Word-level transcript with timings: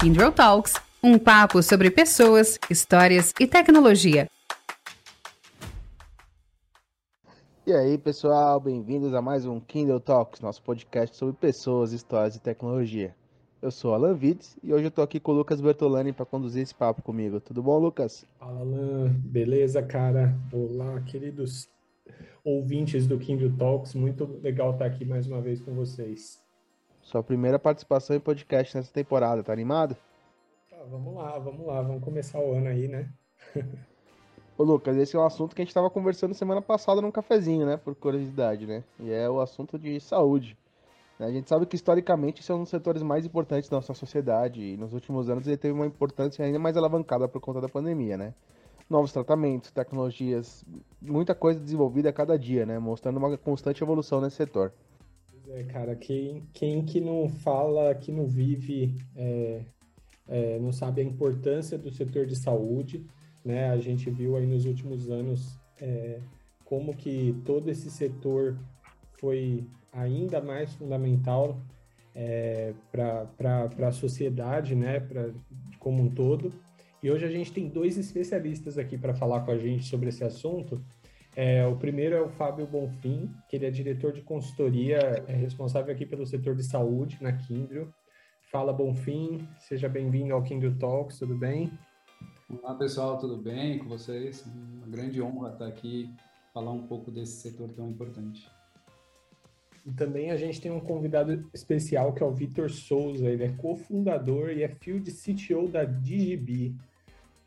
Kindle 0.00 0.32
Talks, 0.32 0.76
um 1.04 1.18
papo 1.18 1.62
sobre 1.62 1.90
pessoas, 1.90 2.58
histórias 2.70 3.34
e 3.38 3.46
tecnologia. 3.46 4.30
E 7.66 7.72
aí, 7.74 7.98
pessoal, 7.98 8.58
bem-vindos 8.58 9.12
a 9.12 9.20
mais 9.20 9.44
um 9.44 9.60
Kindle 9.60 10.00
Talks, 10.00 10.40
nosso 10.40 10.62
podcast 10.62 11.14
sobre 11.14 11.36
pessoas, 11.36 11.92
histórias 11.92 12.34
e 12.34 12.40
tecnologia. 12.40 13.14
Eu 13.60 13.70
sou 13.70 13.92
Alan 13.92 14.14
Vides 14.14 14.56
e 14.64 14.72
hoje 14.72 14.86
eu 14.86 14.90
tô 14.90 15.02
aqui 15.02 15.20
com 15.20 15.32
o 15.32 15.34
Lucas 15.34 15.60
Bertolani 15.60 16.14
para 16.14 16.24
conduzir 16.24 16.62
esse 16.62 16.74
papo 16.74 17.02
comigo. 17.02 17.38
Tudo 17.38 17.62
bom, 17.62 17.78
Lucas? 17.78 18.24
Fala, 18.38 18.58
Alan. 18.58 19.12
Beleza, 19.22 19.82
cara? 19.82 20.34
Olá, 20.50 20.98
queridos 21.02 21.68
ouvintes 22.42 23.06
do 23.06 23.18
Kindle 23.18 23.52
Talks. 23.58 23.94
Muito 23.94 24.24
legal 24.42 24.70
estar 24.70 24.86
aqui 24.86 25.04
mais 25.04 25.26
uma 25.26 25.42
vez 25.42 25.60
com 25.60 25.74
vocês. 25.74 26.39
Sua 27.10 27.24
primeira 27.24 27.58
participação 27.58 28.14
em 28.14 28.20
podcast 28.20 28.76
nessa 28.76 28.92
temporada, 28.92 29.42
tá 29.42 29.52
animado? 29.52 29.96
Ah, 30.72 30.84
vamos 30.88 31.12
lá, 31.12 31.36
vamos 31.40 31.66
lá, 31.66 31.82
vamos 31.82 32.04
começar 32.04 32.38
o 32.38 32.54
ano 32.54 32.68
aí, 32.68 32.86
né? 32.86 33.10
Ô 34.56 34.62
Lucas, 34.62 34.96
esse 34.96 35.16
é 35.16 35.18
um 35.18 35.26
assunto 35.26 35.56
que 35.56 35.60
a 35.60 35.64
gente 35.64 35.70
estava 35.70 35.90
conversando 35.90 36.34
semana 36.34 36.62
passada 36.62 37.00
num 37.00 37.10
cafezinho, 37.10 37.66
né? 37.66 37.76
Por 37.76 37.96
curiosidade, 37.96 38.64
né? 38.64 38.84
E 39.00 39.10
é 39.10 39.28
o 39.28 39.40
assunto 39.40 39.76
de 39.76 39.98
saúde. 39.98 40.56
A 41.18 41.32
gente 41.32 41.48
sabe 41.48 41.66
que 41.66 41.74
historicamente 41.74 42.42
esse 42.42 42.52
é 42.52 42.54
um 42.54 42.60
dos 42.60 42.68
setores 42.68 43.02
mais 43.02 43.26
importantes 43.26 43.68
da 43.68 43.78
nossa 43.78 43.92
sociedade 43.92 44.62
e 44.62 44.76
nos 44.76 44.92
últimos 44.92 45.28
anos 45.28 45.48
ele 45.48 45.56
teve 45.56 45.74
uma 45.74 45.86
importância 45.86 46.44
ainda 46.44 46.60
mais 46.60 46.76
alavancada 46.76 47.26
por 47.26 47.40
conta 47.40 47.60
da 47.60 47.68
pandemia, 47.68 48.16
né? 48.16 48.32
Novos 48.88 49.12
tratamentos, 49.12 49.72
tecnologias, 49.72 50.64
muita 51.02 51.34
coisa 51.34 51.58
desenvolvida 51.58 52.10
a 52.10 52.12
cada 52.12 52.38
dia, 52.38 52.64
né? 52.64 52.78
Mostrando 52.78 53.16
uma 53.16 53.36
constante 53.36 53.82
evolução 53.82 54.20
nesse 54.20 54.36
setor. 54.36 54.72
É, 55.52 55.64
cara, 55.64 55.96
quem, 55.96 56.44
quem 56.52 56.84
que 56.84 57.00
não 57.00 57.28
fala, 57.28 57.92
que 57.94 58.12
não 58.12 58.24
vive, 58.24 58.94
é, 59.16 59.62
é, 60.28 60.58
não 60.60 60.70
sabe 60.70 61.00
a 61.00 61.04
importância 61.04 61.76
do 61.76 61.90
setor 61.90 62.24
de 62.24 62.36
saúde, 62.36 63.04
né? 63.44 63.68
A 63.70 63.78
gente 63.78 64.08
viu 64.10 64.36
aí 64.36 64.46
nos 64.46 64.64
últimos 64.64 65.10
anos 65.10 65.58
é, 65.80 66.20
como 66.64 66.94
que 66.94 67.34
todo 67.44 67.68
esse 67.68 67.90
setor 67.90 68.56
foi 69.18 69.66
ainda 69.92 70.40
mais 70.40 70.72
fundamental 70.74 71.60
é, 72.14 72.72
para 72.92 73.88
a 73.88 73.92
sociedade, 73.92 74.76
né? 74.76 75.00
Pra, 75.00 75.30
como 75.80 76.00
um 76.00 76.10
todo. 76.10 76.52
E 77.02 77.10
hoje 77.10 77.24
a 77.24 77.30
gente 77.30 77.52
tem 77.52 77.68
dois 77.68 77.98
especialistas 77.98 78.78
aqui 78.78 78.96
para 78.96 79.14
falar 79.14 79.40
com 79.40 79.50
a 79.50 79.58
gente 79.58 79.84
sobre 79.84 80.10
esse 80.10 80.22
assunto. 80.22 80.80
É, 81.36 81.64
o 81.64 81.76
primeiro 81.76 82.14
é 82.14 82.20
o 82.20 82.28
Fábio 82.28 82.66
Bonfim, 82.66 83.32
que 83.48 83.56
ele 83.56 83.66
é 83.66 83.70
diretor 83.70 84.12
de 84.12 84.20
consultoria, 84.20 85.24
é 85.28 85.32
responsável 85.32 85.94
aqui 85.94 86.04
pelo 86.04 86.26
setor 86.26 86.56
de 86.56 86.64
saúde 86.64 87.18
na 87.20 87.32
Kindrio. 87.32 87.92
Fala 88.50 88.72
Bonfim, 88.72 89.46
seja 89.60 89.88
bem-vindo 89.88 90.34
ao 90.34 90.42
Kindrio 90.42 90.76
Talks, 90.76 91.20
tudo 91.20 91.36
bem? 91.36 91.70
Olá 92.48 92.74
pessoal, 92.74 93.16
tudo 93.16 93.36
bem 93.36 93.78
com 93.78 93.88
vocês? 93.88 94.44
Uma 94.44 94.88
grande 94.88 95.22
honra 95.22 95.52
estar 95.52 95.66
aqui 95.68 96.12
falar 96.52 96.72
um 96.72 96.84
pouco 96.86 97.12
desse 97.12 97.40
setor 97.40 97.70
tão 97.70 97.88
importante. 97.88 98.50
E 99.86 99.92
também 99.92 100.32
a 100.32 100.36
gente 100.36 100.60
tem 100.60 100.72
um 100.72 100.80
convidado 100.80 101.48
especial 101.54 102.12
que 102.12 102.24
é 102.24 102.26
o 102.26 102.32
Vitor 102.32 102.68
Souza, 102.68 103.30
ele 103.30 103.44
é 103.44 103.52
cofundador 103.52 104.50
e 104.50 104.64
é 104.64 104.68
Field 104.68 105.10
CTO 105.12 105.68
da 105.68 105.84
DigiB. 105.84 106.76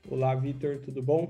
Olá, 0.09 0.33
Vitor, 0.35 0.79
tudo 0.79 1.03
bom? 1.03 1.29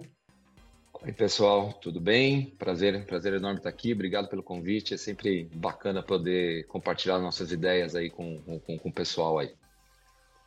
Oi, 1.06 1.12
pessoal, 1.12 1.74
tudo 1.74 2.00
bem? 2.00 2.46
Prazer, 2.58 3.06
prazer 3.06 3.34
enorme 3.34 3.58
estar 3.58 3.68
aqui. 3.68 3.92
Obrigado 3.92 4.30
pelo 4.30 4.42
convite. 4.42 4.94
É 4.94 4.98
sempre 4.98 5.50
bacana 5.54 6.02
poder 6.02 6.66
compartilhar 6.68 7.20
nossas 7.20 7.52
ideias 7.52 7.94
aí 7.94 8.10
com, 8.10 8.42
com, 8.42 8.80
com 8.80 8.88
o 8.88 8.94
pessoal 8.94 9.38
aí. 9.38 9.52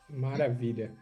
Maravilha. 0.08 0.94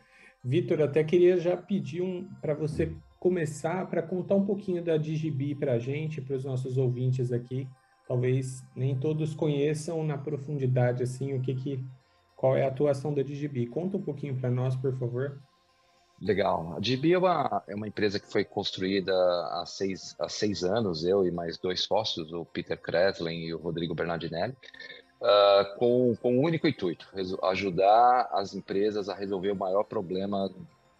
Vitor, 0.42 0.82
até 0.82 1.04
queria 1.04 1.38
já 1.38 1.56
pedir 1.56 2.02
um, 2.02 2.28
para 2.40 2.52
você 2.52 2.92
começar 3.20 3.88
para 3.88 4.02
contar 4.02 4.34
um 4.34 4.44
pouquinho 4.44 4.82
da 4.82 4.96
DigiB 4.96 5.54
para 5.54 5.74
a 5.74 5.78
gente, 5.78 6.20
para 6.20 6.34
os 6.34 6.44
nossos 6.44 6.76
ouvintes 6.76 7.30
aqui. 7.30 7.68
Talvez 8.08 8.60
nem 8.74 8.98
todos 8.98 9.36
conheçam 9.36 10.02
na 10.02 10.18
profundidade 10.18 11.04
assim 11.04 11.32
o 11.32 11.40
que 11.40 11.54
que 11.54 11.84
qual 12.34 12.56
é 12.56 12.64
a 12.64 12.68
atuação 12.68 13.14
da 13.14 13.22
DigiB. 13.22 13.68
Conta 13.68 13.98
um 13.98 14.02
pouquinho 14.02 14.34
para 14.34 14.50
nós, 14.50 14.74
por 14.74 14.98
favor. 14.98 15.40
Legal. 16.20 16.74
A 16.76 16.80
DB 16.80 17.12
é 17.12 17.18
uma, 17.18 17.62
é 17.66 17.74
uma 17.74 17.88
empresa 17.88 18.20
que 18.20 18.30
foi 18.30 18.44
construída 18.44 19.12
há 19.12 19.64
seis, 19.66 20.14
há 20.18 20.28
seis 20.28 20.62
anos, 20.62 21.04
eu 21.04 21.26
e 21.26 21.30
mais 21.30 21.58
dois 21.58 21.82
sócios, 21.82 22.32
o 22.32 22.44
Peter 22.44 22.80
Kreslin 22.80 23.40
e 23.40 23.54
o 23.54 23.58
Rodrigo 23.58 23.94
Bernardinelli, 23.94 24.56
uh, 25.20 25.78
com, 25.78 26.16
com 26.22 26.36
um 26.36 26.42
único 26.42 26.68
intuito, 26.68 27.08
ajudar 27.42 28.28
as 28.32 28.54
empresas 28.54 29.08
a 29.08 29.14
resolver 29.14 29.50
o 29.50 29.56
maior 29.56 29.84
problema 29.84 30.50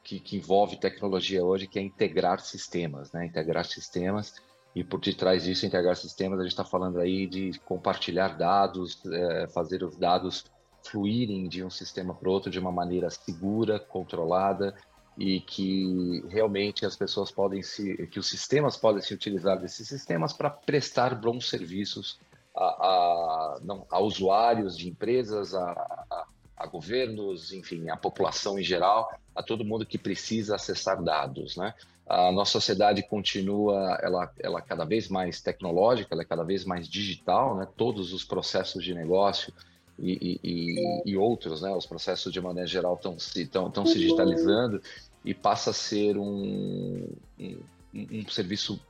que, 0.03 0.19
que 0.19 0.37
envolve 0.37 0.77
tecnologia 0.77 1.45
hoje, 1.45 1.67
que 1.67 1.79
é 1.79 1.83
integrar 1.83 2.41
sistemas, 2.41 3.13
né? 3.13 3.25
Integrar 3.25 3.65
sistemas 3.65 4.35
e 4.75 4.83
por 4.83 5.01
detrás 5.01 5.45
disso, 5.45 5.65
integrar 5.65 5.97
sistemas, 5.97 6.41
a 6.41 6.43
gente 6.43 6.51
está 6.51 6.65
falando 6.65 6.99
aí 6.99 7.27
de 7.29 7.59
compartilhar 7.61 8.37
dados, 8.37 9.01
é, 9.07 9.47
fazer 9.49 9.85
os 9.85 9.97
dados 9.97 10.45
fluírem 10.83 11.49
de 11.49 11.65
um 11.65 11.71
sistema 11.71 12.13
para 12.13 12.29
outro 12.29 12.51
de 12.51 12.59
uma 12.59 12.73
maneira 12.73 13.09
segura, 13.09 13.79
controlada 13.79 14.75
e 15.17 15.41
que 15.41 16.25
realmente 16.29 16.85
as 16.85 16.97
pessoas 16.97 17.31
podem 17.31 17.63
se, 17.63 18.07
que 18.09 18.19
os 18.19 18.29
sistemas 18.29 18.77
podem 18.77 19.01
se 19.01 19.15
utilizar 19.15 19.59
desses 19.59 19.87
sistemas 19.87 20.33
para 20.33 20.51
prestar 20.51 21.15
bons 21.15 21.49
serviços 21.49 22.19
a, 22.55 22.65
a, 22.65 23.59
não, 23.63 23.87
a 23.91 24.01
usuários 24.01 24.77
de 24.77 24.89
empresas, 24.89 25.55
a, 25.55 25.71
a, 25.71 26.27
a, 26.57 26.67
governos, 26.67 27.53
enfim, 27.53 27.89
a 27.91 27.97
população 27.97 28.59
em 28.59 28.63
geral, 28.63 29.11
a 29.35 29.43
todo 29.43 29.65
mundo 29.65 29.87
que 29.87 29.99
precisa 29.99 30.57
acessar 30.57 31.03
dados, 31.03 31.57
né? 31.57 31.75
A 32.07 32.31
nossa 32.31 32.53
sociedade 32.53 33.03
continua, 33.03 33.99
ela, 34.03 34.31
ela 34.39 34.59
é 34.59 34.63
cada 34.63 34.85
vez 34.85 35.09
mais 35.09 35.41
tecnológica, 35.41 36.15
ela 36.15 36.23
é 36.23 36.27
cada 36.27 36.45
vez 36.45 36.65
mais 36.65 36.87
digital, 36.87 37.57
né? 37.57 37.67
Todos 37.77 38.13
os 38.13 38.25
processos 38.25 38.85
de 38.85 38.95
negócio 38.95 39.53
e, 39.99 40.41
e, 40.43 41.03
e, 41.07 41.17
outros, 41.17 41.63
né? 41.63 41.71
Os 41.71 41.87
processos 41.87 42.33
de 42.33 42.41
maneira 42.41 42.67
geral 42.67 42.95
estão 42.95 43.19
se, 43.19 43.47
tão, 43.47 43.71
tão 43.71 43.87
se 43.87 43.99
digitalizando 43.99 44.83
e 45.25 45.33
passa 45.33 45.71
a 45.71 45.73
ser 45.73 46.17
um, 46.19 47.09
um, 47.39 47.59
um 47.95 48.29
serviço 48.29 48.81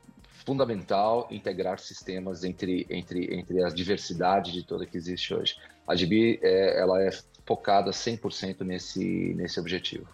fundamental 0.44 1.26
integrar 1.30 1.78
sistemas 1.78 2.44
entre, 2.44 2.86
entre, 2.90 3.34
entre 3.34 3.64
a 3.64 3.68
diversidade 3.68 4.52
de 4.52 4.62
toda 4.62 4.86
que 4.86 4.96
existe 4.96 5.34
hoje. 5.34 5.56
A 5.86 5.94
GB 5.94 6.40
é, 6.42 6.80
ela 6.80 7.02
é 7.02 7.10
focada 7.46 7.90
100% 7.90 8.62
nesse, 8.62 9.34
nesse 9.34 9.60
objetivo. 9.60 10.06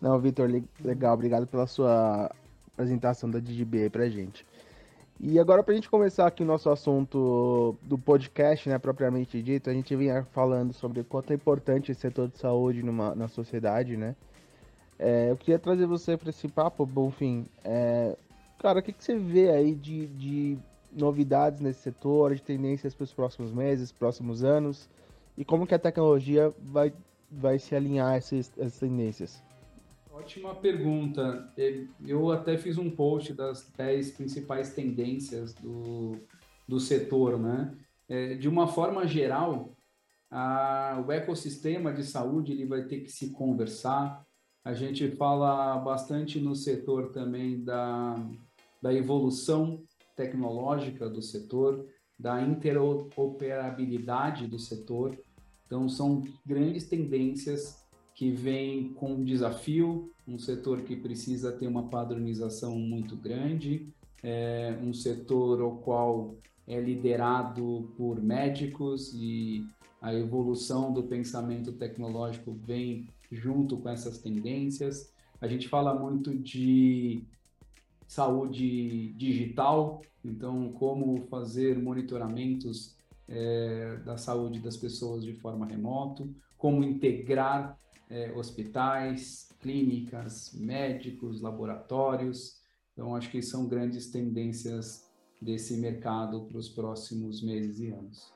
Não, 0.00 0.18
Vitor, 0.18 0.50
legal, 0.82 1.14
obrigado 1.14 1.46
pela 1.46 1.66
sua 1.66 2.30
apresentação 2.72 3.30
da 3.30 3.38
DGB 3.38 3.84
aí 3.84 3.90
pra 3.90 4.08
gente. 4.08 4.46
E 5.18 5.38
agora, 5.38 5.62
para 5.62 5.72
a 5.72 5.74
gente 5.74 5.88
começar 5.88 6.26
aqui 6.26 6.42
o 6.42 6.46
nosso 6.46 6.68
assunto 6.68 7.74
do 7.82 7.96
podcast, 7.96 8.68
né, 8.68 8.78
propriamente 8.78 9.42
dito, 9.42 9.70
a 9.70 9.72
gente 9.72 9.96
vinha 9.96 10.24
falando 10.32 10.74
sobre 10.74 11.02
quanto 11.04 11.30
é 11.30 11.34
importante 11.34 11.90
esse 11.90 12.02
setor 12.02 12.28
de 12.28 12.38
saúde 12.38 12.82
numa, 12.82 13.14
na 13.14 13.26
sociedade, 13.26 13.96
né? 13.96 14.14
É, 14.98 15.30
eu 15.30 15.36
queria 15.36 15.58
trazer 15.58 15.86
você 15.86 16.18
para 16.18 16.28
esse 16.28 16.48
papo, 16.48 16.84
Bonfim. 16.84 17.46
É, 17.64 18.14
cara, 18.58 18.80
o 18.80 18.82
que, 18.82 18.92
que 18.92 19.02
você 19.02 19.16
vê 19.16 19.50
aí 19.50 19.74
de, 19.74 20.06
de 20.06 20.58
novidades 20.92 21.60
nesse 21.60 21.80
setor, 21.80 22.34
de 22.34 22.42
tendências 22.42 22.94
para 22.94 23.04
os 23.04 23.12
próximos 23.12 23.52
meses, 23.52 23.90
próximos 23.90 24.44
anos? 24.44 24.86
E 25.36 25.46
como 25.46 25.66
que 25.66 25.74
a 25.74 25.78
tecnologia 25.78 26.52
vai, 26.60 26.92
vai 27.30 27.58
se 27.58 27.74
alinhar 27.74 28.12
a 28.12 28.16
essas, 28.16 28.52
essas 28.58 28.78
tendências? 28.78 29.42
Ótima 30.16 30.54
pergunta. 30.54 31.52
Eu 32.06 32.30
até 32.32 32.56
fiz 32.56 32.78
um 32.78 32.90
post 32.90 33.34
das 33.34 33.70
10 33.76 34.12
principais 34.12 34.72
tendências 34.72 35.52
do, 35.52 36.16
do 36.66 36.80
setor, 36.80 37.38
né? 37.38 37.76
É, 38.08 38.34
de 38.34 38.48
uma 38.48 38.66
forma 38.66 39.06
geral, 39.06 39.76
a, 40.30 41.04
o 41.06 41.12
ecossistema 41.12 41.92
de 41.92 42.02
saúde 42.02 42.52
ele 42.52 42.64
vai 42.64 42.84
ter 42.84 43.00
que 43.00 43.12
se 43.12 43.28
conversar. 43.30 44.24
A 44.64 44.72
gente 44.72 45.10
fala 45.10 45.76
bastante 45.80 46.40
no 46.40 46.56
setor 46.56 47.12
também 47.12 47.62
da, 47.62 48.14
da 48.80 48.94
evolução 48.94 49.84
tecnológica 50.16 51.10
do 51.10 51.20
setor, 51.20 51.86
da 52.18 52.40
interoperabilidade 52.40 54.46
do 54.46 54.58
setor. 54.58 55.14
Então, 55.66 55.90
são 55.90 56.24
grandes 56.46 56.88
tendências 56.88 57.85
que 58.16 58.30
vem 58.30 58.94
com 58.94 59.12
um 59.12 59.22
desafio, 59.22 60.10
um 60.26 60.38
setor 60.38 60.80
que 60.80 60.96
precisa 60.96 61.52
ter 61.52 61.68
uma 61.68 61.88
padronização 61.88 62.76
muito 62.78 63.14
grande, 63.14 63.92
é 64.22 64.76
um 64.82 64.92
setor 64.94 65.60
ao 65.60 65.76
qual 65.76 66.34
é 66.66 66.80
liderado 66.80 67.92
por 67.94 68.20
médicos 68.20 69.12
e 69.14 69.66
a 70.00 70.14
evolução 70.14 70.94
do 70.94 71.02
pensamento 71.02 71.72
tecnológico 71.72 72.52
vem 72.52 73.06
junto 73.30 73.76
com 73.76 73.90
essas 73.90 74.16
tendências. 74.18 75.12
A 75.38 75.46
gente 75.46 75.68
fala 75.68 75.94
muito 75.94 76.34
de 76.34 77.22
saúde 78.06 79.12
digital, 79.12 80.00
então 80.24 80.72
como 80.72 81.26
fazer 81.26 81.78
monitoramentos 81.78 82.96
é, 83.28 83.98
da 84.06 84.16
saúde 84.16 84.58
das 84.58 84.76
pessoas 84.76 85.22
de 85.22 85.34
forma 85.34 85.66
remoto, 85.66 86.34
como 86.56 86.82
integrar 86.82 87.78
é, 88.10 88.30
hospitais, 88.32 89.50
clínicas, 89.60 90.52
médicos, 90.54 91.40
laboratórios. 91.40 92.60
Então, 92.92 93.14
acho 93.14 93.30
que 93.30 93.42
são 93.42 93.66
grandes 93.66 94.10
tendências 94.10 95.10
desse 95.40 95.76
mercado 95.76 96.42
para 96.42 96.58
os 96.58 96.68
próximos 96.68 97.42
meses 97.42 97.78
e 97.80 97.88
anos. 97.88 98.32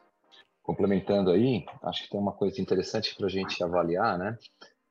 Complementando 0.62 1.30
aí, 1.30 1.64
acho 1.82 2.04
que 2.04 2.10
tem 2.10 2.20
uma 2.20 2.32
coisa 2.32 2.60
interessante 2.60 3.14
para 3.16 3.26
a 3.26 3.30
gente 3.30 3.62
avaliar, 3.64 4.18
né? 4.18 4.38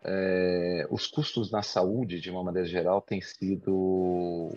É, 0.02 0.88
os 0.90 1.08
custos 1.08 1.52
na 1.52 1.62
saúde, 1.62 2.22
de 2.22 2.32
uma 2.32 2.44
maneira 2.44 2.68
geral, 2.68 3.02
têm 3.02 3.22
sido 3.22 4.50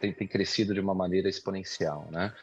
tem 0.00 0.26
crescido 0.26 0.72
de 0.72 0.80
uma 0.80 0.94
maneira 0.94 1.28
exponencial, 1.28 2.06
né? 2.10 2.34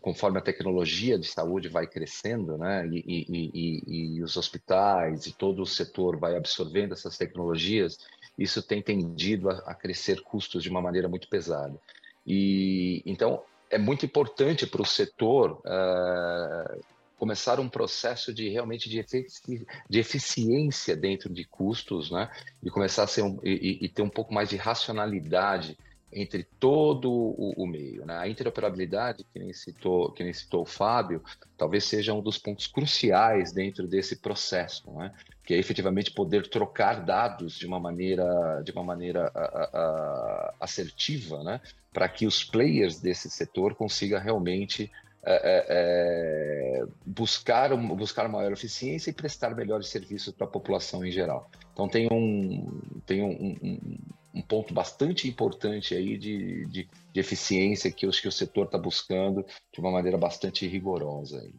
Conforme 0.00 0.38
a 0.38 0.42
tecnologia 0.42 1.18
de 1.18 1.26
saúde 1.26 1.68
vai 1.68 1.86
crescendo, 1.86 2.58
né, 2.58 2.86
e, 2.88 2.98
e, 3.06 3.50
e, 3.54 4.16
e, 4.16 4.22
os 4.22 4.36
hospitais 4.36 5.26
e 5.26 5.32
todo 5.32 5.62
o 5.62 5.66
setor 5.66 6.18
vai 6.18 6.36
absorvendo 6.36 6.92
essas 6.92 7.16
tecnologias, 7.16 7.98
isso 8.38 8.62
tem 8.62 8.82
tendido 8.82 9.48
a, 9.48 9.54
a 9.66 9.74
crescer 9.74 10.20
custos 10.20 10.62
de 10.62 10.68
uma 10.68 10.82
maneira 10.82 11.08
muito 11.08 11.28
pesada. 11.28 11.80
E 12.26 13.02
então 13.06 13.42
é 13.70 13.78
muito 13.78 14.04
importante 14.04 14.66
para 14.66 14.82
o 14.82 14.86
setor 14.86 15.62
uh, 15.64 16.80
começar 17.16 17.58
um 17.58 17.68
processo 17.68 18.32
de 18.32 18.48
realmente 18.48 18.88
de, 18.88 18.98
efici 18.98 19.66
de 19.88 19.98
eficiência 19.98 20.94
dentro 20.94 21.32
de 21.32 21.44
custos, 21.44 22.10
né? 22.10 22.30
E 22.62 22.70
começar 22.70 23.04
a 23.04 23.06
ser 23.06 23.22
um, 23.22 23.38
e, 23.42 23.78
e, 23.84 23.88
ter 23.88 24.02
um 24.02 24.10
pouco 24.10 24.34
mais 24.34 24.48
de 24.48 24.56
racionalidade 24.56 25.78
entre 26.12 26.44
todo 26.58 27.10
o, 27.10 27.52
o, 27.56 27.66
meio. 27.66 28.06
Né? 28.06 28.16
A 28.16 28.28
interoperabilidade, 28.28 29.24
que 29.24 29.38
nem, 29.38 29.52
citou, 29.52 30.12
que 30.12 30.22
nem 30.22 30.32
citou 30.32 30.62
o 30.62 30.66
Fábio, 30.66 31.22
talvez 31.56 31.84
seja 31.84 32.14
um 32.14 32.22
dos 32.22 32.38
pontos 32.38 32.66
cruciais 32.66 33.52
dentro 33.52 33.86
desse 33.86 34.16
processo, 34.16 34.90
né? 34.92 35.12
que 35.44 35.54
é 35.54 35.58
efetivamente 35.58 36.10
poder 36.12 36.48
trocar 36.48 37.04
dados 37.04 37.58
de 37.58 37.66
uma 37.66 37.80
maneira, 37.80 38.62
de 38.64 38.72
uma 38.72 38.84
maneira 38.84 39.30
a, 39.34 39.40
a, 39.40 39.64
a, 39.72 40.54
assertiva, 40.60 41.42
né? 41.42 41.60
para 41.92 42.08
que 42.08 42.26
os 42.26 42.44
players 42.44 43.00
desse 43.00 43.28
setor 43.28 43.74
consigam 43.74 44.20
realmente 44.20 44.90
é, 45.28 45.34
é, 45.34 45.66
é, 45.68 46.86
buscar, 47.04 47.76
buscar 47.76 48.28
maior 48.28 48.52
eficiência 48.52 49.10
e 49.10 49.12
prestar 49.12 49.56
melhores 49.56 49.88
serviços 49.88 50.32
para 50.32 50.46
a 50.46 50.50
população 50.50 51.04
em 51.04 51.10
geral. 51.10 51.50
Então 51.72 51.88
tem 51.88 52.06
um, 52.12 52.80
tem 53.04 53.24
um, 53.24 53.56
um, 53.60 53.98
um 54.36 54.42
ponto 54.42 54.72
bastante 54.72 55.26
importante 55.28 55.96
aí 55.96 56.16
de, 56.16 56.66
de, 56.66 56.88
de 57.12 57.20
eficiência 57.20 57.90
que, 57.90 58.08
que 58.08 58.28
o 58.28 58.32
setor 58.32 58.66
está 58.66 58.78
buscando 58.78 59.44
de 59.72 59.80
uma 59.80 59.90
maneira 59.90 60.16
bastante 60.16 60.64
rigorosa. 60.64 61.40
Aí. 61.40 61.52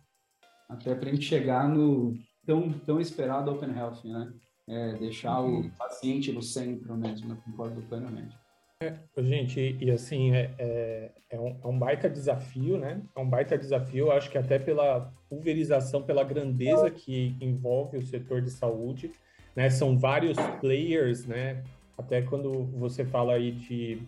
Até 0.69 0.95
para 0.95 1.09
a 1.09 1.11
gente 1.11 1.25
chegar 1.25 1.67
no 1.67 2.17
tão, 2.45 2.71
tão 2.71 3.01
esperado 3.01 3.51
Open 3.51 3.75
Health, 3.77 4.05
né? 4.05 4.31
É, 4.69 4.93
deixar 4.93 5.41
uhum. 5.41 5.67
o 5.67 5.71
paciente 5.71 6.31
no 6.31 6.41
centro 6.41 6.95
mesmo, 6.95 7.31
eu 7.33 7.37
concordo 7.37 7.81
plenamente. 7.83 8.37
É, 8.79 8.93
gente, 9.23 9.75
e 9.81 9.89
assim, 9.89 10.35
é, 10.35 10.53
é, 10.59 11.11
é, 11.31 11.39
um, 11.39 11.59
é, 11.63 11.67
um, 11.67 11.79
baita 11.79 12.07
desafio, 12.07 12.77
né? 12.77 13.01
É 13.15 13.19
um 13.19 13.27
baita 13.27 13.57
desafio, 13.57 14.11
acho 14.11 14.29
que 14.29 14.37
até 14.37 14.59
pela 14.59 15.11
pulverização, 15.27 16.03
pela 16.03 16.23
grandeza 16.23 16.91
que 16.91 17.35
envolve 17.41 17.97
o 17.97 18.03
setor 18.03 18.39
de 18.39 18.51
saúde, 18.51 19.11
né? 19.55 19.67
São 19.71 19.97
vários 19.97 20.37
players, 20.61 21.25
né? 21.25 21.63
Até 21.97 22.21
quando 22.21 22.65
você 22.65 23.03
fala 23.03 23.33
aí 23.33 23.51
de, 23.51 23.99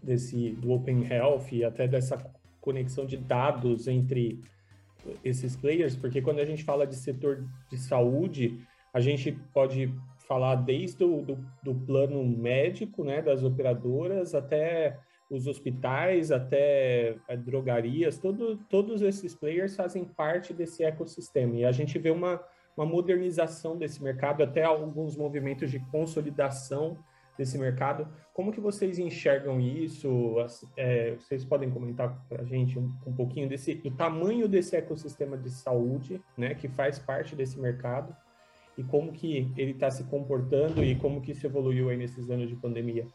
desse, 0.00 0.50
do 0.50 0.70
Open 0.70 1.04
Health 1.10 1.48
e 1.50 1.64
até 1.64 1.88
dessa 1.88 2.16
conexão 2.60 3.04
de 3.04 3.16
dados 3.16 3.88
entre 3.88 4.40
esses 5.24 5.56
players, 5.56 5.96
porque 5.96 6.22
quando 6.22 6.38
a 6.38 6.44
gente 6.44 6.62
fala 6.62 6.86
de 6.86 6.94
setor 6.94 7.44
de 7.68 7.76
saúde, 7.76 8.60
a 8.94 9.00
gente 9.00 9.32
pode 9.52 9.92
falar 10.30 10.54
desde 10.54 11.02
o 11.02 11.22
do, 11.22 11.44
do 11.60 11.74
plano 11.74 12.24
médico, 12.24 13.02
né, 13.02 13.20
das 13.20 13.42
operadoras, 13.42 14.32
até 14.32 14.96
os 15.28 15.48
hospitais, 15.48 16.30
até 16.30 17.16
eh, 17.26 17.36
drogarias, 17.36 18.16
todo, 18.16 18.56
todos 18.68 19.02
esses 19.02 19.34
players 19.34 19.74
fazem 19.74 20.04
parte 20.04 20.54
desse 20.54 20.84
ecossistema. 20.84 21.56
E 21.56 21.64
a 21.64 21.72
gente 21.72 21.98
vê 21.98 22.12
uma, 22.12 22.40
uma 22.76 22.86
modernização 22.86 23.76
desse 23.76 24.00
mercado, 24.00 24.44
até 24.44 24.62
alguns 24.62 25.16
movimentos 25.16 25.68
de 25.68 25.80
consolidação 25.90 26.96
desse 27.36 27.58
mercado. 27.58 28.06
Como 28.32 28.52
que 28.52 28.60
vocês 28.60 29.00
enxergam 29.00 29.60
isso? 29.60 30.36
É, 30.76 31.16
vocês 31.16 31.44
podem 31.44 31.70
comentar 31.70 32.24
para 32.28 32.42
a 32.42 32.44
gente 32.44 32.78
um, 32.78 32.88
um, 33.04 33.12
pouquinho 33.12 33.48
desse, 33.48 33.74
do 33.74 33.90
tamanho 33.90 34.46
desse 34.46 34.76
ecossistema 34.76 35.36
de 35.36 35.50
saúde, 35.50 36.22
né, 36.36 36.54
que 36.54 36.68
faz 36.68 37.00
parte 37.00 37.34
desse 37.34 37.58
mercado, 37.58 38.14
e 38.76 38.84
como 38.84 39.12
que 39.12 39.52
ele 39.56 39.72
está 39.72 39.90
se 39.90 40.04
comportando 40.04 40.82
e 40.84 40.96
como 40.96 41.20
que 41.20 41.32
isso 41.32 41.46
evoluiu 41.46 41.90
aí 41.90 41.96
nesses 41.96 42.30
anos 42.30 42.48
de 42.48 42.56
pandemia. 42.56 43.06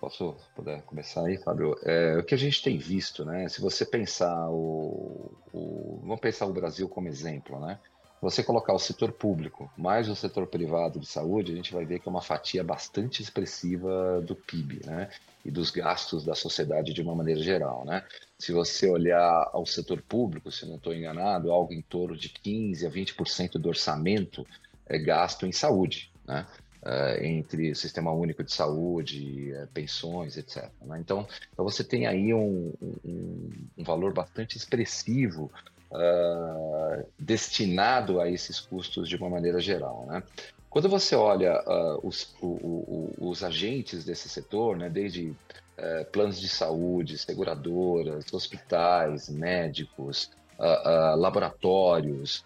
Posso 0.00 0.34
puder 0.54 0.82
começar 0.82 1.26
aí, 1.26 1.36
Fábio? 1.36 1.76
É, 1.82 2.16
o 2.16 2.24
que 2.24 2.34
a 2.34 2.38
gente 2.38 2.62
tem 2.62 2.78
visto, 2.78 3.22
né? 3.22 3.46
Se 3.48 3.60
você 3.60 3.84
pensar 3.84 4.48
o, 4.50 5.30
o, 5.52 6.00
vamos 6.00 6.20
pensar 6.20 6.46
o 6.46 6.52
Brasil 6.54 6.88
como 6.88 7.06
exemplo, 7.06 7.60
né? 7.60 7.78
Você 8.20 8.42
colocar 8.42 8.74
o 8.74 8.78
setor 8.78 9.12
público 9.12 9.70
mais 9.76 10.08
o 10.08 10.14
setor 10.14 10.46
privado 10.46 11.00
de 11.00 11.06
saúde, 11.06 11.52
a 11.52 11.56
gente 11.56 11.72
vai 11.72 11.84
ver 11.84 12.00
que 12.00 12.08
é 12.08 12.10
uma 12.10 12.20
fatia 12.20 12.62
bastante 12.62 13.22
expressiva 13.22 14.20
do 14.20 14.36
PIB, 14.36 14.82
né? 14.84 15.08
E 15.42 15.50
dos 15.50 15.70
gastos 15.70 16.24
da 16.24 16.34
sociedade 16.34 16.92
de 16.92 17.00
uma 17.00 17.14
maneira 17.14 17.40
geral, 17.40 17.84
né? 17.84 18.04
Se 18.38 18.52
você 18.52 18.88
olhar 18.88 19.48
ao 19.52 19.64
setor 19.64 20.02
público, 20.02 20.52
se 20.52 20.66
não 20.66 20.76
estou 20.76 20.94
enganado, 20.94 21.50
algo 21.50 21.72
em 21.72 21.80
torno 21.80 22.14
de 22.14 22.28
15 22.28 22.86
a 22.86 22.90
20% 22.90 23.52
do 23.52 23.68
orçamento 23.68 24.46
é 24.86 24.98
gasto 24.98 25.46
em 25.46 25.52
saúde, 25.52 26.12
né? 26.26 26.46
Uh, 26.82 27.22
entre 27.22 27.74
Sistema 27.74 28.10
Único 28.10 28.42
de 28.42 28.52
Saúde, 28.52 29.52
uh, 29.52 29.66
pensões, 29.68 30.38
etc. 30.38 30.70
Né? 30.80 30.98
Então, 30.98 31.28
então, 31.52 31.62
você 31.62 31.84
tem 31.84 32.06
aí 32.06 32.32
um, 32.32 32.72
um, 32.80 33.50
um 33.76 33.84
valor 33.84 34.14
bastante 34.14 34.56
expressivo 34.56 35.52
uh, 35.90 37.04
destinado 37.18 38.20
a 38.20 38.28
esses 38.28 38.60
custos 38.60 39.08
de 39.08 39.16
uma 39.16 39.28
maneira 39.28 39.60
geral. 39.60 40.06
Né? 40.06 40.22
Quando 40.70 40.88
você 40.88 41.16
olha 41.16 41.60
uh, 41.66 42.06
os, 42.06 42.32
o, 42.40 42.46
o, 42.46 43.14
os, 43.18 43.42
agentes 43.42 44.04
desse 44.04 44.28
setor, 44.28 44.76
né, 44.76 44.88
desde 44.88 45.30
uh, 45.30 46.04
planos 46.12 46.40
de 46.40 46.48
saúde, 46.48 47.18
seguradoras, 47.18 48.32
hospitais, 48.32 49.28
médicos, 49.28 50.30
uh, 50.58 51.16
laboratórios, 51.16 52.44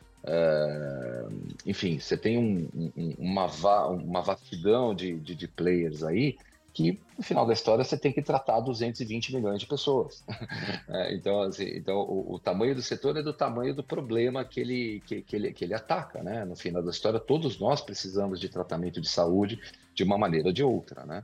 enfim, 1.67 1.99
você 1.99 2.17
tem 2.17 2.39
um, 2.39 2.67
um, 2.97 3.15
uma, 3.19 3.47
va 3.47 3.89
uma 3.89 4.23
vastidão 4.23 4.95
de, 4.95 5.17
de, 5.17 5.35
de, 5.35 5.47
players 5.47 6.03
aí 6.03 6.39
que 6.75 7.01
no 7.17 7.23
final 7.23 7.47
da 7.47 7.53
história 7.53 7.85
você 7.85 7.97
tem 7.97 8.13
que 8.13 8.21
tratar 8.21 8.59
220 8.59 9.33
milhões 9.33 9.61
de 9.61 9.67
pessoas. 9.67 10.25
é, 10.91 11.15
então, 11.15 11.41
assim, 11.43 11.69
então 11.69 11.99
o, 11.99 12.35
o, 12.35 12.39
tamanho 12.41 12.75
do 12.75 12.83
setor 12.83 13.17
é 13.17 13.23
do 13.23 13.33
tamanho 13.33 13.73
do 13.73 13.85
problema 13.85 14.45
que 14.45 14.61
ele, 14.61 15.01
que, 15.07 15.23
que, 15.23 15.37
ele, 15.37 15.53
que 15.53 15.65
ele 15.65 15.73
ataca. 15.73 16.21
Né? 16.21 16.45
No 16.45 16.57
final 16.57 16.83
da 16.83 16.91
história, 16.91 17.21
todos 17.21 17.61
nós 17.61 17.81
precisamos 17.81 18.41
de 18.41 18.49
tratamento 18.49 19.01
de 19.01 19.09
saúde 19.09 19.61
de 19.95 20.03
uma 20.03 20.19
maneira 20.19 20.49
ou 20.49 20.53
de 20.53 20.65
outra. 20.65 21.07
Né? 21.07 21.23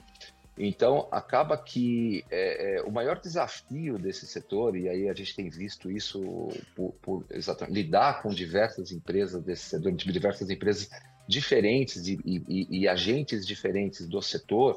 Então, 0.57 1.09
acaba 1.11 1.59
que 1.59 2.25
é, 2.31 2.77
é, 2.77 2.83
o 2.83 2.93
maior 2.93 3.19
desafio 3.19 3.99
desse 3.99 4.29
setor, 4.29 4.77
e 4.77 4.89
aí 4.89 5.09
a 5.09 5.15
gente 5.15 5.35
tem 5.35 5.51
visto 5.51 5.91
isso 5.91 6.49
por, 6.77 6.93
por 7.03 7.25
lidar 7.69 8.23
com 8.23 8.29
diversas 8.29 8.93
empresas 8.93 9.43
desse 9.43 9.65
setor, 9.65 9.91
diversas 9.93 10.49
empresas 10.49 10.89
diferentes 11.27 12.09
e, 12.09 12.21
e, 12.25 12.67
e, 12.81 12.89
agentes 12.89 13.47
diferentes 13.47 14.07
do 14.07 14.21
setor, 14.21 14.77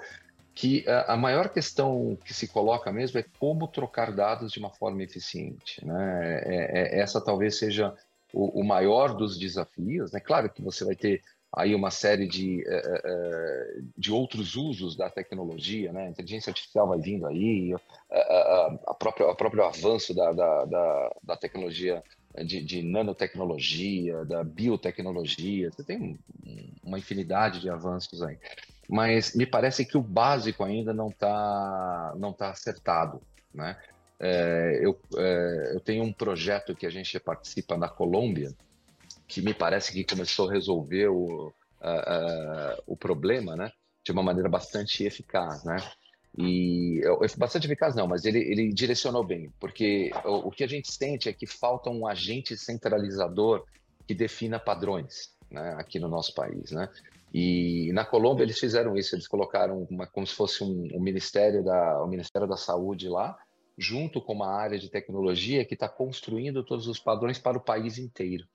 que 0.55 0.85
a, 0.87 1.17
maior 1.17 1.49
questão 1.49 2.17
que 2.23 2.33
se 2.33 2.47
coloca 2.47 2.91
mesmo 2.91 3.19
é 3.19 3.25
como 3.39 3.67
trocar 3.67 4.11
dados 4.11 4.51
de 4.51 4.59
uma 4.59 4.69
forma 4.69 5.01
eficiente. 5.01 5.83
Né? 5.83 6.41
É, 6.45 6.97
é, 6.97 6.99
essa 6.99 7.19
talvez 7.19 7.57
seja 7.57 7.93
o, 8.31 8.61
o, 8.61 8.63
maior 8.63 9.15
dos 9.15 9.37
desafios. 9.37 10.11
Né? 10.11 10.19
Claro 10.19 10.49
que 10.49 10.61
você 10.61 10.85
vai 10.85 10.95
ter 10.95 11.23
aí 11.51 11.73
uma 11.73 11.89
série 11.89 12.27
de, 12.27 12.63
é, 12.67 12.75
é, 12.75 13.01
é, 13.03 13.81
de 13.97 14.11
outros 14.11 14.55
usos 14.55 14.95
da 14.95 15.09
tecnologia, 15.09 15.91
né? 15.91 16.05
a 16.05 16.09
inteligência 16.09 16.51
artificial 16.51 16.87
vai 16.87 16.99
vindo 16.99 17.25
aí, 17.25 17.75
a, 18.11 18.95
própria, 18.97 19.27
o 19.27 19.35
próprio 19.35 19.63
avanço 19.63 20.13
da, 20.13 20.31
da, 20.33 20.65
da, 20.65 21.15
da 21.23 21.37
tecnologia 21.37 22.03
de, 22.45 22.63
de, 22.63 22.81
nanotecnologia, 22.81 24.25
da 24.25 24.43
biotecnologia, 24.43 25.71
você 25.71 25.83
tem 25.83 26.17
uma 26.83 26.97
infinidade 26.97 27.59
de 27.59 27.69
avanços 27.69 28.23
aí 28.23 28.37
mas 28.89 29.35
me 29.35 29.45
parece 29.45 29.85
que 29.85 29.97
o 29.97 30.01
básico 30.01 30.63
ainda 30.63 30.93
não 30.93 31.09
está 31.09 32.13
não 32.17 32.33
tá 32.33 32.49
acertado, 32.49 33.21
né? 33.53 33.77
É, 34.19 34.79
eu, 34.81 34.99
é, 35.17 35.71
eu 35.75 35.79
tenho 35.79 36.03
um 36.03 36.13
projeto 36.13 36.75
que 36.75 36.85
a 36.85 36.89
gente 36.89 37.19
participa 37.19 37.77
na 37.77 37.89
Colômbia, 37.89 38.53
que 39.27 39.41
me 39.41 39.53
parece 39.53 39.91
que 39.91 40.03
começou 40.03 40.49
a 40.49 40.53
resolver 40.53 41.07
o, 41.09 41.53
o 42.87 42.95
problema, 42.95 43.55
né? 43.55 43.71
De 44.03 44.11
uma 44.11 44.23
maneira 44.23 44.47
bastante 44.47 45.03
eficaz, 45.03 45.63
né? 45.63 45.77
E 46.37 47.01
bastante 47.37 47.67
eficaz 47.67 47.95
não, 47.95 48.07
mas 48.07 48.25
ele, 48.25 48.39
ele 48.39 48.73
direcionou 48.73 49.23
bem, 49.23 49.51
porque 49.59 50.11
o, 50.25 50.47
o 50.47 50.51
que 50.51 50.63
a 50.63 50.67
gente 50.67 50.91
sente 50.91 51.29
é 51.29 51.33
que 51.33 51.45
falta 51.45 51.91
um 51.91 52.07
agente 52.07 52.57
centralizador 52.57 53.63
que 54.07 54.15
defina 54.15 54.59
padrões, 54.59 55.31
né, 55.51 55.75
aqui 55.77 55.99
no 55.99 56.07
nosso 56.07 56.33
país, 56.33 56.71
né? 56.71 56.89
E 57.33 57.91
na 57.93 58.05
Colômbia 58.05 58.43
eles 58.43 58.59
fizeram 58.59 58.95
isso, 58.95 59.15
eles 59.15 59.27
colocaram 59.27 59.87
uma, 59.89 60.05
como 60.05 60.27
se 60.27 60.35
fosse 60.35 60.63
um, 60.63 60.87
um 60.93 61.01
ministério 61.01 61.63
da, 61.63 62.03
o 62.03 62.07
Ministério 62.07 62.47
da 62.47 62.57
Saúde 62.57 63.09
lá, 63.09 63.35
junto 63.75 64.21
com 64.21 64.33
uma 64.33 64.53
área 64.53 64.77
de 64.77 64.87
tecnologia 64.87 65.65
que 65.65 65.73
está 65.73 65.89
construindo 65.89 66.63
todos 66.63 66.87
os 66.87 66.99
padrões 66.99 67.39
para 67.39 67.57
o 67.57 67.61
país 67.61 67.97
inteiro. 67.97 68.45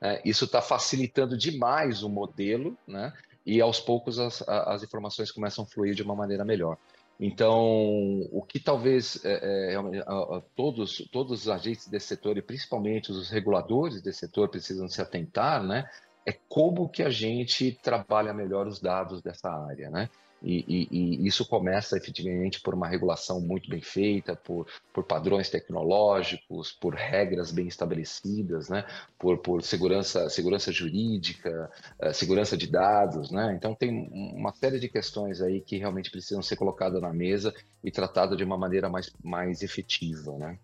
É, 0.00 0.20
isso 0.22 0.44
está 0.44 0.60
facilitando 0.60 1.36
demais 1.36 2.02
o 2.02 2.10
modelo, 2.10 2.76
né? 2.86 3.12
E 3.44 3.60
aos 3.60 3.80
poucos 3.80 4.18
as, 4.18 4.46
as 4.46 4.82
informações 4.82 5.30
começam 5.30 5.64
a 5.64 5.66
fluir 5.66 5.94
de 5.94 6.02
uma 6.02 6.14
maneira 6.14 6.44
melhor. 6.44 6.76
Então, 7.18 8.28
o 8.30 8.42
que 8.46 8.60
talvez 8.60 9.24
é, 9.24 9.74
é, 9.74 10.42
todos, 10.54 11.08
todos 11.10 11.42
os 11.42 11.48
agentes 11.48 11.88
desse 11.88 12.08
setor, 12.08 12.36
e 12.36 12.42
principalmente 12.42 13.10
os 13.10 13.30
reguladores 13.30 14.02
desse 14.02 14.18
setor, 14.18 14.50
precisam 14.50 14.88
se 14.88 15.00
atentar, 15.00 15.62
né? 15.62 15.88
É 16.26 16.32
como 16.48 16.88
que 16.88 17.02
a 17.02 17.10
gente 17.10 17.72
trabalha 17.82 18.34
melhor 18.34 18.66
os 18.66 18.80
dados 18.80 19.22
dessa 19.22 19.48
área, 19.48 19.88
né? 19.88 20.10
E, 20.42 20.64
e, 20.68 20.88
e, 20.90 21.26
isso 21.26 21.46
começa 21.48 21.96
efetivamente 21.96 22.60
por 22.60 22.74
uma 22.74 22.86
regulação 22.86 23.40
muito 23.40 23.70
bem 23.70 23.80
feita, 23.80 24.36
por, 24.36 24.66
por 24.92 25.04
padrões 25.04 25.48
tecnológicos, 25.48 26.72
por 26.72 26.94
regras 26.94 27.50
bem 27.50 27.66
estabelecidas, 27.66 28.68
né? 28.68 28.84
por, 29.18 29.38
por 29.38 29.62
segurança, 29.62 30.28
segurança 30.28 30.70
jurídica, 30.70 31.70
uh, 32.02 32.12
segurança 32.12 32.56
de 32.56 32.66
dados. 32.66 33.30
Né? 33.30 33.54
Então, 33.56 33.74
tem 33.74 34.08
uma 34.12 34.52
série 34.52 34.78
de 34.78 34.88
questões 34.88 35.40
aí 35.40 35.60
que 35.60 35.78
realmente 35.78 36.10
precisam 36.10 36.42
ser 36.42 36.56
colocadas 36.56 37.00
na 37.00 37.12
mesa 37.12 37.54
e 37.82 37.90
tratadas 37.90 38.36
de 38.36 38.44
uma 38.44 38.58
maneira 38.58 38.88
mais, 38.88 39.10
mais 39.24 39.62
efetiva. 39.62 40.36
Né? 40.38 40.58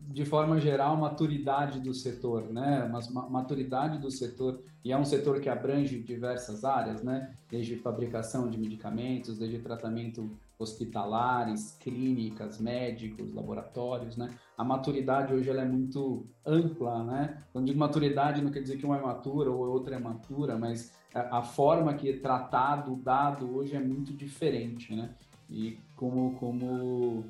De 0.00 0.24
forma 0.24 0.58
geral, 0.58 0.96
maturidade 0.96 1.80
do 1.80 1.94
setor, 1.94 2.50
né? 2.52 2.88
Mas 2.90 3.08
maturidade 3.10 3.98
do 3.98 4.10
setor, 4.10 4.60
e 4.84 4.92
é 4.92 4.98
um 4.98 5.04
setor 5.04 5.40
que 5.40 5.48
abrange 5.48 6.00
diversas 6.00 6.64
áreas, 6.64 7.02
né? 7.02 7.34
Desde 7.48 7.76
fabricação 7.76 8.48
de 8.48 8.58
medicamentos, 8.58 9.38
desde 9.38 9.58
tratamento 9.58 10.30
hospitalares, 10.58 11.76
clínicas, 11.80 12.60
médicos, 12.60 13.32
laboratórios, 13.32 14.16
né? 14.16 14.28
A 14.58 14.64
maturidade 14.64 15.32
hoje 15.32 15.48
ela 15.48 15.62
é 15.62 15.68
muito 15.68 16.26
ampla, 16.44 17.04
né? 17.04 17.42
Quando 17.52 17.66
digo 17.66 17.78
maturidade, 17.78 18.42
não 18.42 18.50
quer 18.50 18.62
dizer 18.62 18.78
que 18.78 18.86
uma 18.86 18.98
é 18.98 19.02
matura 19.02 19.50
ou 19.50 19.68
outra 19.68 19.96
é 19.96 19.98
matura, 19.98 20.58
mas 20.58 20.92
a 21.14 21.42
forma 21.42 21.94
que 21.94 22.08
é 22.08 22.18
tratado 22.18 22.96
dado 22.96 23.56
hoje 23.56 23.74
é 23.74 23.80
muito 23.80 24.12
diferente, 24.12 24.94
né? 24.94 25.14
E 25.48 25.78
como, 25.96 26.36
como 26.36 27.24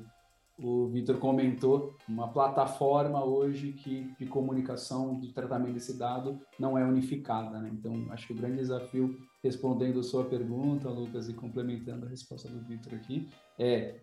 o 0.63 0.87
Vitor 0.87 1.17
comentou, 1.17 1.95
uma 2.07 2.27
plataforma 2.27 3.23
hoje 3.23 3.71
que 3.71 4.13
de 4.19 4.25
comunicação, 4.27 5.19
de 5.19 5.33
tratamento 5.33 5.73
desse 5.73 5.97
dado 5.97 6.39
não 6.59 6.77
é 6.77 6.85
unificada. 6.85 7.59
Né? 7.59 7.71
Então, 7.73 8.05
acho 8.11 8.27
que 8.27 8.33
o 8.33 8.35
grande 8.35 8.57
desafio, 8.57 9.17
respondendo 9.43 9.99
a 9.99 10.03
sua 10.03 10.25
pergunta, 10.25 10.89
Lucas, 10.89 11.27
e 11.27 11.33
complementando 11.33 12.05
a 12.05 12.09
resposta 12.09 12.47
do 12.47 12.59
Vitor 12.61 12.93
aqui, 12.93 13.27
é 13.57 13.95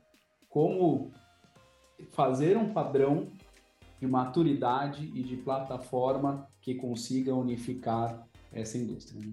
como 0.49 1.12
fazer 2.11 2.57
um 2.57 2.73
padrão 2.73 3.29
de 4.00 4.07
maturidade 4.07 5.11
e 5.15 5.23
de 5.23 5.37
plataforma 5.37 6.49
que 6.61 6.75
consiga 6.75 7.35
unificar 7.35 8.27
essa 8.53 8.79
indústria. 8.79 9.21
Né? 9.21 9.33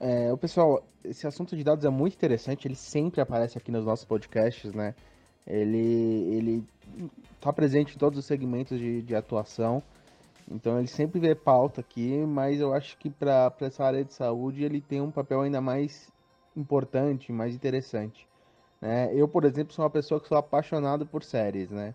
É, 0.00 0.36
pessoal, 0.36 0.84
esse 1.04 1.26
assunto 1.26 1.56
de 1.56 1.62
dados 1.62 1.84
é 1.84 1.88
muito 1.88 2.14
interessante, 2.14 2.66
ele 2.66 2.74
sempre 2.74 3.20
aparece 3.20 3.56
aqui 3.56 3.70
nos 3.70 3.84
nossos 3.84 4.04
podcasts, 4.04 4.72
né? 4.72 4.94
Ele, 5.46 5.78
ele 5.78 6.64
tá 7.40 7.52
presente 7.52 7.94
em 7.94 7.98
todos 7.98 8.18
os 8.18 8.24
segmentos 8.24 8.78
de, 8.78 9.02
de 9.02 9.14
atuação. 9.14 9.82
Então 10.50 10.78
ele 10.78 10.88
sempre 10.88 11.20
vê 11.20 11.34
pauta 11.34 11.80
aqui, 11.80 12.24
mas 12.26 12.60
eu 12.60 12.72
acho 12.72 12.96
que 12.98 13.08
para 13.10 13.52
essa 13.60 13.84
área 13.84 14.04
de 14.04 14.12
saúde 14.12 14.64
ele 14.64 14.80
tem 14.80 15.00
um 15.00 15.10
papel 15.10 15.40
ainda 15.40 15.60
mais 15.60 16.10
importante, 16.56 17.32
mais 17.32 17.54
interessante. 17.54 18.26
Né? 18.80 19.10
Eu, 19.14 19.28
por 19.28 19.44
exemplo, 19.44 19.72
sou 19.72 19.84
uma 19.84 19.90
pessoa 19.90 20.20
que 20.20 20.28
sou 20.28 20.36
apaixonado 20.36 21.06
por 21.06 21.22
séries, 21.22 21.70
né? 21.70 21.94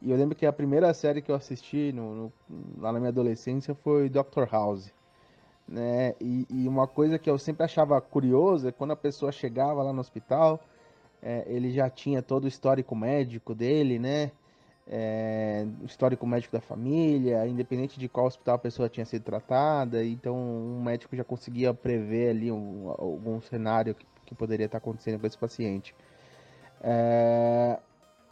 E 0.00 0.10
eu 0.10 0.16
lembro 0.16 0.34
que 0.34 0.46
a 0.46 0.52
primeira 0.52 0.94
série 0.94 1.20
que 1.20 1.30
eu 1.30 1.34
assisti 1.34 1.92
no, 1.92 2.14
no, 2.14 2.32
lá 2.78 2.90
na 2.90 2.98
minha 2.98 3.10
adolescência 3.10 3.74
foi 3.74 4.08
Doctor 4.08 4.48
House. 4.50 4.90
Né? 5.68 6.14
E, 6.20 6.46
e, 6.50 6.66
uma 6.66 6.86
coisa 6.86 7.18
que 7.18 7.28
eu 7.28 7.38
sempre 7.38 7.64
achava 7.64 8.00
curiosa 8.00 8.70
é 8.70 8.72
quando 8.72 8.92
a 8.92 8.96
pessoa 8.96 9.30
chegava 9.30 9.82
lá 9.82 9.92
no 9.92 10.00
hospital 10.00 10.58
é, 11.22 11.44
ele 11.46 11.70
já 11.70 11.88
tinha 11.90 12.22
todo 12.22 12.44
o 12.44 12.48
histórico 12.48 12.94
médico 12.96 13.54
dele, 13.54 13.98
né? 13.98 14.32
É, 14.92 15.66
histórico 15.84 16.26
médico 16.26 16.52
da 16.52 16.60
família, 16.60 17.46
independente 17.46 17.98
de 17.98 18.08
qual 18.08 18.26
hospital 18.26 18.56
a 18.56 18.58
pessoa 18.58 18.88
tinha 18.88 19.06
sido 19.06 19.22
tratada, 19.22 20.04
então 20.04 20.36
um 20.36 20.82
médico 20.82 21.14
já 21.14 21.22
conseguia 21.22 21.72
prever 21.72 22.30
ali 22.30 22.50
um, 22.50 22.90
algum 22.98 23.40
cenário 23.40 23.94
que, 23.94 24.04
que, 24.26 24.34
poderia 24.34 24.66
estar 24.66 24.78
acontecendo 24.78 25.20
com 25.20 25.26
esse 25.26 25.38
paciente. 25.38 25.94
É, 26.82 27.78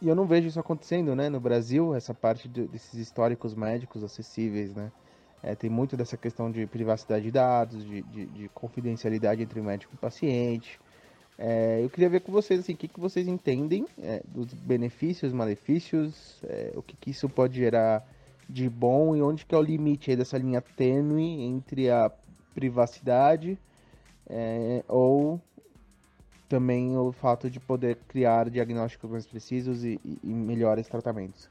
e 0.01 0.09
eu 0.09 0.15
não 0.15 0.25
vejo 0.25 0.47
isso 0.47 0.59
acontecendo, 0.59 1.15
né, 1.15 1.29
no 1.29 1.39
Brasil, 1.39 1.95
essa 1.95 2.13
parte 2.13 2.49
de, 2.49 2.67
desses 2.67 2.95
históricos 2.95 3.55
médicos 3.55 4.03
acessíveis, 4.03 4.73
né? 4.73 4.91
É, 5.41 5.55
tem 5.55 5.69
muito 5.69 5.95
dessa 5.95 6.17
questão 6.17 6.51
de 6.51 6.65
privacidade 6.67 7.23
de 7.23 7.31
dados, 7.31 7.85
de, 7.85 8.01
de, 8.01 8.25
de 8.25 8.49
confidencialidade 8.49 9.41
entre 9.41 9.61
médico 9.61 9.93
e 9.93 9.97
paciente. 9.97 10.79
É, 11.41 11.79
eu 11.81 11.89
queria 11.89 12.09
ver 12.09 12.19
com 12.19 12.33
vocês 12.33 12.59
assim, 12.59 12.73
o 12.73 12.77
que, 12.77 12.89
que 12.89 12.99
vocês 12.99 13.25
entendem 13.25 13.87
é, 13.97 14.21
dos 14.27 14.53
benefícios, 14.53 15.31
malefícios, 15.31 16.37
é, 16.43 16.73
o 16.75 16.81
que, 16.81 16.97
que 16.97 17.11
isso 17.11 17.29
pode 17.29 17.57
gerar 17.57 18.05
de 18.49 18.69
bom 18.69 19.15
e 19.15 19.21
onde 19.21 19.45
que 19.45 19.55
é 19.55 19.57
o 19.57 19.61
limite 19.61 20.13
dessa 20.17 20.37
linha 20.37 20.59
tênue 20.59 21.43
entre 21.43 21.89
a 21.89 22.11
privacidade 22.53 23.57
é, 24.29 24.83
ou 24.89 25.39
também 26.49 26.97
o 26.97 27.13
fato 27.13 27.49
de 27.49 27.57
poder 27.57 27.95
criar 28.09 28.49
diagnósticos 28.49 29.09
mais 29.09 29.25
precisos 29.25 29.85
e, 29.85 29.97
e, 30.03 30.27
melhores 30.27 30.89
tratamentos. 30.89 31.49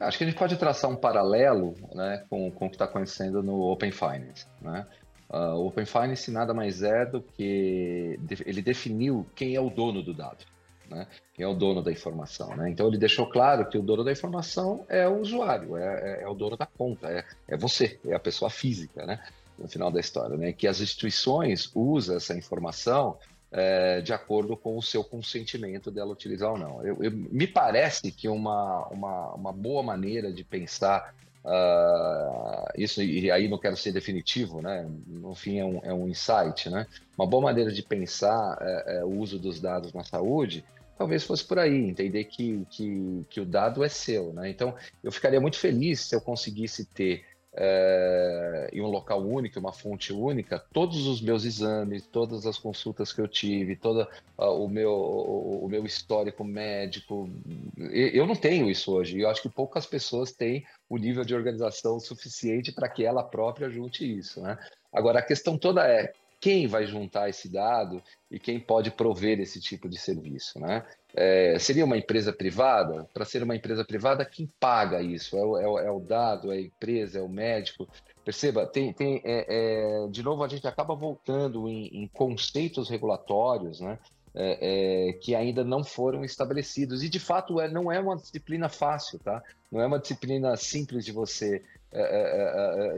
Acho 0.00 0.18
que 0.18 0.24
a 0.24 0.26
gente 0.26 0.38
pode 0.38 0.56
traçar 0.56 0.90
um 0.90 0.96
paralelo 0.96 1.74
né, 1.94 2.24
com, 2.28 2.50
com 2.50 2.66
o 2.66 2.68
que 2.68 2.74
está 2.74 2.86
acontecendo 2.86 3.40
no 3.40 3.60
Open 3.60 3.92
Finance. 3.92 4.46
Né? 4.60 4.84
Uh, 5.30 5.54
o 5.54 5.68
Open 5.68 5.86
Finance 5.86 6.28
nada 6.28 6.52
mais 6.52 6.82
é 6.82 7.06
do 7.06 7.22
que 7.22 8.18
ele 8.44 8.60
definiu 8.60 9.24
quem 9.36 9.54
é 9.54 9.60
o 9.60 9.70
dono 9.70 10.02
do 10.02 10.12
dado, 10.12 10.44
né? 10.88 11.06
quem 11.32 11.44
é 11.44 11.48
o 11.48 11.54
dono 11.54 11.80
da 11.80 11.92
informação. 11.92 12.56
Né? 12.56 12.68
Então 12.68 12.88
ele 12.88 12.98
deixou 12.98 13.28
claro 13.28 13.68
que 13.68 13.78
o 13.78 13.82
dono 13.82 14.02
da 14.02 14.10
informação 14.10 14.84
é 14.88 15.06
o 15.06 15.20
usuário, 15.20 15.76
é, 15.76 16.18
é, 16.20 16.22
é 16.24 16.28
o 16.28 16.34
dono 16.34 16.56
da 16.56 16.66
conta, 16.66 17.08
é, 17.08 17.24
é, 17.46 17.56
você, 17.56 18.00
é 18.04 18.14
a 18.14 18.18
pessoa 18.18 18.50
física, 18.50 19.06
né? 19.06 19.22
no 19.56 19.68
final 19.68 19.88
da 19.88 20.00
história. 20.00 20.36
Né? 20.36 20.52
Que 20.52 20.66
as 20.66 20.80
instituições 20.80 21.70
usam 21.76 22.16
essa 22.16 22.36
informação 22.36 23.16
é, 23.52 24.00
de 24.00 24.12
acordo 24.12 24.56
com 24.56 24.76
o 24.76 24.82
seu 24.82 25.04
consentimento 25.04 25.92
dela 25.92 26.12
utilizar 26.12 26.50
ou 26.50 26.58
não. 26.58 26.84
Eu, 26.84 27.02
eu, 27.04 27.12
me 27.12 27.46
parece 27.46 28.10
que 28.10 28.28
uma, 28.28 28.86
uma, 28.88 29.34
uma 29.34 29.52
boa 29.52 29.82
maneira 29.82 30.32
de 30.32 30.42
pensar 30.42 31.14
Uh, 31.44 32.68
isso, 32.76 33.02
e 33.02 33.30
aí 33.30 33.48
não 33.48 33.58
quero 33.58 33.76
ser 33.76 33.92
definitivo, 33.92 34.60
né? 34.60 34.86
No 35.06 35.34
fim 35.34 35.58
é 35.58 35.64
um, 35.64 35.80
é 35.82 35.92
um 35.92 36.06
insight, 36.06 36.68
né? 36.68 36.86
Uma 37.16 37.26
boa 37.26 37.42
maneira 37.42 37.72
de 37.72 37.82
pensar 37.82 38.58
é, 38.60 38.98
é, 38.98 39.04
o 39.04 39.18
uso 39.18 39.38
dos 39.38 39.60
dados 39.60 39.92
na 39.92 40.04
saúde 40.04 40.64
talvez 41.00 41.24
fosse 41.24 41.42
por 41.42 41.58
aí, 41.58 41.88
entender 41.88 42.24
que, 42.24 42.62
que, 42.68 43.24
que 43.30 43.40
o 43.40 43.46
dado 43.46 43.82
é 43.82 43.88
seu, 43.88 44.34
né? 44.34 44.50
Então, 44.50 44.74
eu 45.02 45.10
ficaria 45.10 45.40
muito 45.40 45.58
feliz 45.58 46.00
se 46.00 46.14
eu 46.14 46.20
conseguisse 46.20 46.84
ter 46.84 47.24
é, 47.52 48.70
em 48.72 48.80
um 48.80 48.86
local 48.86 49.20
único, 49.22 49.58
uma 49.58 49.72
fonte 49.72 50.12
única, 50.12 50.58
todos 50.72 51.06
os 51.06 51.20
meus 51.20 51.44
exames, 51.44 52.06
todas 52.06 52.46
as 52.46 52.56
consultas 52.58 53.12
que 53.12 53.20
eu 53.20 53.26
tive, 53.26 53.76
todo 53.76 54.06
uh, 54.38 54.44
o, 54.44 54.68
meu, 54.68 54.92
o, 54.92 55.64
o, 55.64 55.68
meu 55.68 55.84
histórico 55.84 56.44
médico. 56.44 57.28
Eu 57.76 58.26
não 58.26 58.36
tenho 58.36 58.70
isso 58.70 58.92
hoje, 58.92 59.18
e 59.18 59.22
eu 59.22 59.28
acho 59.28 59.42
que 59.42 59.48
poucas 59.48 59.86
pessoas 59.86 60.32
têm 60.32 60.64
o 60.88 60.96
nível 60.96 61.24
de 61.24 61.34
organização 61.34 61.98
suficiente 61.98 62.72
para 62.72 62.88
que 62.88 63.04
ela 63.04 63.22
própria 63.22 63.68
junte 63.68 64.04
isso. 64.18 64.40
Né? 64.40 64.56
Agora, 64.92 65.18
a 65.18 65.22
questão 65.22 65.58
toda 65.58 65.86
é 65.86 66.12
quem 66.40 66.66
vai 66.66 66.86
juntar 66.86 67.28
esse 67.28 67.48
dado 67.48 68.02
e 68.30 68.38
quem 68.38 68.58
pode 68.58 68.90
prover 68.90 69.38
esse 69.38 69.60
tipo 69.60 69.88
de 69.88 69.98
serviço, 69.98 70.58
né? 70.58 70.86
É, 71.14 71.58
seria 71.58 71.84
uma 71.84 71.98
empresa 71.98 72.32
privada? 72.32 73.06
Para 73.12 73.26
ser 73.26 73.42
uma 73.42 73.54
empresa 73.54 73.84
privada, 73.84 74.24
quem 74.24 74.50
paga 74.58 75.02
isso? 75.02 75.36
É 75.36 75.44
o, 75.44 75.78
é 75.78 75.86
é 75.86 75.90
o 75.90 76.00
dado, 76.00 76.50
é 76.50 76.56
a 76.56 76.60
empresa, 76.60 77.18
é 77.18 77.22
o 77.22 77.28
médico? 77.28 77.86
Perceba, 78.24 78.66
tem, 78.66 78.92
tem 78.92 79.20
é, 79.24 80.04
é 80.04 80.08
de 80.08 80.22
novo, 80.22 80.42
a 80.42 80.48
gente 80.48 80.66
acaba 80.66 80.94
voltando 80.94 81.68
em, 81.68 81.88
em 81.88 82.08
conceitos 82.08 82.88
regulatórios, 82.88 83.80
né? 83.80 83.98
É, 84.32 85.18
que 85.20 85.34
ainda 85.34 85.64
não 85.64 85.82
foram 85.82 86.24
estabelecidos. 86.24 87.02
E, 87.02 87.08
de 87.08 87.18
fato, 87.18 87.56
não 87.68 87.90
é 87.90 87.98
uma 87.98 88.16
disciplina 88.16 88.68
fácil, 88.68 89.18
tá? 89.18 89.42
Não 89.70 89.80
é 89.80 89.86
uma 89.86 89.98
disciplina 89.98 90.56
simples 90.56 91.04
de 91.04 91.10
você, 91.10 91.64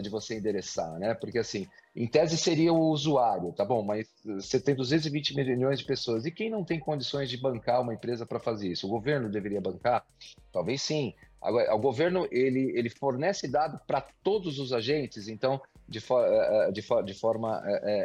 de 0.03 0.11
você 0.11 0.37
endereçar, 0.37 0.99
né? 0.99 1.15
Porque, 1.15 1.39
assim, 1.39 1.67
em 1.95 2.07
tese 2.07 2.39
seria 2.39 2.73
o 2.73 2.89
usuário, 2.89 3.53
tá 3.53 3.65
bom, 3.65 3.83
mas 3.83 4.09
você 4.25 4.59
tem 4.59 4.75
220 4.75 5.37
milhões 5.37 5.79
de 5.79 5.85
pessoas. 5.85 6.25
E 6.25 6.31
quem 6.31 6.49
não 6.49 6.65
tem 6.65 6.81
condições 6.81 7.29
de 7.29 7.37
bancar 7.37 7.83
uma 7.83 7.93
empresa 7.93 8.25
para 8.25 8.41
fazer 8.41 8.69
isso? 8.69 8.87
O 8.87 8.91
governo 8.91 9.31
deveria 9.31 9.61
bancar? 9.61 10.07
Talvez 10.51 10.81
sim. 10.81 11.15
Agora, 11.41 11.75
o 11.75 11.79
governo 11.79 12.27
ele, 12.31 12.73
ele 12.79 12.89
fornece 12.89 13.47
dado 13.47 13.79
para 13.87 14.01
todos 14.23 14.59
os 14.59 14.73
agentes, 14.73 15.29
então 15.29 15.61
de, 15.87 16.01
for, 16.01 16.25
eh, 16.25 16.71
de, 16.73 16.81
for, 16.81 17.03
de 17.05 17.13
forma 17.13 17.63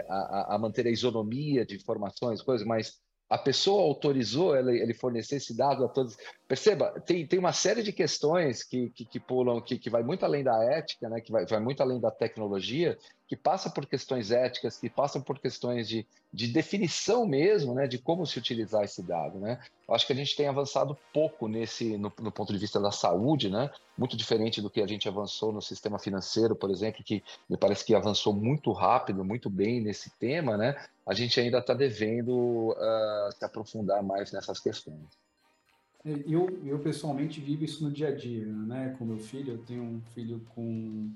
a, 0.10 0.56
a, 0.56 0.58
manter 0.58 0.86
a 0.88 0.92
isonomia 0.92 1.66
de 1.66 1.76
informações, 1.76 2.42
coisas, 2.42 2.68
mas 2.68 3.00
a 3.30 3.38
pessoa 3.38 3.82
autorizou 3.82 4.56
ele, 4.56 4.82
ele 4.82 4.94
fornecer 4.94 5.36
esse 5.36 5.56
dado 5.56 5.84
a 5.84 5.88
todos. 5.90 6.18
Perceba, 6.48 7.00
tem, 7.02 7.28
tem 7.28 7.38
uma 7.38 7.52
série 7.52 7.84
de 7.84 7.92
questões 7.92 8.64
que, 8.64 8.90
que, 8.92 9.06
que 9.06 9.20
pulam, 9.20 9.62
que, 9.62 9.78
que 9.78 9.90
vai 9.90 10.02
muito 10.02 10.24
além 10.24 10.44
da 10.44 10.64
ética, 10.64 11.10
né, 11.10 11.20
que 11.20 11.32
vai, 11.32 11.46
vai 11.46 11.60
muito 11.60 11.82
além 11.82 12.00
da 12.00 12.10
tecnologia, 12.10 12.98
que 13.28 13.36
passa 13.36 13.70
por 13.70 13.86
questões 13.86 14.32
éticas, 14.32 14.78
que 14.78 14.90
passam 14.90 15.22
por 15.22 15.40
questões 15.40 15.90
de, 15.90 16.08
de 16.32 16.48
definição 16.48 17.28
mesmo, 17.28 17.74
né, 17.74 17.86
de 17.86 17.98
como 17.98 18.26
se 18.26 18.40
utilizar 18.40 18.86
esse 18.86 19.04
dado, 19.04 19.40
né. 19.40 19.60
Eu 19.86 19.94
acho 19.94 20.08
que 20.08 20.14
a 20.14 20.16
gente 20.16 20.36
tem 20.36 20.48
avançado 20.48 20.98
pouco 21.14 21.50
nesse, 21.50 21.98
no, 21.98 22.12
no, 22.20 22.32
ponto 22.32 22.54
de 22.54 22.60
vista 22.60 22.80
da 22.80 22.92
saúde, 22.92 23.50
né, 23.50 23.70
muito 23.98 24.16
diferente 24.16 24.62
do 24.62 24.70
que 24.70 24.82
a 24.82 24.88
gente 24.88 25.10
avançou 25.10 25.52
no 25.52 25.62
sistema 25.62 26.00
financeiro, 26.00 26.56
por 26.56 26.72
exemplo, 26.72 27.04
que 27.04 27.22
me 27.50 27.58
parece 27.58 27.84
que 27.84 27.94
avançou 27.94 28.34
muito 28.34 28.72
rápido, 28.72 29.26
muito 29.26 29.50
bem 29.50 29.82
nesse 29.82 30.10
tema, 30.12 30.56
né. 30.56 30.78
A 31.08 31.14
gente 31.14 31.40
ainda 31.40 31.60
está 31.60 31.74
devendo 31.74 32.72
uh, 32.72 33.32
se 33.32 33.46
aprofundar 33.46 34.04
mais 34.04 34.32
nessas 34.34 34.60
questões. 34.60 35.08
Eu, 36.06 36.60
eu 36.66 36.80
pessoalmente 36.80 37.40
vivo 37.40 37.64
isso 37.64 37.84
no 37.84 37.92
dia 37.92 38.10
a 38.10 38.16
dia, 38.16 38.46
né, 38.46 38.96
com 39.00 39.06
meu 39.06 39.18
filho. 39.18 39.54
Eu 39.54 39.58
tenho 39.60 39.84
um 39.84 40.02
filho 40.14 40.42
com 40.54 41.10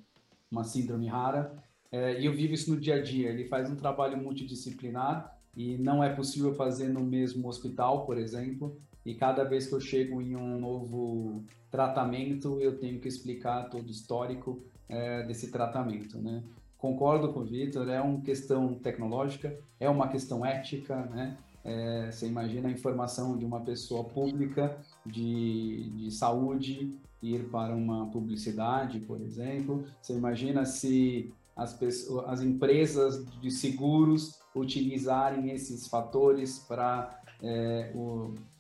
uma 0.49 0.63
síndrome 0.63 1.07
rara 1.07 1.53
é, 1.91 2.19
e 2.19 2.25
eu 2.25 2.33
vivo 2.33 2.53
isso 2.53 2.73
no 2.73 2.79
dia 2.79 2.95
a 2.95 3.01
dia. 3.01 3.29
Ele 3.29 3.45
faz 3.45 3.69
um 3.69 3.75
trabalho 3.75 4.17
multidisciplinar 4.17 5.37
e 5.55 5.77
não 5.77 6.01
é 6.01 6.13
possível 6.13 6.53
fazer 6.55 6.87
no 6.87 7.01
mesmo 7.01 7.47
hospital, 7.49 8.05
por 8.05 8.17
exemplo. 8.17 8.79
E 9.05 9.13
cada 9.13 9.43
vez 9.43 9.67
que 9.67 9.73
eu 9.73 9.81
chego 9.81 10.21
em 10.21 10.35
um 10.35 10.57
novo 10.59 11.43
tratamento, 11.69 12.59
eu 12.61 12.77
tenho 12.77 12.99
que 12.99 13.07
explicar 13.07 13.69
todo 13.69 13.87
o 13.87 13.91
histórico 13.91 14.63
é, 14.87 15.23
desse 15.23 15.51
tratamento, 15.51 16.17
né? 16.17 16.43
Concordo 16.81 17.31
com 17.31 17.41
o 17.41 17.45
Vitor, 17.45 17.87
é 17.87 18.01
uma 18.01 18.21
questão 18.21 18.73
tecnológica, 18.73 19.55
é 19.79 19.87
uma 19.87 20.07
questão 20.07 20.43
ética, 20.43 20.95
né? 21.05 21.37
É, 21.63 22.11
você 22.11 22.25
imagina 22.25 22.69
a 22.69 22.71
informação 22.71 23.37
de 23.37 23.45
uma 23.45 23.61
pessoa 23.61 24.03
pública 24.03 24.75
de, 25.05 25.91
de 25.91 26.09
saúde 26.09 26.97
ir 27.21 27.47
para 27.51 27.75
uma 27.75 28.07
publicidade, 28.07 28.99
por 29.01 29.21
exemplo. 29.21 29.85
Você 30.01 30.13
imagina 30.13 30.65
se 30.65 31.31
as, 31.55 31.71
pessoas, 31.71 32.27
as 32.27 32.41
empresas 32.41 33.23
de 33.39 33.51
seguros 33.51 34.39
utilizarem 34.55 35.51
esses 35.51 35.87
fatores 35.87 36.57
para 36.67 37.21
é, 37.43 37.93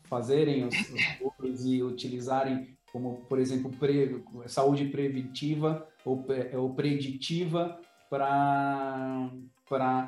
fazerem 0.03 0.67
os, 0.67 0.75
os 0.75 1.01
seguros 1.01 1.65
e 1.65 1.81
utilizarem 1.81 2.77
como, 2.93 3.21
por 3.27 3.39
exemplo, 3.39 3.71
pre, 3.79 4.23
saúde 4.45 4.85
preventiva 4.85 5.87
ou, 6.05 6.23
ou 6.53 6.75
preditiva 6.75 7.79
para 8.11 9.31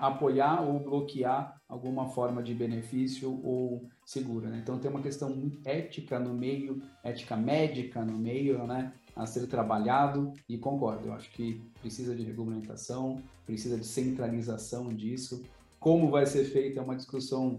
apoiar 0.01 0.62
ou 0.62 0.77
bloquear 0.77 1.55
alguma 1.69 2.10
forma 2.10 2.43
de 2.43 2.53
benefício 2.53 3.39
ou 3.41 3.88
segura. 4.05 4.50
Né? 4.50 4.60
Então 4.62 4.77
tem 4.77 4.91
uma 4.91 5.01
questão 5.01 5.50
ética 5.63 6.19
no 6.19 6.33
meio, 6.33 6.83
ética 7.01 7.38
médica 7.38 8.03
no 8.03 8.17
meio, 8.17 8.67
né? 8.67 8.91
a 9.15 9.25
ser 9.25 9.48
trabalhado 9.48 10.33
e 10.50 10.57
concordo, 10.57 11.07
eu 11.07 11.13
acho 11.13 11.31
que 11.31 11.62
precisa 11.79 12.13
de 12.13 12.24
regulamentação, 12.24 13.22
precisa 13.45 13.77
de 13.77 13.86
centralização 13.86 14.89
disso. 14.89 15.41
Como 15.79 16.12
vai 16.12 16.25
ser 16.25 16.43
feito 16.43 16.79
é 16.79 16.81
uma 16.81 16.98
discussão 16.98 17.57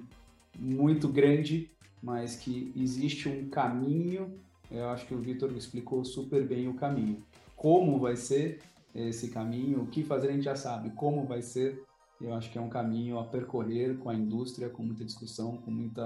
muito 0.58 1.08
grande, 1.08 1.70
mas 2.02 2.36
que 2.36 2.70
existe 2.76 3.30
um 3.30 3.48
caminho, 3.48 4.38
eu 4.70 4.90
acho 4.90 5.06
que 5.06 5.14
o 5.14 5.20
Vitor 5.20 5.50
explicou 5.52 6.04
super 6.04 6.46
bem 6.46 6.68
o 6.68 6.74
caminho. 6.74 7.24
Como 7.56 7.98
vai 7.98 8.16
ser 8.16 8.58
esse 8.94 9.30
caminho, 9.30 9.82
o 9.82 9.86
que 9.86 10.04
fazer 10.04 10.28
a 10.28 10.32
gente 10.32 10.44
já 10.44 10.56
sabe, 10.56 10.90
como 10.90 11.26
vai 11.26 11.42
ser, 11.42 11.83
eu 12.20 12.33
acho 12.33 12.50
que 12.50 12.59
é 12.59 12.61
um 12.61 12.68
caminho 12.68 13.18
a 13.18 13.24
percorrer 13.24 13.98
com 13.98 14.09
a 14.09 14.14
indústria, 14.14 14.70
com 14.70 14.83
muita 14.83 15.04
discussão, 15.04 15.57
com 15.59 15.70
muito 15.70 16.00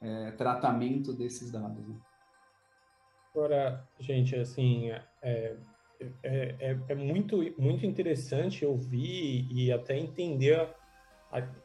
é, 0.00 0.30
tratamento 0.32 1.12
desses 1.12 1.50
dados. 1.50 1.86
Né? 1.86 1.96
Agora, 3.34 3.88
gente, 3.98 4.34
assim, 4.36 4.90
é, 4.90 5.02
é, 5.22 5.56
é, 6.22 6.78
é, 6.88 6.94
muito, 6.94 7.38
muito 7.58 7.86
interessante 7.86 8.64
ouvir 8.64 9.46
e 9.50 9.70
até 9.70 9.98
entender, 9.98 10.68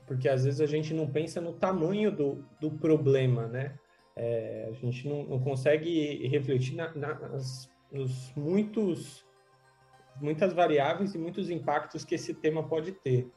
porque 0.05 0.29
às 0.29 0.45
vezes 0.45 0.61
a 0.61 0.65
gente 0.65 0.93
não 0.93 1.07
pensa 1.07 1.41
no 1.41 1.53
tamanho 1.53 2.11
do, 2.11 2.45
do 2.59 2.71
problema, 2.71 3.47
né? 3.47 3.77
É, 4.15 4.67
a 4.69 4.73
gente 4.73 5.07
não, 5.07 5.23
não 5.23 5.39
consegue 5.39 6.27
refletir 6.27 6.75
na, 6.75 6.93
nas, 6.93 7.69
nos 7.91 8.33
muitos, 8.35 9.24
muitas 10.21 10.53
variáveis 10.53 11.13
e 11.13 11.17
muitos 11.17 11.49
impactos 11.49 12.03
que 12.03 12.15
esse 12.15 12.33
tema 12.33 12.63
pode 12.63 12.91
ter. 12.91 13.31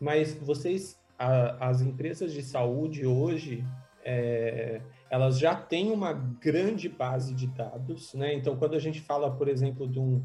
Mas 0.00 0.34
vocês, 0.34 1.00
a, 1.18 1.68
as 1.68 1.80
empresas 1.80 2.32
de 2.32 2.42
saúde 2.42 3.06
hoje, 3.06 3.64
é, 4.04 4.80
elas 5.10 5.38
já 5.38 5.54
têm 5.54 5.90
uma 5.90 6.12
grande 6.12 6.88
base 6.88 7.34
de 7.34 7.46
dados, 7.46 8.14
né? 8.14 8.34
Então, 8.34 8.56
quando 8.56 8.74
a 8.74 8.78
gente 8.78 9.00
fala, 9.00 9.30
por 9.30 9.48
exemplo, 9.48 9.88
de, 9.88 10.00
um, 10.00 10.24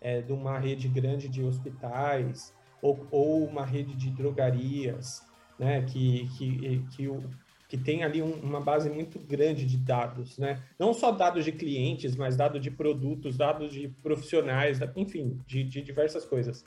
é, 0.00 0.22
de 0.22 0.32
uma 0.32 0.58
rede 0.58 0.88
grande 0.88 1.28
de 1.28 1.42
hospitais 1.42 2.54
ou, 2.80 3.06
ou 3.10 3.44
uma 3.44 3.64
rede 3.64 3.96
de 3.96 4.10
drogarias, 4.10 5.22
né? 5.58 5.82
Que, 5.82 6.28
que, 6.36 6.84
que, 6.94 7.08
o, 7.08 7.28
que 7.68 7.76
tem 7.76 8.04
ali 8.04 8.22
um, 8.22 8.32
uma 8.34 8.60
base 8.60 8.88
muito 8.88 9.18
grande 9.18 9.66
de 9.66 9.76
dados, 9.76 10.38
né? 10.38 10.62
Não 10.78 10.94
só 10.94 11.10
dados 11.10 11.44
de 11.44 11.52
clientes, 11.52 12.14
mas 12.14 12.36
dados 12.36 12.60
de 12.60 12.70
produtos, 12.70 13.36
dados 13.36 13.72
de 13.72 13.88
profissionais, 14.02 14.78
enfim, 14.94 15.40
de, 15.46 15.64
de 15.64 15.82
diversas 15.82 16.24
coisas. 16.24 16.64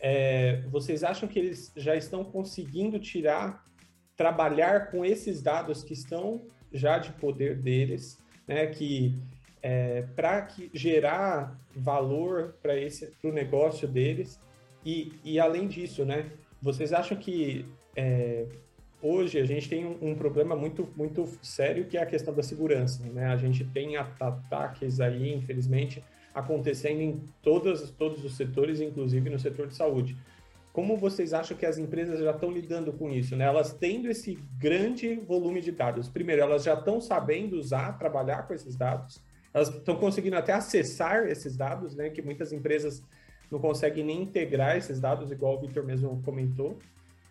É, 0.00 0.62
vocês 0.68 1.04
acham 1.04 1.28
que 1.28 1.38
eles 1.38 1.72
já 1.76 1.94
estão 1.94 2.24
conseguindo 2.24 2.98
tirar, 2.98 3.64
trabalhar 4.16 4.90
com 4.90 5.04
esses 5.04 5.40
dados 5.40 5.82
que 5.82 5.92
estão 5.92 6.42
já 6.72 6.98
de 6.98 7.12
poder 7.12 7.56
deles, 7.56 8.18
né, 8.46 8.66
que 8.66 9.14
é, 9.62 10.02
para 10.14 10.48
gerar 10.72 11.58
valor 11.74 12.56
para 12.60 12.76
esse 12.76 13.12
o 13.22 13.32
negócio 13.32 13.88
deles 13.88 14.38
e, 14.84 15.12
e 15.24 15.40
além 15.40 15.66
disso, 15.66 16.04
né, 16.04 16.30
vocês 16.60 16.92
acham 16.92 17.16
que 17.16 17.66
é, 17.96 18.46
hoje 19.02 19.38
a 19.38 19.44
gente 19.44 19.68
tem 19.68 19.84
um, 19.84 20.10
um, 20.10 20.14
problema 20.14 20.56
muito 20.56 20.88
muito 20.96 21.28
sério 21.42 21.84
que 21.86 21.96
é 21.96 22.02
a 22.02 22.06
questão 22.06 22.34
da 22.34 22.42
segurança, 22.42 23.02
né? 23.04 23.26
A 23.26 23.36
gente 23.36 23.64
tem 23.64 23.96
ataques 23.96 25.00
aí, 25.00 25.34
infelizmente, 25.34 26.02
acontecendo 26.34 27.00
em 27.00 27.22
todos 27.42 27.90
todos 27.90 28.24
os 28.24 28.36
setores, 28.36 28.80
inclusive 28.80 29.30
no 29.30 29.38
setor 29.38 29.66
de 29.66 29.74
saúde. 29.74 30.16
Como 30.72 30.94
vocês 30.94 31.32
acham 31.32 31.56
que 31.56 31.64
as 31.64 31.78
empresas 31.78 32.20
já 32.20 32.32
estão 32.32 32.50
lidando 32.50 32.92
com 32.92 33.10
isso? 33.10 33.34
Né? 33.34 33.46
Elas 33.46 33.72
tendo 33.72 34.10
esse 34.10 34.38
grande 34.58 35.14
volume 35.14 35.62
de 35.62 35.72
dados. 35.72 36.06
Primeiro, 36.06 36.42
elas 36.42 36.64
já 36.64 36.74
estão 36.74 37.00
sabendo 37.00 37.56
usar, 37.56 37.98
trabalhar 37.98 38.46
com 38.46 38.52
esses 38.52 38.76
dados. 38.76 39.18
Elas 39.54 39.70
estão 39.70 39.96
conseguindo 39.96 40.36
até 40.36 40.52
acessar 40.52 41.26
esses 41.28 41.56
dados, 41.56 41.96
né? 41.96 42.10
Que 42.10 42.20
muitas 42.20 42.52
empresas 42.52 43.02
não 43.50 43.58
conseguem 43.58 44.04
nem 44.04 44.22
integrar 44.22 44.76
esses 44.76 45.00
dados, 45.00 45.30
igual 45.30 45.56
o 45.56 45.60
Victor 45.60 45.82
mesmo 45.82 46.20
comentou. 46.22 46.78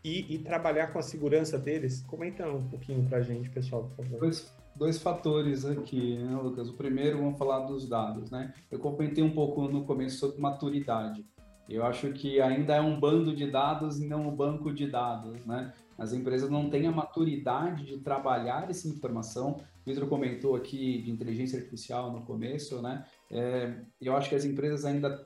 E, 0.06 0.36
e, 0.36 0.38
trabalhar 0.38 0.94
com 0.94 1.00
a 1.00 1.02
segurança 1.02 1.58
deles. 1.58 2.06
Comenta 2.06 2.48
um 2.48 2.70
pouquinho 2.70 3.04
para 3.10 3.18
a 3.18 3.22
gente, 3.22 3.50
pessoal, 3.50 3.86
por 3.86 4.06
favor. 4.06 4.20
Dois, 4.20 4.54
dois 4.76 5.00
fatores 5.00 5.66
aqui, 5.66 6.20
né, 6.20 6.36
Lucas? 6.36 6.70
O 6.70 6.74
primeiro, 6.74 7.18
vamos 7.18 7.40
falar 7.40 7.66
dos 7.66 7.90
dados, 7.90 8.30
né? 8.30 8.54
Eu 8.70 8.78
comentei 8.78 9.24
um 9.24 9.32
pouco 9.32 9.68
no 9.68 9.84
começo 9.84 10.20
sobre 10.20 10.40
maturidade. 10.40 11.26
Eu 11.68 11.84
acho 11.84 12.14
que 12.14 12.40
ainda 12.40 12.76
é 12.76 12.82
um 12.82 13.00
bando 13.00 13.36
de 13.36 13.50
dados 13.50 14.00
e 14.00 14.08
não 14.08 14.28
um 14.28 14.36
banco 14.36 14.72
de 14.72 14.86
dados, 14.86 15.44
né? 15.44 15.74
As 15.98 16.14
empresas 16.14 16.52
não 16.52 16.70
têm 16.70 16.86
a 16.86 16.92
maturidade 16.92 17.84
de 17.84 17.98
trabalhar 17.98 18.70
essa 18.70 18.88
informação. 18.88 19.60
O 19.84 19.90
Vitor 19.90 20.08
comentou 20.08 20.56
aqui 20.56 21.02
de 21.02 21.10
inteligência 21.10 21.58
artificial 21.58 22.12
no 22.12 22.22
começo, 22.22 22.80
né? 22.80 23.04
É, 23.32 23.74
eu 24.00 24.16
acho 24.16 24.30
que 24.30 24.36
as 24.36 24.46
empresas 24.46 24.86
ainda 24.86 25.26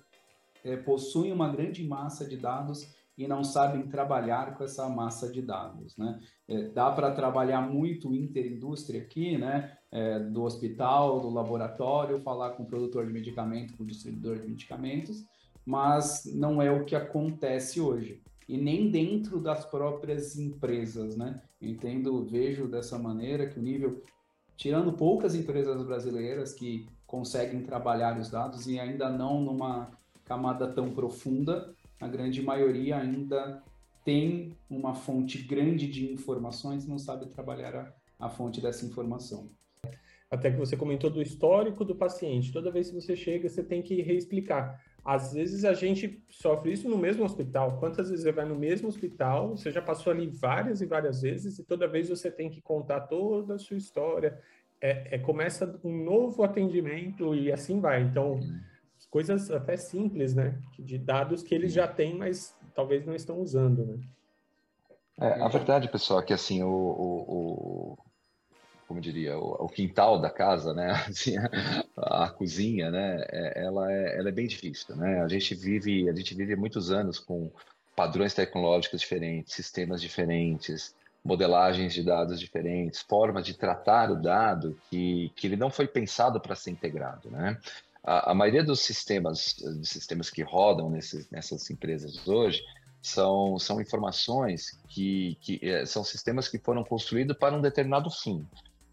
é, 0.64 0.78
possuem 0.78 1.34
uma 1.34 1.50
grande 1.50 1.86
massa 1.86 2.26
de 2.26 2.38
dados 2.38 2.98
e 3.20 3.28
não 3.28 3.44
sabem 3.44 3.86
trabalhar 3.90 4.58
com 4.58 4.64
essa 4.64 4.88
massa 4.88 5.30
de 5.30 5.42
dados, 5.42 5.98
né? 5.98 6.18
É, 6.48 6.70
dá 6.70 6.90
para 6.90 7.12
trabalhar 7.12 7.62
muito 7.62 8.16
interindústria 8.16 9.02
aqui, 9.02 9.38
né? 9.38 9.78
É, 9.92 10.20
do 10.20 10.44
hospital, 10.44 11.20
do 11.20 11.30
laboratório, 11.30 12.22
falar 12.22 12.52
com 12.52 12.64
o 12.64 12.66
produtor 12.66 13.06
de 13.06 13.12
medicamento, 13.12 13.76
com 13.76 13.84
o 13.84 13.86
distribuidor 13.86 14.40
de 14.40 14.48
medicamentos, 14.48 15.26
mas 15.66 16.24
não 16.34 16.62
é 16.62 16.72
o 16.72 16.86
que 16.86 16.96
acontece 16.96 17.82
hoje. 17.82 18.24
E 18.48 18.58
nem 18.58 18.90
dentro 18.90 19.42
das 19.42 19.66
próprias 19.66 20.38
empresas, 20.38 21.18
né? 21.18 21.42
entendo, 21.62 22.26
vejo 22.26 22.70
dessa 22.70 22.98
maneira 22.98 23.50
que 23.50 23.60
o 23.60 23.62
nível, 23.62 24.02
tirando 24.56 24.94
poucas 24.94 25.36
empresas 25.36 25.84
brasileiras 25.84 26.54
que 26.54 26.88
conseguem 27.06 27.64
trabalhar 27.64 28.18
os 28.18 28.30
dados 28.30 28.66
e 28.66 28.80
ainda 28.80 29.10
não 29.10 29.42
numa 29.42 29.92
camada 30.24 30.72
tão 30.72 30.92
profunda, 30.92 31.74
a 32.00 32.08
grande 32.08 32.42
maioria 32.42 32.98
ainda 32.98 33.62
tem 34.04 34.56
uma 34.70 34.94
fonte 34.94 35.40
grande 35.40 35.88
de 35.88 36.12
informações 36.12 36.86
e 36.86 36.90
não 36.90 36.98
sabe 36.98 37.28
trabalhar 37.28 37.76
a, 37.76 38.26
a 38.26 38.30
fonte 38.30 38.62
dessa 38.62 38.86
informação. 38.86 39.52
até 40.32 40.52
que 40.52 40.58
você 40.58 40.78
comentou 40.78 41.10
do 41.10 41.22
histórico 41.22 41.84
do 41.84 41.96
paciente. 41.96 42.52
Toda 42.52 42.72
vez 42.72 42.90
que 42.90 42.96
você 42.96 43.16
chega, 43.16 43.50
você 43.50 43.64
tem 43.64 43.82
que 43.82 44.02
reexplicar. 44.02 44.80
Às 45.04 45.34
vezes 45.34 45.66
a 45.66 45.74
gente 45.74 46.24
sofre 46.30 46.72
isso 46.72 46.88
no 46.88 46.98
mesmo 46.98 47.24
hospital. 47.24 47.78
Quantas 47.80 48.10
vezes 48.10 48.24
você 48.24 48.32
vai 48.32 48.46
no 48.46 48.56
mesmo 48.56 48.88
hospital, 48.88 49.58
você 49.58 49.72
já 49.72 49.82
passou 49.82 50.12
ali 50.14 50.28
várias 50.28 50.82
e 50.82 50.86
várias 50.86 51.22
vezes, 51.22 51.58
e 51.58 51.64
toda 51.64 51.88
vez 51.88 52.10
você 52.10 52.30
tem 52.30 52.50
que 52.50 52.62
contar 52.62 53.02
toda 53.02 53.56
a 53.56 53.60
sua 53.60 53.78
história. 53.78 54.40
É, 54.82 55.16
é 55.16 55.18
começa 55.18 55.80
um 55.84 56.04
novo 56.04 56.44
atendimento 56.44 57.34
e 57.34 57.52
assim 57.52 57.80
vai. 57.80 58.04
Então, 58.04 58.40
coisas 59.10 59.50
até 59.52 59.76
simples, 59.78 60.34
né? 60.34 60.60
De 60.78 60.98
dados 60.98 61.44
que 61.44 61.54
eles 61.54 61.74
já 61.74 61.88
têm, 61.88 62.16
mas 62.16 62.56
talvez 62.74 63.06
não 63.06 63.16
estão 63.16 63.40
usando, 63.40 63.86
né? 63.86 64.00
É, 65.20 65.42
a 65.42 65.48
verdade, 65.50 65.90
pessoal, 65.90 66.22
é 66.22 66.24
que 66.24 66.34
assim, 66.34 66.64
o, 66.64 66.70
o, 66.70 67.98
como 68.88 69.02
diria, 69.02 69.38
o, 69.38 69.66
o, 69.66 69.68
quintal 69.68 70.20
da 70.20 70.30
casa, 70.30 70.74
né? 70.74 70.92
Assim, 71.08 71.36
a, 71.38 72.26
a, 72.26 72.30
cozinha, 72.30 72.90
né? 72.90 73.26
É, 73.30 73.66
ela, 73.66 73.92
é, 73.92 74.18
ela 74.18 74.30
é 74.30 74.32
bem 74.32 74.48
difícil, 74.48 74.96
né? 74.96 75.22
A 75.22 75.28
gente 75.28 75.54
vive, 75.54 76.10
a 76.10 76.16
gente 76.16 76.34
vive 76.34 76.56
muitos 76.56 76.90
anos 76.90 77.20
com 77.20 77.52
padrões 77.96 78.34
tecnológicos 78.34 79.02
diferentes, 79.02 79.54
sistemas 79.54 80.02
diferentes, 80.02 80.96
modelagens 81.24 81.94
de 81.94 82.02
dados 82.02 82.40
diferentes, 82.40 83.02
formas 83.02 83.46
de 83.46 83.54
tratar 83.54 84.10
o 84.10 84.16
dado 84.16 84.80
que, 84.90 85.32
que 85.36 85.48
ele 85.48 85.58
não 85.58 85.70
foi 85.70 85.86
pensado 85.86 86.40
para 86.40 86.56
ser 86.56 86.72
integrado, 86.72 87.30
né? 87.30 87.58
A, 88.10 88.32
a, 88.32 88.34
maioria 88.34 88.64
dos 88.64 88.80
sistemas, 88.80 89.54
dos 89.62 89.88
sistemas 89.88 90.32
que 90.32 90.42
rodam 90.42 90.90
nesses, 90.90 91.30
nessas 91.30 91.70
empresas 91.70 92.28
hoje, 92.28 92.60
são, 93.00 93.60
são 93.60 93.80
informações 93.80 94.82
que, 94.88 95.38
que 95.40 95.60
é, 95.62 95.86
são 95.86 96.04
sistemas 96.04 96.48
que 96.48 96.58
foram 96.58 96.84
construídos 96.84 97.38
para 97.38 97.56
um 97.56 97.62
determinado 97.62 98.10
fim. 98.10 98.48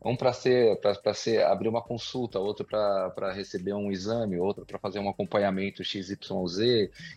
Um 0.06 0.16
para 0.16 0.32
ser 0.32 0.80
para 0.80 1.14
ser 1.14 1.44
abrir 1.44 1.68
uma 1.68 1.82
consulta, 1.82 2.38
outro 2.38 2.64
para 2.64 3.32
receber 3.32 3.72
um 3.74 3.90
exame, 3.90 4.38
outro 4.38 4.64
para 4.64 4.78
fazer 4.78 4.98
um 4.98 5.08
acompanhamento 5.08 5.82
XYZ 5.82 6.18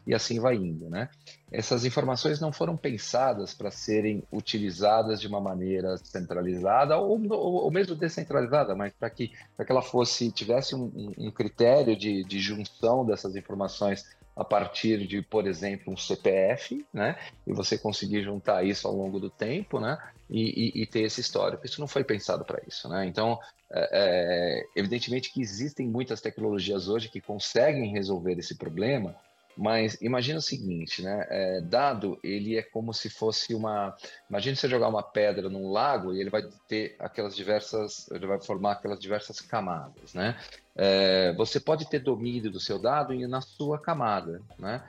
e 0.08 0.14
assim 0.14 0.40
vai 0.40 0.56
indo, 0.56 0.90
né? 0.90 1.10
Essas 1.52 1.86
informações 1.86 2.40
não 2.40 2.52
foram 2.52 2.76
pensadas 2.76 3.54
para 3.54 3.72
serem 3.72 4.24
utilizadas 4.32 5.22
de 5.22 5.28
uma 5.28 5.40
maneira 5.40 5.98
centralizada 5.98 6.98
ou, 6.98 7.20
ou, 7.32 7.54
ou 7.64 7.72
mesmo 7.72 7.96
descentralizada, 7.96 8.76
mas 8.76 8.94
para 8.94 9.10
que, 9.10 9.30
que 9.30 9.72
ela 9.72 9.82
fosse 9.82 10.32
tivesse 10.32 10.76
um, 10.76 11.14
um 11.18 11.32
critério 11.32 11.96
de, 11.96 12.24
de 12.24 12.40
junção 12.40 13.06
dessas 13.06 13.36
informações 13.36 14.06
a 14.40 14.46
partir 14.46 15.06
de, 15.06 15.22
por 15.22 15.46
exemplo, 15.46 15.92
um 15.92 15.98
CPF, 15.98 16.86
né? 16.94 17.18
E 17.46 17.52
você 17.52 17.78
conseguir 17.78 18.24
juntar 18.24 18.64
isso 18.64 18.88
ao 18.88 18.96
longo 18.96 19.20
do 19.20 19.30
tempo, 19.30 19.82
né? 19.82 19.98
E, 20.30 20.80
e, 20.80 20.84
e 20.84 20.86
ter 20.86 21.02
esse 21.02 21.20
histórico. 21.20 21.66
Isso 21.66 21.82
não 21.82 21.90
foi 21.90 22.06
pensado 22.06 22.46
para 22.46 22.62
isso, 22.66 22.88
né? 22.88 23.06
Então, 23.06 23.38
é, 23.70 23.90
é, 23.92 24.80
evidentemente 24.80 25.34
que 25.34 25.42
existem 25.42 25.86
muitas 25.86 26.22
tecnologias 26.22 26.88
hoje 26.88 27.10
que 27.10 27.20
conseguem 27.20 27.92
resolver 27.92 28.40
esse 28.40 28.56
problema, 28.56 29.14
mas 29.60 30.02
imagina 30.02 30.40
o 30.40 30.42
seguinte, 30.42 31.02
né? 31.02 31.28
É, 31.30 31.60
dado 31.60 32.18
ele 32.24 32.58
é 32.58 32.62
como 32.62 32.94
se 32.94 33.10
fosse 33.10 33.54
uma. 33.54 33.94
Imagina 34.30 34.56
você 34.56 34.70
jogar 34.70 34.88
uma 34.88 35.04
pedra 35.04 35.50
num 35.50 35.70
lago 35.70 36.14
e 36.14 36.22
ele 36.22 36.30
vai 36.30 36.44
ter 36.66 36.96
aquelas 36.98 37.36
diversas, 37.36 38.10
ele 38.10 38.26
vai 38.26 38.40
formar 38.40 38.72
aquelas 38.74 38.98
diversas 38.98 39.42
camadas, 39.42 40.14
né? 40.14 40.40
É, 40.78 41.34
você 41.34 41.60
pode 41.60 41.90
ter 41.90 42.00
domínio 42.00 42.50
do 42.50 42.60
seu 42.60 42.80
dado 42.80 43.14
na 43.28 43.42
sua 43.42 43.78
camada, 43.78 44.42
né? 44.58 44.82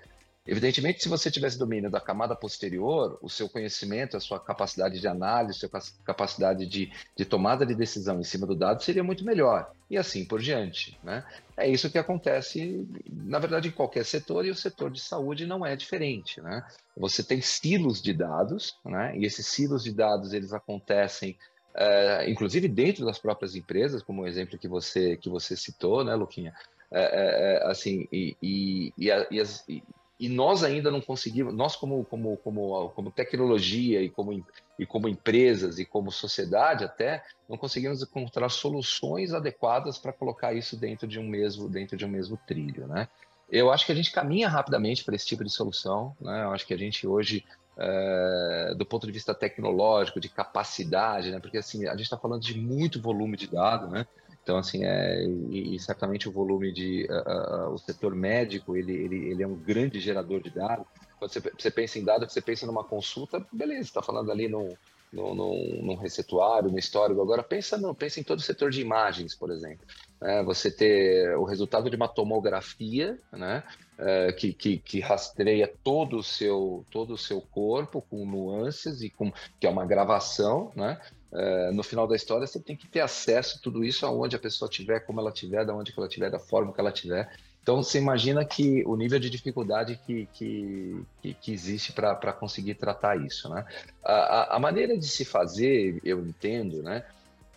Evidentemente, 0.46 1.02
se 1.02 1.08
você 1.08 1.30
tivesse 1.30 1.58
domínio 1.58 1.90
da 1.90 2.00
camada 2.00 2.34
posterior, 2.34 3.18
o 3.20 3.28
seu 3.28 3.48
conhecimento, 3.48 4.16
a 4.16 4.20
sua 4.20 4.40
capacidade 4.40 4.98
de 4.98 5.06
análise, 5.06 5.58
a 5.64 5.68
sua 5.68 5.82
capacidade 6.02 6.66
de, 6.66 6.90
de 7.14 7.24
tomada 7.24 7.66
de 7.66 7.74
decisão 7.74 8.18
em 8.18 8.24
cima 8.24 8.46
do 8.46 8.54
dado 8.54 8.82
seria 8.82 9.04
muito 9.04 9.24
melhor. 9.24 9.70
E 9.90 9.98
assim 9.98 10.24
por 10.24 10.40
diante. 10.40 10.98
Né? 11.04 11.24
É 11.56 11.68
isso 11.68 11.90
que 11.90 11.98
acontece, 11.98 12.88
na 13.10 13.38
verdade, 13.38 13.68
em 13.68 13.72
qualquer 13.72 14.04
setor, 14.04 14.46
e 14.46 14.50
o 14.50 14.54
setor 14.54 14.90
de 14.90 15.00
saúde 15.00 15.46
não 15.46 15.64
é 15.64 15.76
diferente. 15.76 16.40
Né? 16.40 16.64
Você 16.96 17.22
tem 17.22 17.40
silos 17.42 18.00
de 18.00 18.14
dados, 18.14 18.78
né? 18.84 19.16
e 19.16 19.26
esses 19.26 19.46
silos 19.46 19.84
de 19.84 19.92
dados 19.92 20.32
eles 20.32 20.54
acontecem 20.54 21.36
é, 21.74 22.28
inclusive 22.28 22.66
dentro 22.66 23.04
das 23.04 23.18
próprias 23.18 23.54
empresas, 23.54 24.02
como 24.02 24.22
o 24.22 24.26
exemplo 24.26 24.58
que 24.58 24.66
você, 24.66 25.16
que 25.16 25.28
você 25.28 25.56
citou, 25.56 26.04
né, 26.04 26.14
Luquinha? 26.14 26.52
É, 26.90 27.62
é 27.62 27.70
assim, 27.70 28.08
e, 28.10 28.36
e, 28.42 28.92
e, 28.98 29.40
as, 29.40 29.64
e 29.68 29.80
nós 30.28 30.62
ainda 30.62 30.90
não 30.90 31.00
conseguimos, 31.00 31.54
nós 31.54 31.74
como, 31.74 32.04
como, 32.04 32.36
como, 32.36 32.90
como 32.90 33.10
tecnologia 33.10 34.02
e 34.02 34.10
como, 34.10 34.44
e 34.78 34.84
como 34.84 35.08
empresas 35.08 35.78
e 35.78 35.84
como 35.86 36.12
sociedade 36.12 36.84
até, 36.84 37.24
não 37.48 37.56
conseguimos 37.56 38.02
encontrar 38.02 38.50
soluções 38.50 39.32
adequadas 39.32 39.96
para 39.96 40.12
colocar 40.12 40.52
isso 40.52 40.76
dentro 40.76 41.08
de 41.08 41.18
um 41.18 41.26
mesmo, 41.26 41.70
dentro 41.70 41.96
de 41.96 42.04
um 42.04 42.08
mesmo 42.08 42.38
trilho, 42.46 42.86
né? 42.86 43.08
Eu 43.50 43.72
acho 43.72 43.84
que 43.84 43.92
a 43.92 43.94
gente 43.94 44.12
caminha 44.12 44.48
rapidamente 44.48 45.02
para 45.02 45.16
esse 45.16 45.26
tipo 45.26 45.42
de 45.42 45.50
solução, 45.50 46.14
né? 46.20 46.44
Eu 46.44 46.52
acho 46.52 46.66
que 46.66 46.74
a 46.74 46.78
gente 46.78 47.06
hoje, 47.06 47.44
é, 47.76 48.74
do 48.76 48.84
ponto 48.86 49.06
de 49.06 49.12
vista 49.12 49.34
tecnológico, 49.34 50.20
de 50.20 50.28
capacidade, 50.28 51.30
né? 51.30 51.40
Porque 51.40 51.58
assim, 51.58 51.86
a 51.86 51.92
gente 51.92 52.02
está 52.02 52.18
falando 52.18 52.42
de 52.42 52.56
muito 52.56 53.00
volume 53.00 53.36
de 53.36 53.48
dados, 53.48 53.90
né? 53.90 54.06
Então, 54.50 54.58
assim, 54.58 54.84
é, 54.84 55.24
e, 55.48 55.76
e 55.76 55.78
certamente 55.78 56.28
o 56.28 56.32
volume 56.32 56.72
de. 56.72 57.06
Uh, 57.08 57.68
uh, 57.68 57.72
o 57.72 57.78
setor 57.78 58.16
médico, 58.16 58.76
ele, 58.76 58.92
ele, 58.92 59.30
ele 59.30 59.42
é 59.44 59.46
um 59.46 59.54
grande 59.54 60.00
gerador 60.00 60.42
de 60.42 60.50
dados. 60.50 60.84
Quando 61.20 61.30
você, 61.30 61.40
você 61.40 61.70
pensa 61.70 62.00
em 62.00 62.04
dados, 62.04 62.32
você 62.32 62.40
pensa 62.40 62.66
numa 62.66 62.82
consulta, 62.82 63.46
beleza, 63.52 63.82
está 63.82 64.02
falando 64.02 64.32
ali 64.32 64.48
no, 64.48 64.76
no, 65.12 65.34
no, 65.34 65.94
receituário, 65.94 66.68
no 66.68 66.80
histórico. 66.80 67.22
Agora, 67.22 67.44
pensa, 67.44 67.78
não, 67.78 67.94
pensa 67.94 68.18
em 68.18 68.24
todo 68.24 68.40
o 68.40 68.42
setor 68.42 68.72
de 68.72 68.80
imagens, 68.80 69.36
por 69.36 69.52
exemplo. 69.52 69.86
É, 70.20 70.42
você 70.42 70.68
ter 70.68 71.36
o 71.36 71.44
resultado 71.44 71.88
de 71.88 71.94
uma 71.94 72.08
tomografia, 72.08 73.16
né? 73.30 73.62
É, 73.96 74.32
que, 74.32 74.52
que, 74.52 74.78
que, 74.78 74.98
rastreia 74.98 75.72
todo 75.84 76.16
o 76.16 76.22
seu 76.24 76.84
todo 76.90 77.12
o 77.12 77.18
seu 77.18 77.40
corpo 77.40 78.02
com 78.02 78.26
nuances 78.26 79.02
e 79.02 79.10
com 79.10 79.30
que 79.60 79.66
é 79.66 79.70
uma 79.70 79.86
gravação, 79.86 80.72
né? 80.74 80.98
É, 81.32 81.70
no 81.70 81.82
final 81.82 82.08
da 82.08 82.16
história, 82.16 82.46
você 82.46 82.58
tem 82.58 82.76
que 82.76 82.88
ter 82.88 83.00
acesso 83.00 83.58
a 83.58 83.60
tudo 83.60 83.84
isso 83.84 84.04
aonde 84.04 84.34
a 84.34 84.38
pessoa 84.38 84.68
estiver, 84.68 85.00
como 85.00 85.20
ela 85.20 85.30
estiver, 85.30 85.64
da 85.64 85.74
onde 85.74 85.92
que 85.92 85.98
ela 85.98 86.08
estiver, 86.08 86.30
da 86.30 86.38
forma 86.38 86.72
que 86.72 86.80
ela 86.80 86.90
estiver. 86.90 87.30
Então, 87.62 87.82
você 87.82 87.98
imagina 87.98 88.44
que 88.44 88.82
o 88.86 88.96
nível 88.96 89.18
de 89.18 89.28
dificuldade 89.28 90.00
que, 90.06 90.26
que, 90.32 91.04
que, 91.20 91.34
que 91.34 91.52
existe 91.52 91.92
para 91.92 92.32
conseguir 92.32 92.74
tratar 92.74 93.16
isso, 93.20 93.48
né? 93.48 93.64
A, 94.02 94.12
a, 94.12 94.56
a, 94.56 94.58
maneira 94.58 94.96
de 94.96 95.06
se 95.06 95.24
fazer, 95.24 96.00
eu 96.02 96.20
entendo, 96.20 96.82
né? 96.82 97.04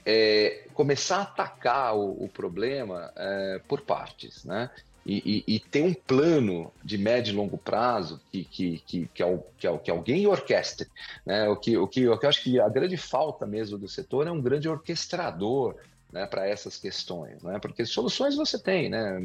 É 0.06 0.68
começar 0.74 1.20
a 1.20 1.22
atacar 1.22 1.96
o, 1.96 2.26
o 2.26 2.28
problema 2.28 3.12
é, 3.16 3.62
por 3.68 3.82
partes, 3.82 4.44
né? 4.44 4.70
E, 5.06 5.44
e, 5.48 5.56
e, 5.56 5.60
ter 5.60 5.84
um 5.84 5.94
plano 5.94 6.72
de 6.84 6.98
médio 6.98 7.34
e 7.34 7.36
longo 7.36 7.58
prazo 7.58 8.22
que, 8.32 8.46
que, 8.46 8.84
que, 8.86 9.10
que, 9.14 9.24
é 9.24 9.40
que, 9.58 9.78
que 9.80 9.92
alguém 9.92 10.26
orquestre. 10.28 10.88
Né? 11.26 11.48
O, 11.50 11.58
que, 11.58 11.78
o, 11.78 11.88
que, 11.88 12.08
o 12.08 12.18
que 12.18 12.26
eu 12.26 12.30
acho 12.30 12.44
que 12.44 12.60
a 12.60 12.70
grande 12.70 12.96
falta 12.96 13.46
mesmo 13.46 13.78
do 13.78 13.88
setor 13.88 14.28
é 14.28 14.32
um 14.32 14.42
grande 14.42 14.70
orquestrador 14.70 15.76
né, 16.12 16.26
para 16.28 16.48
essas 16.48 16.78
questões, 16.78 17.42
né? 17.42 17.60
porque 17.60 17.86
soluções 17.86 18.36
você 18.36 18.58
tem, 18.58 18.88
né? 18.88 19.20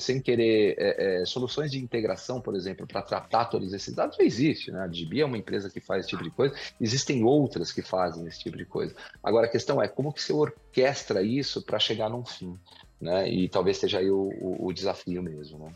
sem 0.00 0.20
querer 0.20 0.74
é, 0.78 1.22
é, 1.22 1.24
soluções 1.26 1.70
de 1.70 1.78
integração, 1.78 2.40
por 2.40 2.56
exemplo, 2.56 2.86
para 2.86 3.02
tratar 3.02 3.44
todos 3.44 3.72
esses 3.72 3.94
dados, 3.94 4.16
já 4.16 4.24
existe. 4.24 4.72
Né? 4.72 4.80
A 4.80 4.86
DB 4.86 5.20
é 5.20 5.24
uma 5.24 5.38
empresa 5.38 5.70
que 5.70 5.78
faz 5.78 6.00
esse 6.00 6.10
tipo 6.10 6.24
de 6.24 6.30
coisa, 6.30 6.54
existem 6.80 7.22
outras 7.22 7.70
que 7.70 7.82
fazem 7.82 8.26
esse 8.26 8.40
tipo 8.40 8.56
de 8.56 8.64
coisa. 8.64 8.96
Agora 9.22 9.46
a 9.46 9.50
questão 9.50 9.80
é 9.80 9.86
como 9.86 10.12
que 10.12 10.22
você 10.22 10.32
orquestra 10.32 11.22
isso 11.22 11.62
para 11.62 11.78
chegar 11.78 12.08
num 12.08 12.24
fim 12.24 12.58
né? 13.00 13.28
E 13.30 13.48
talvez 13.48 13.78
seja 13.78 13.98
aí 13.98 14.10
o, 14.10 14.30
o, 14.40 14.66
o 14.66 14.72
desafio 14.72 15.22
mesmo, 15.22 15.58
né? 15.58 15.74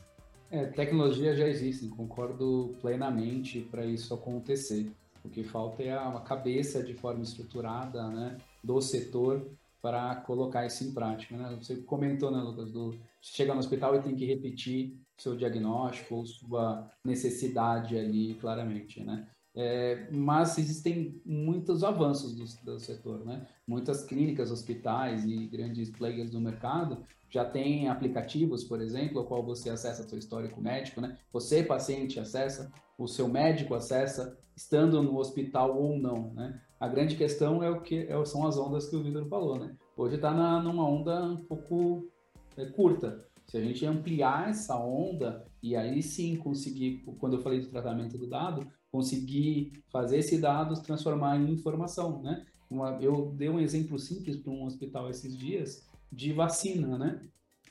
É, 0.51 0.67
tecnologia 0.67 1.35
já 1.35 1.49
existem, 1.49 1.89
concordo 1.89 2.75
plenamente 2.81 3.61
para 3.61 3.85
isso 3.85 4.15
acontecer. 4.15 4.91
O 5.25 5.29
que 5.29 5.43
falta 5.43 5.83
é 5.83 5.93
a 5.93 6.21
cabeça 6.21 6.83
de 6.83 6.95
forma 6.95 7.23
estruturada, 7.23 8.09
né, 8.09 8.37
do 8.63 8.81
setor 8.81 9.45
para 9.81 10.17
colocar 10.17 10.65
isso 10.67 10.85
em 10.85 10.93
prática, 10.93 11.37
né? 11.37 11.59
Você 11.61 11.77
comentou, 11.77 12.31
né, 12.31 12.39
Lucas, 12.39 12.71
do 12.71 12.95
chega 13.21 13.53
no 13.53 13.61
hospital 13.61 13.97
e 13.97 14.03
tem 14.03 14.15
que 14.15 14.25
repetir 14.25 14.95
seu 15.19 15.37
diagnóstico 15.37 16.17
ou 16.17 16.27
sua 16.27 16.91
necessidade 17.05 17.99
ali 17.99 18.35
claramente, 18.35 19.03
né? 19.03 19.27
É, 19.57 20.09
mas 20.11 20.59
existem 20.59 21.21
muitos 21.25 21.85
avanços 21.85 22.35
do, 22.35 22.73
do, 22.73 22.81
setor, 22.81 23.25
né? 23.25 23.47
Muitas 23.67 24.03
clínicas, 24.03 24.51
hospitais 24.51 25.25
e 25.25 25.47
grandes 25.47 25.91
players 25.91 26.31
do 26.31 26.41
mercado 26.41 27.05
já 27.31 27.45
têm 27.45 27.89
aplicativos, 27.89 28.65
por 28.65 28.81
exemplo, 28.81 29.21
ao 29.21 29.27
qual 29.27 29.45
você 29.45 29.71
acessa 29.71 30.09
seu 30.09 30.19
histórico 30.19 30.61
médico, 30.61 31.01
né? 31.01 31.19
Você, 31.33 31.63
paciente, 31.63 32.19
acessa, 32.19 32.73
o 32.99 33.07
seu 33.07 33.29
médico 33.29 33.75
acessa, 33.75 34.37
estando 34.57 35.03
no 35.03 35.19
hospital 35.19 35.77
ou 35.81 35.99
não, 35.99 36.33
né? 36.35 36.61
A 36.81 36.89
grande 36.89 37.17
questão 37.17 37.63
é 37.63 37.71
o 37.71 37.81
que 37.81 38.07
é, 38.09 38.25
são 38.25 38.47
as 38.47 38.59
ondas 38.59 38.89
que 38.89 38.97
o 38.97 39.03
Vitor 39.03 39.27
falou, 39.27 39.59
né? 39.59 39.77
Hoje 39.97 40.17
está 40.17 40.33
numa 40.33 40.89
onda 40.89 41.25
um 41.25 41.45
pouco 41.45 42.09
é, 42.57 42.67
curta. 42.67 43.25
Se 43.47 43.57
a 43.57 43.61
gente 43.61 43.87
ampliar 43.87 44.51
essa 44.51 44.77
onda 44.77 45.47
e 45.63 45.77
aí 45.77 46.03
sim 46.03 46.37
conseguir, 46.37 47.05
quando 47.19 47.37
eu 47.37 47.43
falei 47.43 47.61
do 47.61 47.69
tratamento 47.69 48.19
do 48.19 48.29
dado, 48.29 48.67
conseguir 48.95 49.73
fazer 49.91 50.19
esse 50.19 50.39
dados 50.39 50.79
transformar 50.79 51.37
em 51.37 51.51
informação, 51.51 52.23
né? 52.23 52.47
uma, 52.71 52.91
eu 53.01 53.35
dei 53.37 53.49
um 53.49 53.59
exemplo 53.59 53.99
simples 53.99 54.37
para 54.37 54.53
um 54.53 54.65
hospital 54.65 55.11
esses 55.11 55.37
dias 55.37 55.85
de 56.13 56.33
vacina, 56.33 56.97
né? 56.97 57.21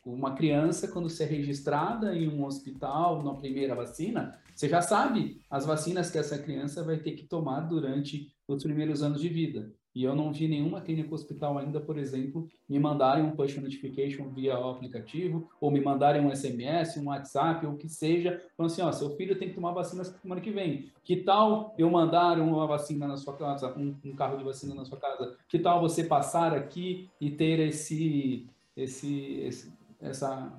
Uma 0.05 0.35
criança, 0.35 0.85
quando 0.85 1.09
se 1.09 1.23
é 1.23 1.25
registrada 1.25 2.13
em 2.13 2.27
um 2.27 2.43
hospital 2.43 3.23
na 3.23 3.35
primeira 3.35 3.73
vacina, 3.73 4.37
você 4.53 4.67
já 4.67 4.81
sabe 4.81 5.39
as 5.49 5.65
vacinas 5.65 6.11
que 6.11 6.17
essa 6.17 6.37
criança 6.37 6.83
vai 6.83 6.97
ter 6.97 7.13
que 7.13 7.23
tomar 7.25 7.61
durante 7.61 8.27
os 8.45 8.61
primeiros 8.61 9.01
anos 9.01 9.21
de 9.21 9.29
vida. 9.29 9.73
E 9.95 10.03
eu 10.03 10.15
não 10.15 10.33
vi 10.33 10.47
nenhuma 10.47 10.81
clínica 10.81 11.13
hospital 11.13 11.57
ainda, 11.57 11.79
por 11.79 11.97
exemplo, 11.97 12.47
me 12.67 12.79
mandarem 12.79 13.23
um 13.23 13.31
push 13.31 13.57
notification 13.57 14.29
via 14.29 14.59
o 14.59 14.69
aplicativo, 14.69 15.49
ou 15.61 15.69
me 15.69 15.79
mandarem 15.79 16.25
um 16.25 16.35
SMS, 16.35 16.97
um 16.97 17.07
WhatsApp, 17.07 17.65
ou 17.65 17.73
o 17.73 17.77
que 17.77 17.87
seja, 17.87 18.41
falando 18.57 18.71
assim, 18.71 18.81
ó, 18.81 18.91
seu 18.91 19.15
filho 19.15 19.37
tem 19.37 19.49
que 19.49 19.55
tomar 19.55 19.71
vacina 19.71 20.03
semana 20.03 20.41
que 20.41 20.51
vem. 20.51 20.91
Que 21.03 21.17
tal 21.17 21.75
eu 21.77 21.89
mandar 21.89 22.39
uma 22.39 22.65
vacina 22.65 23.07
na 23.07 23.17
sua 23.17 23.35
casa, 23.35 23.73
um, 23.77 23.95
um 24.03 24.15
carro 24.15 24.37
de 24.37 24.43
vacina 24.43 24.73
na 24.73 24.85
sua 24.85 24.97
casa? 24.97 25.37
Que 25.47 25.59
tal 25.59 25.79
você 25.79 26.03
passar 26.03 26.53
aqui 26.53 27.09
e 27.21 27.29
ter 27.29 27.59
esse, 27.59 28.47
esse, 28.75 29.39
esse 29.41 29.73
essa 30.03 30.51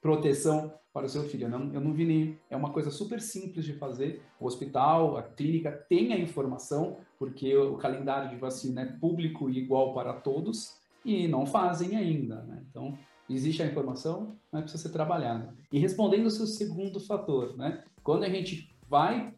proteção 0.00 0.72
para 0.94 1.06
o 1.06 1.08
seu 1.08 1.24
filho. 1.24 1.46
Eu 1.46 1.50
não, 1.50 1.74
eu 1.74 1.80
não 1.80 1.92
vi 1.92 2.04
nem. 2.06 2.38
É 2.48 2.56
uma 2.56 2.70
coisa 2.70 2.88
super 2.88 3.20
simples 3.20 3.64
de 3.64 3.72
fazer. 3.72 4.22
O 4.38 4.46
hospital, 4.46 5.16
a 5.16 5.24
clínica 5.24 5.72
tem 5.72 6.12
a 6.12 6.18
informação, 6.18 6.98
porque 7.18 7.54
o 7.56 7.76
calendário 7.76 8.30
de 8.30 8.36
vacina 8.36 8.82
é 8.82 8.86
público 8.86 9.50
e 9.50 9.58
igual 9.58 9.92
para 9.92 10.12
todos, 10.12 10.80
e 11.04 11.26
não 11.26 11.44
fazem 11.44 11.96
ainda. 11.96 12.42
Né? 12.44 12.64
Então, 12.70 12.96
existe 13.28 13.60
a 13.60 13.66
informação, 13.66 14.36
mas 14.52 14.62
precisa 14.62 14.84
ser 14.84 14.92
trabalhada. 14.92 15.52
E 15.72 15.80
respondendo 15.80 16.26
o 16.26 16.30
seu 16.30 16.46
segundo 16.46 17.00
fator, 17.00 17.56
né? 17.56 17.82
quando 18.04 18.22
a 18.22 18.28
gente 18.28 18.72
vai 18.88 19.34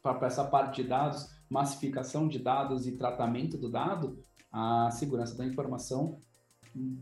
para 0.00 0.28
essa 0.28 0.44
parte 0.44 0.82
de 0.82 0.88
dados, 0.88 1.28
massificação 1.50 2.28
de 2.28 2.38
dados 2.38 2.86
e 2.86 2.96
tratamento 2.96 3.58
do 3.58 3.68
dado, 3.68 4.22
a 4.52 4.90
segurança 4.92 5.36
da 5.36 5.44
informação 5.44 6.20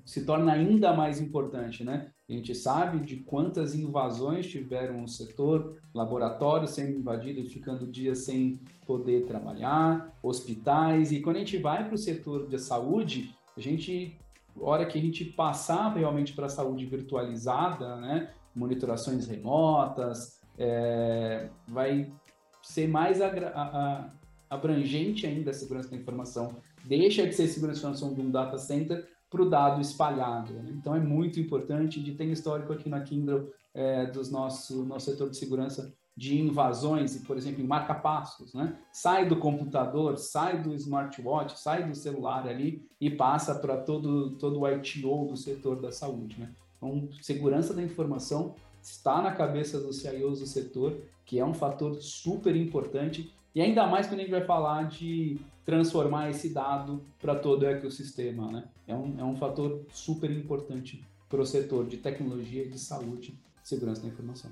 se 0.07 0.25
torna 0.25 0.53
ainda 0.53 0.94
mais 0.94 1.21
importante, 1.21 1.85
né? 1.85 2.11
A 2.29 2.33
gente 2.33 2.55
sabe 2.55 2.99
de 2.99 3.17
quantas 3.17 3.75
invasões 3.75 4.47
tiveram 4.47 5.01
no 5.01 5.09
setor, 5.09 5.79
laboratórios 5.95 6.73
sendo 6.73 6.99
invadidos 6.99 7.47
e 7.47 7.49
ficando 7.49 7.87
dias 7.87 8.19
sem 8.19 8.61
poder 8.87 9.25
trabalhar, 9.25 10.14
hospitais, 10.23 11.11
e 11.11 11.21
quando 11.21 11.37
a 11.37 11.38
gente 11.38 11.57
vai 11.57 11.87
para 11.87 11.95
o 11.95 11.99
setor 11.99 12.47
de 12.47 12.59
saúde, 12.59 13.35
a 13.57 13.61
gente, 13.61 14.14
hora 14.61 14.85
que 14.85 14.99
a 14.99 15.01
gente 15.01 15.25
passar 15.25 15.88
realmente 15.97 16.35
para 16.35 16.47
a 16.47 16.51
saúde 16.51 16.85
virtualizada, 16.85 17.97
né? 17.97 18.31
Monitorações 18.55 19.27
remotas, 19.27 20.38
é, 20.59 21.49
vai 21.67 22.12
ser 22.62 22.88
mais 22.88 23.21
abrangente 24.51 25.27
ainda 25.27 25.51
a 25.51 25.55
segurança 25.55 25.88
da 25.88 25.97
informação. 25.97 26.55
Deixa 26.85 27.27
de 27.27 27.35
ser 27.35 27.49
segurança 27.49 27.81
da 27.81 27.88
informação 27.88 28.14
de 28.14 28.21
um 28.21 28.31
data 28.31 28.59
center 28.59 29.09
para 29.31 29.43
o 29.43 29.49
dado 29.49 29.81
espalhado. 29.81 30.53
Né? 30.55 30.73
Então 30.77 30.95
é 30.95 31.01
muito 31.01 31.38
importante 31.38 32.03
de 32.03 32.14
ter 32.14 32.27
histórico 32.27 32.73
aqui 32.73 32.88
na 32.88 33.01
Kindle 33.01 33.51
é, 33.75 34.07
dos 34.07 34.31
nosso 34.31 34.85
nosso 34.85 35.11
setor 35.11 35.31
de 35.31 35.37
segurança 35.37 35.93
de 36.19 36.37
invasões, 36.37 37.17
por 37.25 37.37
exemplo, 37.37 37.62
em 37.62 37.67
marca-passos, 37.67 38.53
né? 38.53 38.77
Sai 38.93 39.29
do 39.29 39.37
computador, 39.37 40.19
sai 40.19 40.61
do 40.61 40.75
smartwatch, 40.75 41.57
sai 41.61 41.88
do 41.88 41.95
celular 41.95 42.49
ali 42.49 42.85
e 43.01 43.09
passa 43.09 43.55
para 43.55 43.77
todo, 43.77 44.37
todo 44.37 44.59
o 44.59 44.69
ITO 44.69 45.27
do 45.27 45.37
setor 45.37 45.81
da 45.81 45.93
saúde, 45.93 46.41
né? 46.41 46.53
Então, 46.77 47.09
segurança 47.23 47.73
da 47.73 47.85
informação 47.85 48.57
está 48.83 49.23
na 49.23 49.31
cabeça 49.31 49.79
dos 49.79 50.01
CIOs 50.01 50.41
do 50.41 50.47
setor, 50.47 51.01
que 51.25 51.38
é 51.38 51.45
um 51.45 51.55
fator 51.55 51.95
super 52.03 52.57
importante, 52.57 53.33
e 53.55 53.61
ainda 53.61 53.87
mais 53.87 54.09
quando 54.09 54.19
a 54.19 54.23
gente 54.23 54.33
vai 54.33 54.45
falar 54.45 54.88
de 54.88 55.38
transformar 55.68 56.31
esse 56.31 56.48
dado 56.48 57.04
para 57.20 57.35
todo 57.35 57.64
o 57.64 57.66
ecossistema. 57.66 58.50
Né? 58.50 58.64
É, 58.87 58.94
um, 58.94 59.20
é 59.20 59.22
um 59.22 59.37
fator 59.37 59.85
super 59.92 60.31
importante 60.31 61.07
para 61.28 61.42
o 61.42 61.44
setor 61.44 61.87
de 61.87 61.98
tecnologia, 61.98 62.66
de 62.66 62.78
saúde 62.78 63.38
segurança 63.62 64.00
da 64.00 64.09
informação. 64.09 64.50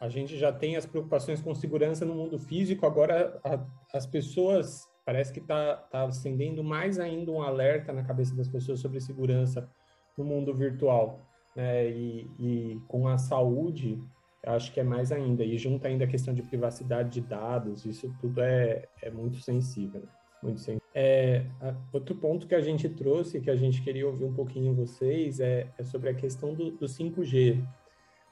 A 0.00 0.08
gente 0.08 0.38
já 0.38 0.52
tem 0.52 0.76
as 0.76 0.86
preocupações 0.86 1.42
com 1.42 1.52
segurança 1.56 2.04
no 2.04 2.14
mundo 2.14 2.38
físico, 2.38 2.86
agora 2.86 3.40
a, 3.42 3.58
as 3.92 4.06
pessoas, 4.06 4.86
parece 5.04 5.32
que 5.32 5.40
está 5.40 5.74
tá 5.74 6.04
acendendo 6.04 6.62
mais 6.62 7.00
ainda 7.00 7.32
um 7.32 7.42
alerta 7.42 7.92
na 7.92 8.04
cabeça 8.04 8.32
das 8.36 8.46
pessoas 8.46 8.78
sobre 8.78 9.00
segurança 9.00 9.68
no 10.16 10.22
mundo 10.22 10.54
virtual. 10.54 11.18
Né? 11.56 11.90
E, 11.90 12.30
e 12.38 12.80
com 12.86 13.08
a 13.08 13.18
saúde, 13.18 14.00
acho 14.46 14.72
que 14.72 14.78
é 14.78 14.84
mais 14.84 15.10
ainda. 15.10 15.42
E 15.42 15.58
junto 15.58 15.84
ainda 15.84 16.04
a 16.04 16.08
questão 16.08 16.32
de 16.32 16.44
privacidade 16.44 17.10
de 17.10 17.22
dados, 17.22 17.84
isso 17.84 18.08
tudo 18.20 18.40
é, 18.40 18.88
é 19.02 19.10
muito 19.10 19.40
sensível. 19.40 20.00
Né? 20.02 20.08
Muito 20.42 20.60
sim. 20.60 20.78
É, 20.94 21.44
outro 21.92 22.14
ponto 22.14 22.46
que 22.46 22.54
a 22.54 22.60
gente 22.60 22.88
trouxe, 22.88 23.40
que 23.40 23.50
a 23.50 23.56
gente 23.56 23.82
queria 23.82 24.06
ouvir 24.06 24.24
um 24.24 24.32
pouquinho 24.32 24.74
vocês, 24.74 25.40
é, 25.40 25.68
é 25.76 25.84
sobre 25.84 26.10
a 26.10 26.14
questão 26.14 26.54
do, 26.54 26.70
do 26.70 26.86
5G. 26.86 27.64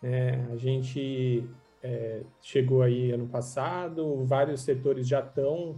É, 0.02 0.40
a 0.52 0.56
gente 0.56 1.48
é, 1.82 2.22
chegou 2.40 2.82
aí 2.82 3.10
ano 3.10 3.26
passado, 3.26 4.24
vários 4.24 4.60
setores 4.60 5.06
já 5.06 5.20
estão 5.20 5.76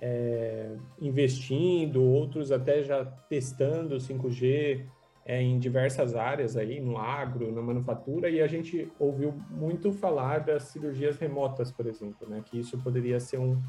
é, 0.00 0.76
investindo, 1.00 2.02
outros 2.02 2.52
até 2.52 2.82
já 2.82 3.04
testando 3.04 3.96
o 3.96 3.98
5G 3.98 4.84
é, 5.24 5.42
em 5.42 5.58
diversas 5.58 6.14
áreas 6.14 6.56
aí, 6.56 6.80
no 6.80 6.96
agro, 6.96 7.50
na 7.50 7.60
manufatura, 7.60 8.30
e 8.30 8.40
a 8.40 8.46
gente 8.46 8.90
ouviu 8.98 9.34
muito 9.50 9.92
falar 9.92 10.38
das 10.38 10.64
cirurgias 10.64 11.18
remotas, 11.18 11.72
por 11.72 11.86
exemplo, 11.86 12.28
né, 12.28 12.42
que 12.44 12.58
isso 12.58 12.78
poderia 12.78 13.18
ser 13.18 13.38
um, 13.38 13.60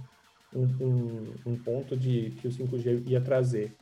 um, 0.53 0.63
um, 0.63 1.33
um 1.45 1.55
ponto 1.57 1.95
de 1.95 2.31
que 2.41 2.47
o 2.47 2.51
5G 2.51 3.03
ia 3.07 3.21
trazer. 3.21 3.75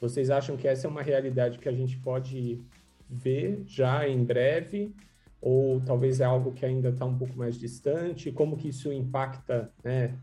Vocês 0.00 0.30
acham 0.30 0.56
que 0.56 0.68
essa 0.68 0.86
é 0.86 0.90
uma 0.90 1.02
realidade 1.02 1.58
que 1.58 1.68
a 1.68 1.72
gente 1.72 1.96
pode 1.98 2.60
ver 3.08 3.62
já 3.66 4.08
em 4.08 4.24
breve? 4.24 4.94
Ou 5.40 5.80
talvez 5.80 6.20
é 6.20 6.24
algo 6.24 6.52
que 6.52 6.66
ainda 6.66 6.88
está 6.88 7.04
um 7.04 7.16
pouco 7.16 7.36
mais 7.36 7.58
distante? 7.58 8.32
Como 8.32 8.56
que 8.56 8.68
isso 8.68 8.92
impacta 8.92 9.70
né, 9.84 10.14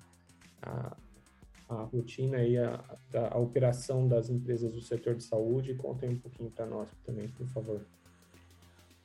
a, 0.61 0.95
a 1.69 1.75
rotina 1.83 2.43
e 2.43 2.57
a, 2.57 2.79
a, 3.13 3.35
a, 3.35 3.37
operação 3.37 4.07
das 4.07 4.29
empresas 4.29 4.73
do 4.73 4.81
setor 4.81 5.15
de 5.15 5.23
saúde? 5.23 5.75
Contem 5.75 6.09
um 6.09 6.17
pouquinho 6.17 6.51
para 6.51 6.65
nós 6.65 6.89
também, 7.05 7.27
por 7.29 7.47
favor. 7.47 7.81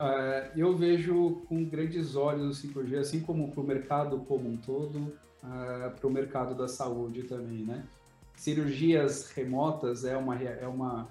Uh, 0.01 0.57
eu 0.57 0.77
vejo 0.77 1.43
com 1.49 1.65
grandes 1.65 2.15
olhos 2.15 2.63
o 2.63 2.69
5G, 2.69 2.99
assim 2.99 3.21
como 3.21 3.51
para 3.51 3.61
o 3.61 3.67
mercado 3.67 4.19
como 4.21 4.49
um 4.49 4.57
todo, 4.57 5.13
uh, 5.43 5.91
para 5.91 6.07
o 6.07 6.11
mercado 6.11 6.55
da 6.55 6.69
saúde 6.69 7.25
também, 7.25 7.65
né? 7.65 7.85
Cirurgias 8.37 9.31
remotas 9.33 10.05
é 10.05 10.17
uma, 10.17 10.41
é 10.41 10.67
uma 10.67 11.09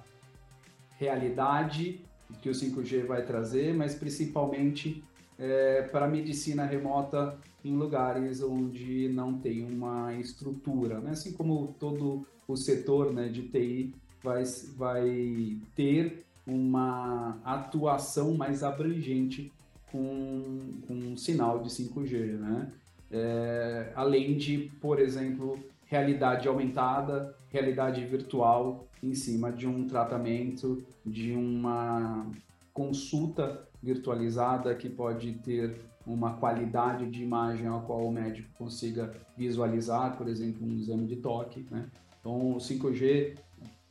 realidade 0.97 2.05
que 2.41 2.49
o 2.49 2.53
5G 2.53 3.05
vai 3.05 3.25
trazer, 3.25 3.73
mas 3.73 3.95
principalmente 3.95 5.03
é, 5.37 5.83
para 5.83 6.07
medicina 6.07 6.65
remota 6.65 7.37
em 7.63 7.75
lugares 7.75 8.41
onde 8.41 9.09
não 9.09 9.37
tem 9.37 9.65
uma 9.65 10.13
estrutura, 10.15 10.99
né? 10.99 11.11
assim 11.11 11.33
como 11.33 11.75
todo 11.79 12.25
o 12.47 12.55
setor 12.55 13.13
né, 13.13 13.27
de 13.27 13.43
TI 13.43 13.93
vai, 14.23 14.43
vai 14.75 15.57
ter 15.75 16.25
uma 16.45 17.39
atuação 17.43 18.33
mais 18.35 18.63
abrangente 18.63 19.51
com, 19.91 20.79
com 20.87 20.93
um 20.93 21.17
sinal 21.17 21.61
de 21.61 21.69
5G. 21.69 22.37
Né? 22.37 22.71
É, 23.11 23.91
além 23.95 24.37
de, 24.37 24.71
por 24.81 24.99
exemplo, 24.99 25.59
realidade 25.85 26.47
aumentada, 26.47 27.35
realidade 27.49 28.03
virtual 28.05 28.87
em 29.01 29.13
cima 29.13 29.51
de 29.51 29.67
um 29.67 29.87
tratamento, 29.87 30.83
de 31.05 31.31
uma 31.33 32.29
consulta 32.73 33.67
virtualizada 33.81 34.75
que 34.75 34.89
pode 34.89 35.33
ter 35.33 35.79
uma 36.05 36.37
qualidade 36.37 37.09
de 37.09 37.21
imagem 37.21 37.67
a 37.67 37.79
qual 37.79 38.05
o 38.05 38.11
médico 38.11 38.49
consiga 38.57 39.13
visualizar, 39.35 40.17
por 40.17 40.27
exemplo, 40.27 40.65
um 40.65 40.73
exame 40.73 41.05
de 41.05 41.17
toque. 41.17 41.65
Né? 41.69 41.89
Então, 42.19 42.51
o 42.51 42.57
5G, 42.57 43.37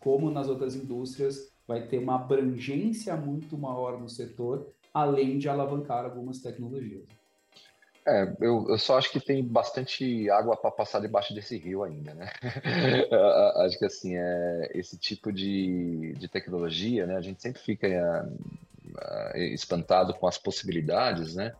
como 0.00 0.30
nas 0.30 0.48
outras 0.48 0.74
indústrias, 0.74 1.52
vai 1.66 1.86
ter 1.86 1.98
uma 1.98 2.16
abrangência 2.16 3.16
muito 3.16 3.58
maior 3.58 4.00
no 4.00 4.08
setor, 4.08 4.66
além 4.94 5.38
de 5.38 5.48
alavancar 5.48 6.04
algumas 6.04 6.38
tecnologias. 6.38 7.04
É, 8.06 8.36
eu, 8.40 8.64
eu, 8.68 8.78
só 8.78 8.96
acho 8.96 9.10
que 9.10 9.18
tem 9.18 9.42
bastante 9.42 10.30
água 10.30 10.56
para 10.56 10.70
passar 10.70 11.00
debaixo 11.00 11.34
desse 11.34 11.58
rio 11.58 11.82
ainda, 11.82 12.14
né? 12.14 12.30
acho 13.66 13.76
que 13.76 13.84
assim, 13.84 14.16
é, 14.16 14.70
esse 14.74 14.96
tipo 14.96 15.32
de, 15.32 16.14
de 16.16 16.28
tecnologia, 16.28 17.04
né? 17.04 17.16
A 17.16 17.20
gente 17.20 17.42
sempre 17.42 17.60
fica 17.60 17.88
é, 19.34 19.48
espantado 19.48 20.14
com 20.14 20.28
as 20.28 20.38
possibilidades, 20.38 21.34
né? 21.34 21.52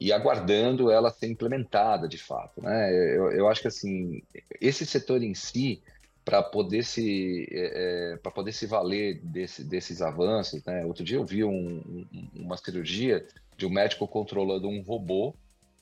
E 0.00 0.12
aguardando 0.12 0.90
ela 0.90 1.08
ser 1.08 1.28
implementada 1.28 2.08
de 2.08 2.18
fato, 2.18 2.60
né? 2.60 2.92
Eu, 2.92 3.30
eu 3.30 3.48
acho 3.48 3.62
que 3.62 3.68
assim, 3.68 4.24
esse 4.60 4.84
setor 4.84 5.22
em 5.22 5.34
si, 5.34 5.80
para 6.24 6.42
poder 6.42 6.82
se 6.82 7.46
é, 7.52 8.14
é 8.14 8.16
para 8.16 8.32
poder 8.32 8.50
se 8.50 8.66
valer 8.66 9.20
desse, 9.22 9.62
desses 9.62 10.02
avanços, 10.02 10.64
né? 10.64 10.84
Outro 10.84 11.04
dia 11.04 11.18
eu 11.18 11.24
vi 11.24 11.44
um, 11.44 11.76
um, 11.78 12.28
uma 12.34 12.56
cirurgia 12.56 13.24
de 13.56 13.66
um 13.66 13.70
médico 13.70 14.08
controlando 14.08 14.68
um 14.68 14.82
robô 14.82 15.32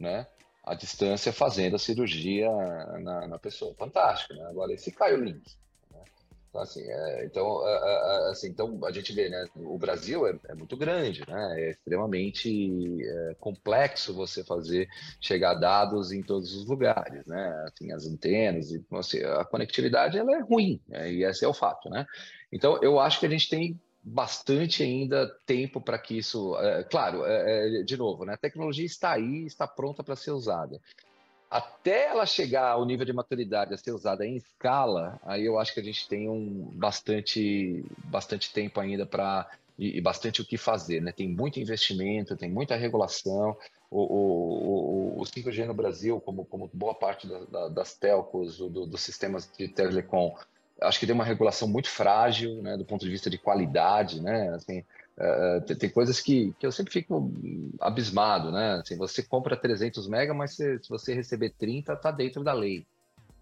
né? 0.00 0.26
À 0.64 0.74
distância, 0.74 1.32
fazendo 1.32 1.76
a 1.76 1.78
cirurgia 1.78 2.50
na, 3.00 3.28
na 3.28 3.38
pessoa. 3.38 3.74
Fantástico, 3.74 4.34
né? 4.34 4.44
Agora, 4.46 4.72
esse 4.72 4.90
cai 4.90 5.14
o 5.14 5.22
link. 5.22 5.42
Né? 5.92 5.98
Então, 6.48 6.60
assim, 6.62 6.82
é, 6.82 7.24
então, 7.24 7.68
é, 7.68 8.30
assim, 8.30 8.48
então 8.48 8.78
a 8.84 8.90
gente 8.90 9.12
vê, 9.12 9.28
né? 9.28 9.46
O 9.56 9.78
Brasil 9.78 10.26
é, 10.26 10.38
é 10.48 10.54
muito 10.54 10.76
grande, 10.76 11.22
né? 11.28 11.60
É 11.60 11.70
extremamente 11.70 13.02
é, 13.02 13.36
complexo 13.38 14.14
você 14.14 14.42
fazer 14.42 14.88
chegar 15.20 15.54
dados 15.54 16.12
em 16.12 16.22
todos 16.22 16.54
os 16.54 16.66
lugares, 16.66 17.26
né? 17.26 17.64
Assim, 17.66 17.92
as 17.92 18.06
antenas 18.06 18.70
e 18.70 18.84
assim, 18.92 19.22
a 19.22 19.44
conectividade 19.44 20.18
ela 20.18 20.36
é 20.36 20.40
ruim, 20.40 20.80
né? 20.88 21.12
e 21.12 21.24
esse 21.24 21.44
é 21.44 21.48
o 21.48 21.54
fato, 21.54 21.88
né? 21.90 22.06
Então, 22.52 22.78
eu 22.82 22.98
acho 22.98 23.20
que 23.20 23.26
a 23.26 23.30
gente 23.30 23.48
tem 23.48 23.80
bastante 24.02 24.82
ainda 24.82 25.28
tempo 25.46 25.80
para 25.80 25.98
que 25.98 26.18
isso, 26.18 26.56
é, 26.58 26.84
claro, 26.84 27.24
é, 27.24 27.82
de 27.82 27.96
novo, 27.96 28.24
né? 28.24 28.34
A 28.34 28.38
tecnologia 28.38 28.86
está 28.86 29.12
aí, 29.12 29.44
está 29.46 29.66
pronta 29.66 30.02
para 30.02 30.16
ser 30.16 30.30
usada 30.30 30.80
até 31.50 32.06
ela 32.06 32.24
chegar 32.24 32.70
ao 32.70 32.86
nível 32.86 33.04
de 33.04 33.12
maturidade 33.12 33.74
a 33.74 33.76
ser 33.76 33.90
usada 33.90 34.24
em 34.24 34.36
escala, 34.36 35.18
aí 35.24 35.44
eu 35.44 35.58
acho 35.58 35.74
que 35.74 35.80
a 35.80 35.82
gente 35.82 36.08
tem 36.08 36.28
um 36.28 36.70
bastante, 36.74 37.84
bastante 38.04 38.52
tempo 38.52 38.78
ainda 38.78 39.04
para 39.04 39.50
e, 39.76 39.96
e, 39.96 40.00
bastante 40.00 40.42
o 40.42 40.44
que 40.44 40.58
fazer, 40.58 41.00
né? 41.00 41.10
Tem 41.10 41.26
muito 41.26 41.58
investimento, 41.58 42.36
tem 42.36 42.50
muita 42.50 42.76
regulação. 42.76 43.56
O, 43.90 44.02
o, 44.02 45.16
o, 45.16 45.22
o 45.22 45.24
5G 45.24 45.64
no 45.64 45.72
Brasil, 45.72 46.20
como, 46.20 46.44
como 46.44 46.70
boa 46.72 46.94
parte 46.94 47.26
da, 47.26 47.38
da, 47.46 47.68
das 47.68 47.94
telcos, 47.94 48.58
do, 48.58 48.86
dos 48.86 49.00
sistemas 49.00 49.50
de 49.56 49.68
telecom, 49.68 50.36
acho 50.82 50.98
que 50.98 51.06
tem 51.06 51.14
uma 51.14 51.24
regulação 51.24 51.68
muito 51.68 51.88
frágil, 51.88 52.62
né? 52.62 52.76
Do 52.76 52.84
ponto 52.84 53.04
de 53.04 53.10
vista 53.10 53.30
de 53.30 53.38
qualidade, 53.38 54.20
né? 54.22 54.48
Assim, 54.50 54.84
Uh, 55.20 55.60
tem, 55.66 55.76
tem, 55.76 55.90
coisas 55.90 56.18
que, 56.18 56.54
que 56.58 56.66
eu 56.66 56.72
sempre 56.72 56.94
fico 56.94 57.30
abismado, 57.78 58.50
né? 58.50 58.80
Assim, 58.80 58.96
você 58.96 59.22
compra 59.22 59.54
300 59.54 60.08
mega, 60.08 60.32
mas 60.32 60.54
se, 60.54 60.78
se 60.78 60.88
você 60.88 61.12
receber 61.12 61.50
30, 61.58 61.94
tá 61.94 62.10
dentro 62.10 62.42
da 62.42 62.54
lei. 62.54 62.86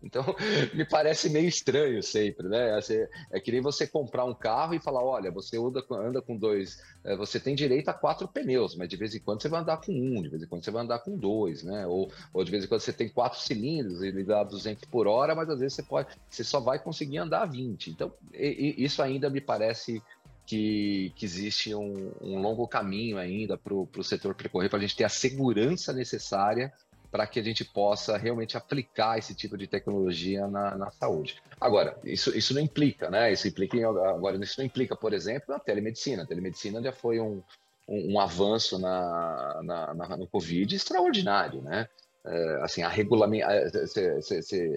Então, 0.03 0.25
me 0.75 0.85
parece 0.85 1.29
meio 1.29 1.49
estranho 1.49 2.03
sempre, 2.03 2.49
né? 2.49 2.75
Assim, 2.75 2.99
é 3.31 3.41
que 3.41 3.51
nem 3.51 3.61
você 3.61 3.87
comprar 3.87 4.25
um 4.25 4.35
carro 4.35 4.75
e 4.75 4.81
falar, 4.81 5.03
olha, 5.03 5.31
você 5.31 5.57
anda, 5.59 5.85
anda 5.91 6.23
com 6.23 6.37
dois, 6.37 6.81
é, 7.05 7.17
você 7.17 7.41
tem 7.41 7.55
direito 7.55 7.89
a 7.89 7.95
quatro 7.95 8.29
pneus, 8.29 8.77
mas 8.77 8.89
de 8.89 8.97
vez 8.97 9.15
em 9.15 9.21
quando 9.21 9.43
você 9.43 9.49
vai 9.49 9.61
andar 9.61 9.79
com 9.79 9.93
um, 9.93 10.23
de 10.23 10.29
vez 10.29 10.43
em 10.43 10.47
quando 10.47 10.65
você 10.65 10.71
vai 10.71 10.83
andar 10.83 11.01
com 11.01 11.17
dois, 11.17 11.63
né? 11.63 11.87
Ou, 11.87 12.11
ou 12.33 12.45
de 12.45 12.51
vez 12.51 12.65
em 12.65 12.69
quando 12.69 12.81
você 12.81 12.93
tem 12.93 13.09
quatro 13.09 13.41
cilindros, 13.41 14.03
ele 14.03 14.23
dá 14.25 14.45
200 14.45 14.85
por 14.85 15.07
hora, 15.07 15.35
mas 15.35 15.49
às 15.51 15.59
vezes 15.59 15.75
você 15.75 15.83
pode, 15.83 16.09
você 16.29 16.45
só 16.45 16.61
vai 16.61 16.79
conseguir 16.79 17.19
andar 17.19 17.47
20. 17.47 17.91
Então, 17.91 18.13
e, 18.33 18.75
e 18.79 18.85
isso 18.85 19.03
ainda 19.03 19.29
me 19.29 19.41
parece 19.41 20.03
que, 20.47 21.13
que 21.15 21.27
existe 21.27 21.75
um, 21.75 22.11
um 22.23 22.41
longo 22.41 22.67
caminho 22.67 23.19
ainda 23.19 23.59
para 23.59 23.75
o 23.75 24.03
setor 24.03 24.35
percorrer, 24.35 24.71
para 24.71 24.79
a 24.79 24.81
gente 24.81 24.97
ter 24.97 25.05
a 25.05 25.09
segurança 25.11 25.93
necessária 25.93 26.73
para 27.11 27.27
que 27.27 27.41
a 27.41 27.43
gente 27.43 27.65
possa 27.65 28.17
realmente 28.17 28.57
aplicar 28.57 29.19
esse 29.19 29.35
tipo 29.35 29.57
de 29.57 29.67
tecnologia 29.67 30.47
na, 30.47 30.77
na, 30.77 30.91
saúde. 30.91 31.37
Agora, 31.61 31.99
isso, 32.05 32.37
isso 32.37 32.53
não 32.55 32.61
implica, 32.61 33.11
né? 33.11 33.33
Isso 33.33 33.49
implica 33.49 33.77
em, 33.77 33.85
agora, 33.85 34.37
isso 34.43 34.59
não 34.59 34.67
implica, 34.67 34.95
por 34.95 35.13
exemplo, 35.13 35.55
a 35.55 35.59
telemedicina. 35.59 36.23
A 36.23 36.27
telemedicina 36.27 36.83
já 36.83 36.93
foi 36.93 37.19
um, 37.19 37.43
um, 37.89 38.15
um 38.15 38.21
avanço 38.21 38.79
na, 38.79 39.61
na, 39.63 39.95
na, 39.95 40.17
no 40.17 40.27
Covid 40.27 40.75
extraordinário, 40.75 41.63
né? 41.63 41.89
É, 42.27 42.61
assim, 42.63 42.83
a 42.83 42.89
regulamento, 42.89 43.47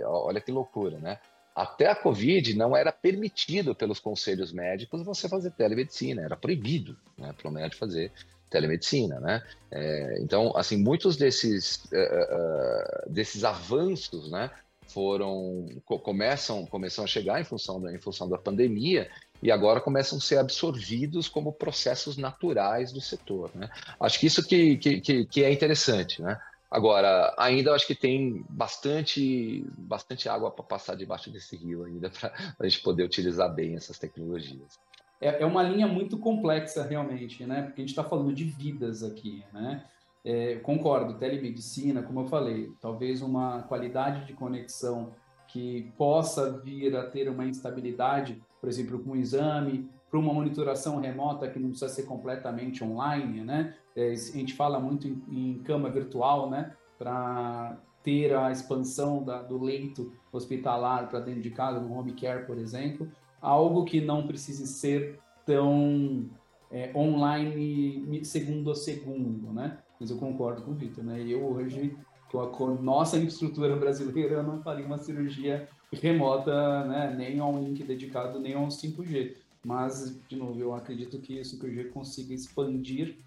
olha 0.06 0.40
que 0.40 0.52
loucura, 0.52 1.00
né? 1.00 1.20
até 1.56 1.88
a 1.88 1.96
Covid 1.96 2.56
não 2.56 2.76
era 2.76 2.92
permitido 2.92 3.76
pelos 3.76 4.00
conselhos 4.00 4.52
médicos 4.52 5.04
você 5.04 5.28
fazer 5.28 5.52
telemedicina, 5.52 6.22
era 6.22 6.38
proibido 6.38 6.98
né, 7.18 7.34
para 7.34 7.50
o 7.50 7.52
médico 7.52 7.80
fazer 7.80 8.12
telemedicina, 8.52 9.20
né? 9.20 9.42
É, 9.72 10.20
então, 10.20 10.56
assim, 10.56 10.78
muitos 10.78 11.16
desses, 11.18 11.86
uh, 11.86 13.08
uh, 13.08 13.10
desses 13.10 13.44
avanços, 13.44 14.30
né, 14.30 14.52
foram 14.88 15.68
começam 15.86 16.66
começam 16.66 17.04
a 17.04 17.08
chegar 17.08 17.40
em 17.40 17.46
função 17.46 17.82
da 17.82 17.94
em 17.94 17.98
função 17.98 18.28
da 18.28 18.38
pandemia 18.38 19.10
e 19.42 19.50
agora 19.50 19.80
começam 19.80 20.18
a 20.18 20.22
ser 20.22 20.38
absorvidos 20.38 21.30
como 21.30 21.54
processos 21.54 22.18
naturais 22.18 22.92
do 22.92 23.00
setor, 23.00 23.50
né? 23.56 23.70
Acho 24.00 24.20
que 24.20 24.28
isso 24.28 24.46
que, 24.46 24.78
que, 24.78 25.26
que 25.26 25.44
é 25.44 25.52
interessante, 25.52 26.22
né? 26.22 26.40
Agora, 26.70 27.34
ainda 27.38 27.74
acho 27.74 27.86
que 27.86 27.96
tem 27.96 28.46
bastante, 28.50 29.66
bastante 29.78 30.30
água 30.30 30.50
para 30.52 30.64
passar 30.64 30.96
debaixo 30.96 31.30
desse 31.30 31.58
rio 31.58 31.84
ainda 31.84 32.10
para 32.12 32.32
a 32.60 32.68
gente 32.68 32.82
poder 32.82 33.04
utilizar 33.04 33.54
bem 33.54 33.76
essas 33.76 33.98
tecnologias. 34.00 34.80
É, 35.22 35.44
é, 35.44 35.46
uma 35.46 35.62
linha 35.62 35.88
muito 35.88 36.18
complexa 36.18 36.84
realmente, 36.84 37.46
né? 37.46 37.62
Porque 37.62 37.82
a 37.82 37.84
gente 37.84 37.92
está 37.92 38.04
falando 38.04 38.34
de 38.34 38.44
vidas 38.44 39.04
aqui, 39.04 39.44
né? 39.54 39.86
É, 40.26 40.56
concordo, 40.56 41.18
telemedicina, 41.18 42.02
como 42.02 42.22
eu 42.22 42.26
falei, 42.26 42.72
talvez 42.80 43.22
uma 43.22 43.64
qualidade 43.64 44.26
de 44.26 44.34
conexão 44.34 45.14
que 45.48 45.92
possa 45.98 46.60
vir 46.60 46.96
a 46.96 47.04
ter 47.04 47.30
uma 47.30 47.46
instabilidade, 47.46 48.42
por 48.60 48.70
exemplo, 48.70 49.00
com 49.00 49.12
um 49.12 49.16
exame, 49.16 49.90
para 50.10 50.20
uma 50.20 50.34
monitoração 50.34 51.00
remota 51.00 51.50
que 51.50 51.60
não 51.60 51.70
precisa 51.70 51.90
ser 51.90 52.04
completamente 52.04 52.84
online, 52.84 53.42
né? 53.44 53.76
É, 53.96 54.12
a 54.12 54.16
gente 54.16 54.54
fala 54.54 54.80
muito 54.80 55.08
em, 55.08 55.24
em 55.30 55.60
cama 55.60 55.90
virtual, 55.90 56.50
né? 56.50 56.74
Para 56.98 57.78
ter 58.04 58.36
a 58.36 58.52
expansão 58.52 59.24
da, 59.24 59.42
do 59.42 59.62
leito 59.62 60.12
hospitalar 60.32 61.10
para 61.10 61.20
dentro 61.20 61.42
de 61.42 61.52
casa, 61.52 61.80
no 61.80 61.94
home 61.94 62.14
care, 62.14 62.46
por 62.46 62.58
exemplo, 62.58 63.12
algo 63.42 63.84
que 63.84 64.00
não 64.00 64.28
precise 64.28 64.68
ser 64.68 65.20
tão 65.46 66.30
é, 66.70 66.92
online 66.96 68.24
segundo 68.24 68.72
a 68.72 68.76
segundo, 68.76 69.52
né? 69.52 69.80
Mas 70.00 70.10
eu 70.10 70.18
concordo 70.18 70.62
com 70.62 70.72
o 70.72 70.76
Vitor, 70.76 71.04
né? 71.04 71.22
Eu 71.22 71.44
hoje, 71.44 71.98
com 72.32 72.42
a, 72.42 72.48
com 72.48 72.76
nossa 72.76 73.18
infraestrutura 73.18 73.76
brasileira, 73.76 74.36
eu 74.36 74.44
não 74.44 74.62
faria 74.62 74.86
uma 74.86 74.98
cirurgia 74.98 75.68
remota, 75.92 76.86
né? 76.86 77.14
Nem 77.18 77.40
a 77.40 77.46
um 77.46 77.64
link 77.64 77.84
dedicado, 77.84 78.40
nem 78.40 78.54
a 78.54 78.60
um 78.60 78.68
5G. 78.68 79.36
Mas, 79.64 80.20
de 80.28 80.36
novo, 80.36 80.60
eu 80.60 80.74
acredito 80.74 81.20
que 81.20 81.40
o 81.40 81.72
G 81.72 81.86
consiga 81.86 82.34
expandir 82.34 83.18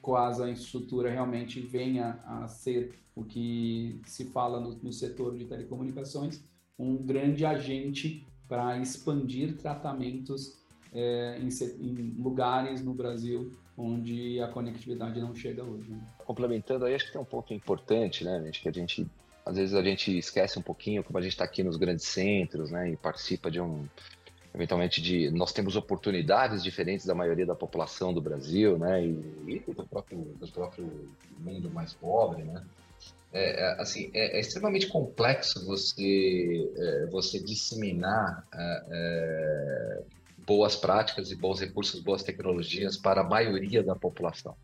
quase 0.00 0.42
a 0.42 0.48
infraestrutura 0.48 1.10
realmente 1.10 1.60
venha 1.60 2.18
a 2.26 2.48
ser 2.48 2.98
o 3.14 3.22
que 3.22 4.00
se 4.06 4.24
fala 4.26 4.58
no, 4.58 4.74
no 4.82 4.92
setor 4.92 5.36
de 5.36 5.44
telecomunicações, 5.44 6.42
um 6.78 6.96
grande 6.96 7.44
agente 7.44 8.26
para 8.52 8.76
expandir 8.76 9.56
tratamentos 9.56 10.58
é, 10.92 11.38
em, 11.40 11.48
em, 11.80 12.22
lugares 12.22 12.84
no 12.84 12.92
Brasil 12.92 13.50
onde 13.78 14.42
a 14.42 14.48
conectividade 14.48 15.18
não 15.22 15.34
chega 15.34 15.64
hoje. 15.64 15.90
Né? 15.90 15.98
Complementando 16.18 16.84
aí, 16.84 16.94
acho 16.94 17.06
que 17.06 17.12
tem 17.12 17.20
um 17.22 17.24
ponto 17.24 17.54
importante, 17.54 18.22
né, 18.24 18.42
gente, 18.44 18.60
que 18.60 18.68
a 18.68 18.72
gente 18.72 19.08
às 19.46 19.56
vezes 19.56 19.74
a 19.74 19.82
gente 19.82 20.18
esquece 20.18 20.58
um 20.58 20.62
pouquinho, 20.62 21.02
como 21.02 21.18
a 21.18 21.22
gente 21.22 21.32
está 21.32 21.44
aqui 21.44 21.62
nos 21.64 21.78
grandes 21.78 22.04
centros, 22.04 22.70
né, 22.70 22.90
e 22.90 22.96
participa 22.96 23.50
de 23.50 23.58
um 23.58 23.86
eventualmente 24.54 25.00
de 25.00 25.30
nós 25.30 25.50
temos 25.50 25.74
oportunidades 25.74 26.62
diferentes 26.62 27.06
da 27.06 27.14
maioria 27.14 27.46
da 27.46 27.54
população 27.54 28.12
do 28.12 28.20
Brasil, 28.20 28.76
né, 28.76 29.02
e, 29.02 29.12
e 29.46 29.58
do 29.60 29.86
próprio 29.86 30.18
do 30.38 30.48
próprio 30.48 31.08
mundo 31.38 31.70
mais 31.70 31.94
pobre, 31.94 32.42
né. 32.42 32.62
É, 33.32 33.62
é 33.62 33.80
assim, 33.80 34.10
é, 34.12 34.36
é, 34.36 34.40
extremamente 34.40 34.88
complexo 34.88 35.64
você 35.66 36.70
é, 36.76 37.06
você 37.06 37.42
disseminar 37.42 38.46
é, 38.52 38.84
é, 38.90 40.02
boas 40.46 40.76
práticas 40.76 41.30
e 41.30 41.36
bons 41.36 41.60
recursos, 41.60 42.00
boas 42.00 42.22
tecnologias 42.22 42.96
para 42.96 43.22
a 43.22 43.24
maioria 43.24 43.82
da 43.82 43.94
população, 43.94 44.54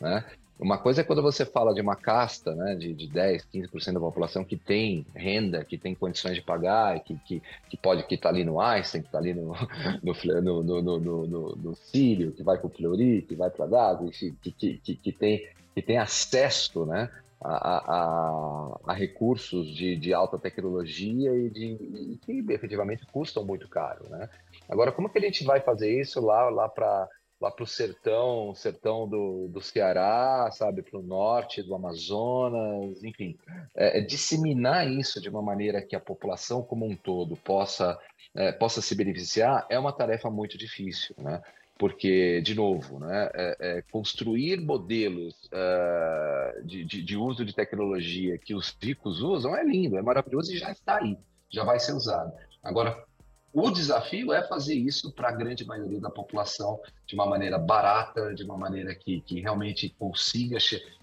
né? 0.00 0.24
Uma 0.58 0.78
coisa 0.78 1.00
é 1.00 1.04
quando 1.04 1.20
você 1.20 1.44
fala 1.44 1.74
de 1.74 1.80
uma 1.80 1.96
casta 1.96 2.54
né, 2.54 2.76
de, 2.76 2.94
de 2.94 3.08
10, 3.08 3.44
15% 3.52 3.92
da 3.92 4.00
população 4.00 4.44
que 4.44 4.56
tem 4.56 5.04
renda, 5.12 5.64
que 5.64 5.76
tem 5.76 5.96
condições 5.96 6.36
de 6.36 6.42
pagar, 6.42 7.00
que, 7.00 7.18
que, 7.26 7.42
que 7.68 7.76
pode 7.76 8.04
que 8.04 8.14
está 8.14 8.28
ali 8.28 8.44
no 8.44 8.60
Einstein, 8.60 9.02
que 9.02 9.08
está 9.08 9.18
ali 9.18 9.34
no, 9.34 9.52
no, 10.00 10.62
no, 10.62 10.82
no, 10.82 11.00
no, 11.00 11.56
no, 11.56 11.74
Sírio, 11.74 12.30
que 12.30 12.44
vai 12.44 12.56
para 12.56 12.68
o 12.68 12.70
Fleury, 12.70 13.22
que 13.22 13.34
vai 13.34 13.50
para 13.50 13.66
Dago, 13.66 14.10
que, 14.10 14.30
que, 14.52 14.78
que, 14.78 14.94
que, 14.94 15.12
tem, 15.12 15.44
que 15.74 15.82
tem 15.82 15.98
acesso 15.98 16.86
né, 16.86 17.10
a, 17.40 17.76
a, 17.94 18.80
a 18.86 18.92
recursos 18.92 19.74
de, 19.74 19.96
de 19.96 20.14
alta 20.14 20.38
tecnologia 20.38 21.30
e, 21.32 21.50
de, 21.50 21.64
e 21.64 22.18
que 22.18 22.52
efetivamente 22.52 23.06
custam 23.06 23.44
muito 23.44 23.68
caro. 23.68 24.08
Né? 24.08 24.28
Agora, 24.68 24.92
como 24.92 25.08
que 25.08 25.18
a 25.18 25.22
gente 25.22 25.44
vai 25.44 25.60
fazer 25.60 26.00
isso 26.00 26.20
lá, 26.20 26.48
lá 26.48 26.68
para 26.68 27.08
lá 27.40 27.50
para 27.50 27.64
o 27.64 27.66
sertão, 27.66 28.54
sertão 28.54 29.06
do, 29.06 29.48
do 29.48 29.60
Ceará, 29.60 30.48
sabe, 30.50 30.82
para 30.82 30.98
o 30.98 31.02
norte 31.02 31.62
do 31.62 31.74
Amazonas, 31.74 33.02
enfim, 33.04 33.36
é, 33.76 33.98
é, 33.98 34.00
disseminar 34.00 34.88
isso 34.88 35.20
de 35.20 35.28
uma 35.28 35.42
maneira 35.42 35.82
que 35.82 35.94
a 35.94 36.00
população 36.00 36.62
como 36.62 36.86
um 36.86 36.96
todo 36.96 37.36
possa, 37.36 37.98
é, 38.34 38.52
possa 38.52 38.80
se 38.80 38.94
beneficiar 38.94 39.66
é 39.68 39.78
uma 39.78 39.92
tarefa 39.92 40.30
muito 40.30 40.56
difícil, 40.56 41.14
né? 41.18 41.42
Porque, 41.76 42.40
de 42.40 42.54
novo, 42.54 43.00
né, 43.00 43.30
é, 43.34 43.56
é 43.60 43.82
construir 43.90 44.60
modelos 44.60 45.34
uh, 45.46 46.64
de, 46.64 46.84
de, 46.84 47.02
de 47.02 47.16
uso 47.16 47.44
de 47.44 47.52
tecnologia 47.52 48.38
que 48.38 48.54
os 48.54 48.76
ricos 48.80 49.20
usam 49.20 49.56
é 49.56 49.64
lindo, 49.64 49.98
é 49.98 50.02
maravilhoso 50.02 50.52
e 50.52 50.56
já 50.56 50.70
está 50.70 50.98
aí, 50.98 51.18
já 51.50 51.64
vai 51.64 51.80
ser 51.80 51.92
usado. 51.92 52.32
Agora, 52.62 53.04
o 53.52 53.70
desafio 53.70 54.32
é 54.32 54.46
fazer 54.46 54.74
isso 54.74 55.12
para 55.12 55.28
a 55.28 55.32
grande 55.32 55.64
maioria 55.64 56.00
da 56.00 56.10
população 56.10 56.80
de 57.06 57.14
uma 57.14 57.24
maneira 57.24 57.56
barata, 57.56 58.34
de 58.34 58.42
uma 58.42 58.56
maneira 58.56 58.94
que, 58.96 59.20
que 59.20 59.40
realmente 59.40 59.88
consiga, 59.90 60.58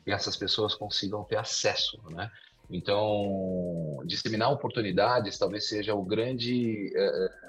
essas 0.06 0.36
pessoas 0.36 0.76
consigam 0.76 1.24
ter 1.24 1.38
acesso, 1.38 1.98
né? 2.10 2.30
Então, 2.72 4.02
disseminar 4.06 4.52
oportunidades 4.52 5.38
talvez 5.38 5.68
seja 5.68 5.94
o 5.94 6.04
grande, 6.04 6.92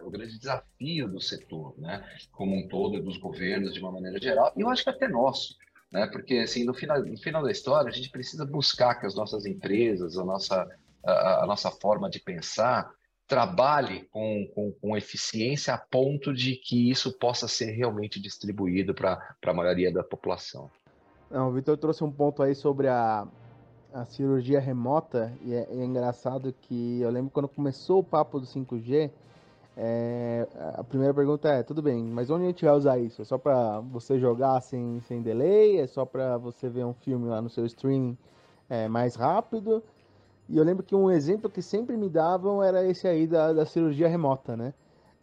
o 0.03 0.11
grande 0.11 0.39
desafio 0.39 1.09
do 1.09 1.21
setor, 1.21 1.75
né? 1.79 2.05
como 2.33 2.57
um 2.57 2.69
todo, 2.69 3.01
dos 3.01 3.17
governos 3.19 3.73
de 3.73 3.81
uma 3.81 3.93
maneira 3.93 4.21
geral, 4.21 4.53
e 4.57 4.63
eu 4.63 4.69
acho 4.69 4.83
que 4.83 4.91
até 4.91 5.07
nosso 5.09 5.57
né? 5.93 6.07
Porque 6.07 6.39
assim, 6.39 6.65
no 6.65 6.73
final, 6.73 7.05
no 7.05 7.19
final 7.19 7.43
da 7.43 7.51
história, 7.51 7.91
a 7.91 7.93
gente 7.93 8.11
precisa 8.11 8.47
buscar 8.47 8.95
que 8.95 9.07
as 9.07 9.15
nossas 9.15 9.45
empresas, 9.45 10.17
a 10.17 10.25
nossa, 10.25 10.67
a, 11.05 11.45
a 11.45 11.47
nossa 11.47 11.71
forma 11.71 12.09
de 12.09 12.19
pensar 12.19 12.91
trabalhe 13.29 14.09
com, 14.11 14.47
com, 14.55 14.73
com, 14.73 14.97
eficiência 14.97 15.73
a 15.73 15.79
ponto 15.79 16.35
de 16.35 16.57
que 16.57 16.91
isso 16.91 17.17
possa 17.19 17.47
ser 17.47 17.71
realmente 17.71 18.21
distribuído 18.21 18.95
para 18.95 19.19
a 19.47 19.55
maioria 19.55 19.93
da 19.93 20.03
população. 20.03 20.71
Não, 21.31 21.49
o 21.49 21.53
Vitor 21.53 21.79
trouxe 21.79 22.05
um 22.05 22.11
ponto 22.11 22.43
aí 22.43 22.55
sobre 22.55 22.89
a, 22.89 23.27
a 23.93 24.05
cirurgia 24.05 24.61
remota, 24.61 25.33
e 25.43 25.55
é, 25.55 25.67
é 25.71 25.85
engraçado 25.85 26.55
que 26.63 27.01
eu 27.01 27.11
lembro 27.11 27.31
quando 27.31 27.49
começou 27.49 28.01
o 28.01 28.05
papo 28.05 28.41
do 28.41 28.47
5G, 28.47 29.11
é, 29.77 30.47
a 30.75 30.85
primeira 30.85 31.15
pergunta 31.15 31.49
é, 31.49 31.63
tudo 31.63 31.81
bem, 31.81 32.05
mas 32.05 32.31
onde 32.31 32.45
a 32.45 32.47
gente 32.49 32.65
vai 32.65 32.75
usar 32.75 32.99
isso? 32.99 33.23
É 33.23 33.25
só 33.25 33.39
para 33.39 33.81
você 33.81 34.19
jogar 34.19 34.61
sem, 34.61 35.01
sem 35.09 35.23
delay? 35.23 35.79
É 35.79 35.87
só 35.87 36.05
para 36.05 36.37
você 36.37 36.69
ver 36.69 36.85
um 36.85 36.93
filme 36.93 37.29
lá 37.29 37.41
no 37.41 37.49
seu 37.49 37.65
streaming 37.65 38.17
é, 38.69 38.89
mais 38.89 39.15
rápido? 39.15 39.83
E 40.49 40.59
eu 40.59 40.65
lembro 40.65 40.83
que 40.83 40.95
um 40.95 41.11
exemplo 41.11 41.49
que 41.49 41.63
sempre 41.63 41.97
me 41.97 42.11
davam 42.11 42.63
era 42.63 42.87
esse 42.87 43.09
aí 43.09 43.27
da, 43.27 43.53
da 43.53 43.65
cirurgia 43.65 44.09
remota, 44.09 44.57
né? 44.57 44.75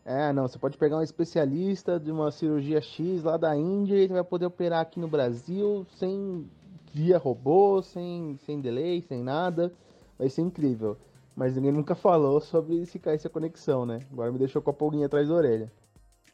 É, 0.04 0.34
não, 0.34 0.48
você 0.48 0.58
pode 0.58 0.78
pegar 0.78 0.98
um 0.98 1.04
especialista 1.04 2.00
de 2.00 2.12
uma 2.12 2.32
cirurgia 2.32 2.82
X 2.82 3.22
lá 3.24 3.38
da 3.38 3.56
Índia 3.56 3.96
e 3.96 4.00
ele 4.00 4.14
vai 4.14 4.24
poder 4.24 4.48
operar 4.48 4.82
aqui 4.82 5.00
no 5.00 5.08
Brasil 5.08 5.86
sem 5.98 6.50
via 6.94 7.18
robô, 7.18 7.82
sem, 7.82 8.38
sem 8.46 8.60
delay, 8.60 9.02
sem 9.02 9.24
nada. 9.24 9.74
Vai 10.18 10.30
ser 10.30 10.42
incrível. 10.42 10.98
Mas 11.36 11.56
ninguém 11.56 11.72
nunca 11.72 11.96
falou 11.96 12.42
sobre 12.42 12.86
se 12.86 13.00
cair 13.00 13.16
essa 13.16 13.30
conexão, 13.30 13.86
né? 13.86 14.00
Agora 14.12 14.32
me 14.32 14.38
deixou 14.38 14.62
com 14.62 14.72
a 14.72 14.74
pulguinha 14.74 15.06
atrás 15.06 15.30
da 15.30 15.36
orelha. 15.36 15.72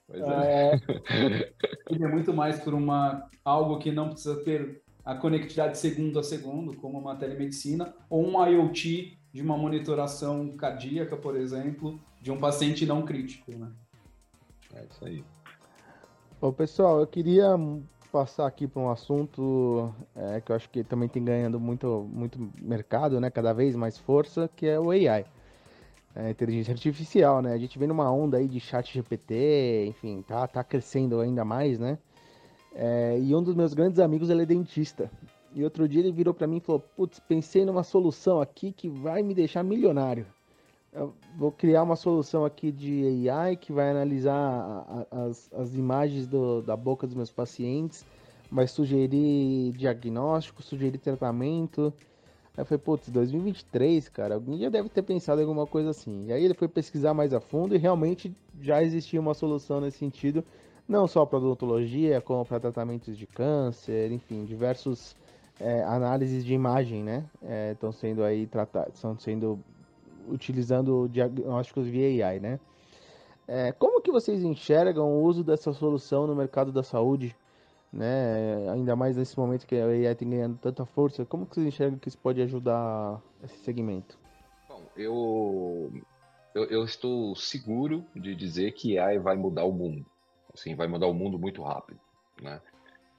Pois 0.08 0.22
é. 0.22 0.72
é. 0.74 1.54
é 1.94 2.08
muito 2.08 2.34
mais 2.34 2.60
por 2.60 2.74
uma 2.74 3.30
algo 3.44 3.78
que 3.80 3.92
não 3.92 4.10
precisa 4.10 4.36
ter 4.44 4.82
a 5.04 5.16
conectividade 5.16 5.78
segundo 5.78 6.18
a 6.18 6.24
segundo, 6.24 6.76
como 6.78 6.98
uma 6.98 7.16
telemedicina, 7.16 7.94
ou 8.10 8.26
um 8.26 8.44
IoT 8.44 9.18
de 9.32 9.42
uma 9.42 9.58
monitoração 9.58 10.56
cardíaca, 10.58 11.16
por 11.16 11.36
exemplo, 11.36 12.00
de 12.20 12.32
um 12.32 12.40
paciente 12.40 12.86
não 12.86 13.04
crítico, 13.04 13.52
né? 13.52 13.72
É 14.74 14.86
isso 14.90 15.06
aí. 15.06 15.24
Ô, 16.42 16.52
pessoal, 16.52 17.00
eu 17.00 17.08
queria 17.08 17.56
passar 18.16 18.48
aqui 18.48 18.66
para 18.66 18.82
um 18.82 18.90
assunto 18.90 19.94
é, 20.16 20.40
que 20.40 20.50
eu 20.50 20.56
acho 20.56 20.70
que 20.70 20.86
também 20.86 21.10
tem 21.10 21.22
ganhando 21.22 21.60
muito, 21.60 22.10
muito 22.10 22.40
mercado, 22.62 23.20
né? 23.20 23.30
Cada 23.30 23.52
vez 23.52 23.76
mais 23.76 23.98
força, 23.98 24.50
que 24.56 24.66
é 24.66 24.80
o 24.80 24.90
AI. 24.90 25.26
É, 26.16 26.30
inteligência 26.30 26.72
artificial, 26.72 27.42
né? 27.42 27.52
A 27.52 27.58
gente 27.58 27.78
vem 27.78 27.90
numa 27.90 28.10
onda 28.10 28.38
aí 28.38 28.48
de 28.48 28.58
chat 28.58 28.94
GPT, 28.94 29.88
enfim, 29.90 30.22
tá, 30.26 30.48
tá 30.48 30.64
crescendo 30.64 31.20
ainda 31.20 31.44
mais, 31.44 31.78
né? 31.78 31.98
É, 32.74 33.20
e 33.20 33.36
um 33.36 33.44
dos 33.44 33.54
meus 33.54 33.74
grandes 33.74 34.00
amigos, 34.00 34.30
ele 34.30 34.44
é 34.44 34.46
dentista. 34.46 35.12
E 35.54 35.62
outro 35.62 35.86
dia 35.86 36.00
ele 36.00 36.14
virou 36.14 36.34
para 36.34 36.48
mim 36.48 36.58
e 36.58 36.62
falou, 36.62 36.80
putz, 36.96 37.20
pensei 37.20 37.66
numa 37.66 37.84
solução 37.84 38.40
aqui 38.40 38.72
que 38.72 38.88
vai 38.88 39.24
me 39.24 39.34
deixar 39.34 39.62
milionário. 39.62 40.26
Eu 40.96 41.14
vou 41.36 41.52
criar 41.52 41.84
uma 41.84 41.98
solução 41.98 42.46
aqui 42.46 42.72
de 42.72 43.30
AI 43.30 43.58
que 43.58 43.74
vai 43.74 43.92
analisar 43.92 44.34
a, 44.34 45.06
a, 45.12 45.24
as, 45.26 45.52
as 45.54 45.76
imagens 45.76 46.26
do, 46.26 46.62
da 46.62 46.78
boca 46.78 47.06
dos 47.06 47.18
meus 47.18 47.30
pacientes, 47.30 48.06
vai 48.50 48.66
sugerir 48.66 49.74
diagnóstico, 49.74 50.64
sugerir 50.64 50.98
tratamento. 50.98 51.94
Aí 52.56 52.62
eu 52.62 52.66
falei, 52.66 52.82
putz, 52.82 53.10
2023, 53.10 54.08
cara, 54.08 54.36
alguém 54.36 54.58
já 54.58 54.70
deve 54.70 54.88
ter 54.88 55.02
pensado 55.02 55.42
em 55.42 55.44
alguma 55.44 55.68
coisa 55.68 55.90
assim. 55.90 56.28
E 56.28 56.32
aí 56.32 56.46
ele 56.46 56.54
foi 56.54 56.70
pesquisar 56.70 57.14
mais 57.14 57.34
a 57.34 57.42
fundo 57.42 57.76
e 57.76 57.78
realmente 57.78 58.34
já 58.62 58.82
existia 58.82 59.20
uma 59.20 59.34
solução 59.34 59.82
nesse 59.82 59.98
sentido, 59.98 60.46
não 60.88 61.08
só 61.08 61.26
para 61.26 61.40
odontologia, 61.40 62.22
como 62.22 62.46
para 62.46 62.58
tratamentos 62.58 63.18
de 63.18 63.28
câncer, 63.28 64.14
enfim, 64.14 64.46
diversos 64.46 65.14
é, 65.60 65.84
análises 65.84 66.46
de 66.46 66.54
imagem, 66.54 67.04
né? 67.04 67.26
Estão 67.74 67.90
é, 67.90 67.94
sendo 67.94 68.24
aí 68.24 68.48
tratados, 68.48 68.96
estão 68.96 69.20
sendo 69.20 69.60
utilizando 70.28 71.08
diagnósticos 71.10 71.88
via 71.88 72.28
AI, 72.28 72.40
né? 72.40 72.60
É, 73.48 73.72
como 73.72 74.02
que 74.02 74.12
vocês 74.12 74.44
enxergam 74.44 75.08
o 75.08 75.24
uso 75.24 75.44
dessa 75.44 75.72
solução 75.72 76.26
no 76.26 76.36
mercado 76.36 76.72
da 76.72 76.82
saúde, 76.82 77.36
né? 77.94 78.70
Ainda 78.72 78.96
mais 78.96 79.16
nesse 79.16 79.38
momento 79.38 79.68
que 79.68 79.76
a 79.76 79.86
AI 79.86 80.16
tem 80.16 80.30
ganhando 80.30 80.58
tanta 80.58 80.86
força, 80.86 81.26
como 81.26 81.46
que 81.46 81.56
vocês 81.56 81.68
enxergam 81.68 82.00
que 82.00 82.08
isso 82.08 82.18
pode 82.18 82.42
ajudar 82.42 83.22
esse 83.44 83.58
segmento? 83.60 84.18
Bom, 84.68 84.82
eu, 84.98 85.92
eu, 86.56 86.66
eu 86.66 86.84
estou 86.84 87.36
seguro 87.36 88.04
de 88.16 88.36
dizer 88.36 88.72
que 88.72 88.98
AI 88.98 89.20
vai 89.20 89.36
mudar 89.36 89.64
o 89.66 89.72
mundo, 89.72 90.06
assim, 90.54 90.76
vai 90.76 90.88
mudar 90.88 91.08
o 91.08 91.14
mundo 91.14 91.38
muito 91.38 91.62
rápido, 91.62 92.00
né? 92.42 92.60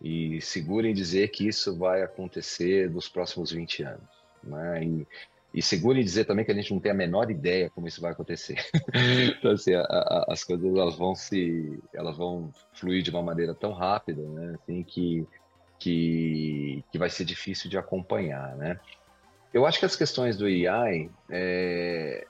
E 0.02 0.40
seguro 0.42 0.86
em 0.86 0.92
dizer 0.92 1.28
que 1.28 1.46
isso 1.48 1.74
vai 1.76 2.02
acontecer 2.02 2.90
nos 2.90 3.08
próximos 3.08 3.50
20 3.50 3.82
anos, 3.84 4.08
né? 4.42 4.84
E, 4.84 5.06
e 5.56 5.62
seguro 5.62 5.98
em 5.98 6.04
dizer 6.04 6.26
também 6.26 6.44
que 6.44 6.52
a 6.52 6.54
gente 6.54 6.70
não 6.70 6.78
tem 6.78 6.92
a 6.92 6.94
menor 6.94 7.30
ideia 7.30 7.70
como 7.70 7.88
isso 7.88 7.98
vai 7.98 8.12
acontecer. 8.12 8.62
então, 9.38 9.52
assim, 9.52 9.72
a, 9.72 9.80
a, 9.80 10.26
as 10.28 10.44
coisas 10.44 10.66
elas 10.66 10.96
vão 10.96 11.14
se, 11.14 11.82
elas 11.94 12.14
vão 12.14 12.52
fluir 12.74 13.02
de 13.02 13.08
uma 13.08 13.22
maneira 13.22 13.54
tão 13.54 13.72
rápida, 13.72 14.20
né? 14.20 14.58
Assim, 14.60 14.82
que, 14.82 15.26
que, 15.78 16.84
que 16.92 16.98
vai 16.98 17.08
ser 17.08 17.24
difícil 17.24 17.70
de 17.70 17.78
acompanhar, 17.78 18.54
né? 18.56 18.78
Eu 19.50 19.64
acho 19.64 19.78
que 19.78 19.86
as 19.86 19.96
questões 19.96 20.36
do 20.36 20.44
AI, 20.44 21.08
é, 21.30 22.26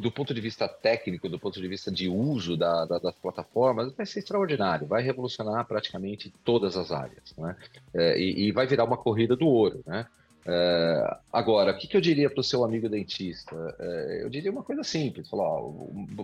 do 0.00 0.10
ponto 0.10 0.32
de 0.32 0.40
vista 0.40 0.66
técnico, 0.66 1.28
do 1.28 1.38
ponto 1.38 1.60
de 1.60 1.68
vista 1.68 1.92
de 1.92 2.08
uso 2.08 2.56
da, 2.56 2.86
da, 2.86 2.98
das 2.98 3.14
plataformas, 3.16 3.94
vai 3.94 4.06
ser 4.06 4.20
extraordinário, 4.20 4.86
vai 4.86 5.02
revolucionar 5.02 5.66
praticamente 5.66 6.32
todas 6.42 6.78
as 6.78 6.90
áreas, 6.92 7.34
né? 7.36 7.54
É, 7.92 8.18
e, 8.18 8.48
e, 8.48 8.52
vai 8.52 8.66
virar 8.66 8.84
uma 8.84 8.96
corrida 8.96 9.36
do 9.36 9.46
ouro, 9.46 9.82
né? 9.86 10.06
É, 10.50 11.16
agora, 11.30 11.72
o 11.72 11.76
que, 11.76 11.86
que, 11.86 11.94
eu 11.94 12.00
diria 12.00 12.30
para 12.30 12.40
o 12.40 12.44
seu 12.44 12.64
amigo 12.64 12.88
dentista? 12.88 13.54
É, 13.78 14.20
eu 14.22 14.30
diria 14.30 14.50
uma 14.50 14.62
coisa 14.62 14.82
simples: 14.82 15.28
falar, 15.28 15.44
ó, 15.44 15.70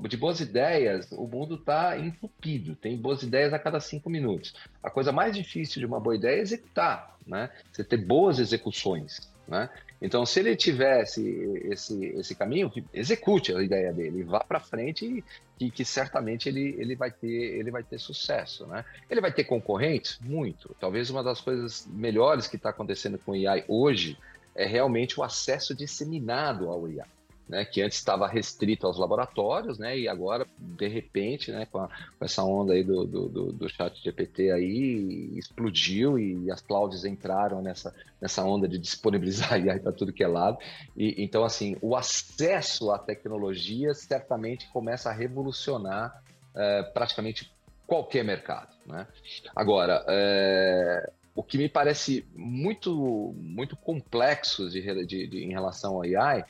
de 0.08 0.16
boas 0.16 0.40
ideias, 0.40 1.12
o 1.12 1.26
mundo 1.26 1.56
está 1.56 1.98
entupido, 1.98 2.74
tem 2.74 2.96
boas 2.96 3.22
ideias 3.22 3.52
a 3.52 3.58
cada 3.58 3.78
cinco 3.80 4.08
minutos. 4.08 4.54
A 4.82 4.88
coisa 4.88 5.12
mais 5.12 5.36
difícil 5.36 5.78
de 5.78 5.84
uma 5.84 6.00
boa 6.00 6.16
ideia 6.16 6.38
é 6.38 6.40
executar, 6.40 7.18
né? 7.26 7.50
Você 7.70 7.84
ter 7.84 7.98
boas 7.98 8.38
execuções. 8.38 9.30
Né? 9.46 9.68
Então, 10.00 10.26
se 10.26 10.40
ele 10.40 10.54
tivesse 10.56 11.22
esse, 11.64 12.04
esse 12.06 12.34
caminho, 12.34 12.70
execute 12.92 13.54
a 13.54 13.62
ideia 13.62 13.92
dele, 13.92 14.22
vá 14.22 14.40
para 14.40 14.60
frente 14.60 15.24
e 15.58 15.70
que 15.70 15.84
certamente 15.84 16.48
ele, 16.48 16.74
ele, 16.78 16.94
vai 16.94 17.10
ter, 17.10 17.26
ele 17.26 17.70
vai 17.70 17.82
ter 17.82 17.98
sucesso. 17.98 18.66
Né? 18.66 18.84
Ele 19.08 19.20
vai 19.20 19.32
ter 19.32 19.44
concorrentes? 19.44 20.18
Muito. 20.20 20.74
Talvez 20.78 21.10
uma 21.10 21.22
das 21.22 21.40
coisas 21.40 21.86
melhores 21.90 22.46
que 22.46 22.56
está 22.56 22.70
acontecendo 22.70 23.18
com 23.18 23.32
o 23.32 23.34
AI 23.34 23.64
hoje 23.68 24.18
é 24.54 24.66
realmente 24.66 25.18
o 25.18 25.22
acesso 25.22 25.74
disseminado 25.74 26.68
ao 26.68 26.84
AI 26.86 27.02
né, 27.48 27.64
que 27.64 27.82
antes 27.82 27.98
estava 27.98 28.26
restrito 28.26 28.86
aos 28.86 28.98
laboratórios, 28.98 29.78
né, 29.78 29.98
e 29.98 30.08
agora, 30.08 30.46
de 30.58 30.88
repente, 30.88 31.52
né, 31.52 31.66
com, 31.66 31.78
a, 31.78 31.88
com 31.88 32.24
essa 32.24 32.42
onda 32.42 32.72
aí 32.72 32.82
do, 32.82 33.04
do, 33.04 33.28
do, 33.28 33.52
do, 33.52 33.68
chat 33.68 34.02
GPT 34.02 34.50
aí, 34.50 35.32
explodiu 35.36 36.18
e 36.18 36.50
as 36.50 36.60
clouds 36.60 37.04
entraram 37.04 37.60
nessa, 37.60 37.94
nessa 38.20 38.42
onda 38.44 38.66
de 38.66 38.78
disponibilizar 38.78 39.52
AI 39.54 39.78
para 39.78 39.92
tudo 39.92 40.12
que 40.12 40.24
é 40.24 40.28
lado. 40.28 40.58
E, 40.96 41.22
então, 41.22 41.44
assim, 41.44 41.76
o 41.82 41.94
acesso 41.94 42.90
à 42.90 42.98
tecnologia 42.98 43.92
certamente 43.94 44.68
começa 44.72 45.10
a 45.10 45.12
revolucionar 45.12 46.22
é, 46.54 46.82
praticamente 46.82 47.52
qualquer 47.86 48.24
mercado. 48.24 48.74
Né? 48.86 49.06
Agora, 49.54 50.04
é, 50.08 51.10
o 51.34 51.42
que 51.42 51.58
me 51.58 51.68
parece 51.68 52.26
muito, 52.34 53.34
muito 53.36 53.76
complexo 53.76 54.70
de, 54.70 54.80
de, 55.04 55.26
de, 55.26 55.44
em 55.44 55.50
relação 55.50 55.94
ao 55.96 56.02
AI 56.02 56.44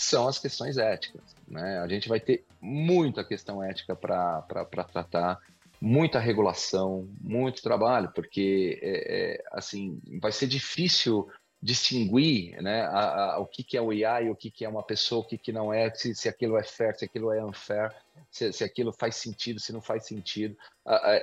são 0.00 0.26
as 0.26 0.38
questões 0.38 0.78
éticas. 0.78 1.20
Né? 1.46 1.78
A 1.78 1.86
gente 1.86 2.08
vai 2.08 2.18
ter 2.18 2.46
muita 2.58 3.22
questão 3.22 3.62
ética 3.62 3.94
para 3.94 4.64
tratar, 4.90 5.38
muita 5.78 6.18
regulação, 6.18 7.06
muito 7.20 7.62
trabalho, 7.62 8.10
porque 8.14 8.78
é, 8.82 9.34
é, 9.34 9.44
assim 9.52 10.00
vai 10.18 10.32
ser 10.32 10.46
difícil 10.46 11.28
distinguir 11.62 12.60
né, 12.62 12.80
a, 12.84 13.34
a, 13.34 13.38
o 13.40 13.46
que, 13.46 13.62
que 13.62 13.76
é 13.76 13.82
o 13.82 13.90
AI, 13.90 14.30
o 14.30 14.34
que, 14.34 14.50
que 14.50 14.64
é 14.64 14.68
uma 14.70 14.82
pessoa, 14.82 15.20
o 15.20 15.24
que, 15.24 15.36
que 15.36 15.52
não 15.52 15.70
é, 15.70 15.92
se, 15.94 16.14
se 16.14 16.30
aquilo 16.30 16.56
é 16.56 16.62
fair, 16.62 16.96
se 16.96 17.04
aquilo 17.04 17.30
é 17.30 17.44
unfair, 17.44 17.94
se, 18.30 18.50
se 18.54 18.64
aquilo 18.64 18.94
faz 18.94 19.16
sentido, 19.16 19.60
se 19.60 19.70
não 19.70 19.82
faz 19.82 20.06
sentido. 20.06 20.56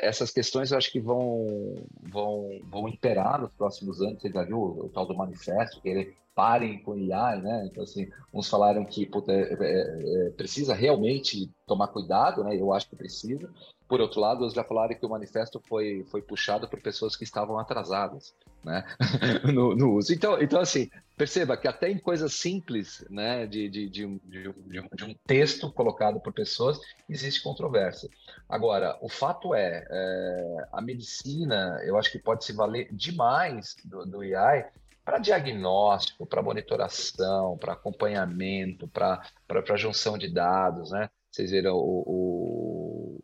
essas 0.01 0.30
questões 0.30 0.71
eu 0.71 0.78
acho 0.78 0.91
que 0.91 0.99
vão, 0.99 1.84
vão, 2.03 2.61
vão 2.65 2.88
imperar 2.88 3.41
nos 3.41 3.51
próximos 3.53 4.03
anos. 4.03 4.21
Você 4.21 4.30
já 4.30 4.43
viu 4.43 4.59
o, 4.59 4.86
o 4.86 4.89
tal 4.89 5.07
do 5.07 5.15
manifesto, 5.15 5.82
que 5.82 5.89
ele 5.89 6.15
parem 6.38 6.78
com 6.84 6.94
AI, 6.94 7.42
né? 7.42 7.66
Então, 7.66 7.84
assim, 7.84 8.08
uns 8.32 8.48
falaram 8.48 8.86
que 8.86 9.08
puta, 9.08 9.32
é, 9.32 9.58
é, 9.60 10.28
é, 10.28 10.30
precisa 10.30 10.76
realmente 10.76 11.52
tomar 11.66 11.88
cuidado, 11.88 12.44
né? 12.44 12.56
Eu 12.56 12.72
acho 12.72 12.88
que 12.88 12.96
precisa. 12.96 13.50
Por 13.88 14.00
outro 14.00 14.22
lado, 14.22 14.44
eles 14.44 14.54
já 14.54 14.64
falaram 14.64 14.96
que 14.96 15.04
o 15.04 15.10
manifesto 15.10 15.60
foi, 15.68 16.06
foi 16.12 16.22
puxado 16.22 16.68
por 16.68 16.80
pessoas 16.80 17.16
que 17.16 17.24
estavam 17.24 17.58
atrasadas 17.58 18.36
né? 18.64 18.84
no, 19.52 19.76
no, 19.76 19.94
uso. 19.94 20.14
Então, 20.14 20.40
então, 20.40 20.60
assim, 20.60 20.92
perceba 21.16 21.58
que 21.58 21.68
até 21.68 21.90
em 21.90 21.98
coisas 21.98 22.34
simples, 22.34 23.04
né, 23.10 23.48
de, 23.48 23.68
de, 23.68 23.90
de, 23.90 24.06
um, 24.06 24.20
de, 24.24 24.50
um, 24.50 24.88
de 24.94 25.04
um 25.06 25.16
texto 25.26 25.72
colocado 25.72 26.20
por 26.20 26.34
pessoas, 26.34 26.80
existe 27.10 27.42
controvérsia. 27.42 28.10
Agora, 28.48 28.96
o 29.02 29.10
fato 29.10 29.56
é, 29.56 29.88
é 29.90 30.68
a 30.72 30.82
medicina, 30.82 31.82
eu 31.84 31.98
acho 31.98 32.12
que 32.12 32.20
pode 32.20 32.46
se 32.46 32.54
valer 32.54 32.90
demais 32.92 33.76
do, 33.84 34.06
do 34.06 34.22
AI 34.22 34.70
para 35.08 35.20
diagnóstico, 35.20 36.26
para 36.26 36.41
monitoração, 36.41 37.58
para 37.58 37.72
acompanhamento, 37.72 38.89
para 38.89 39.78
junção 39.78 40.18
de 40.18 40.28
dados, 40.28 40.91
né? 40.91 41.10
Vocês 41.32 41.51
viram 41.51 41.78
o, 41.78 42.03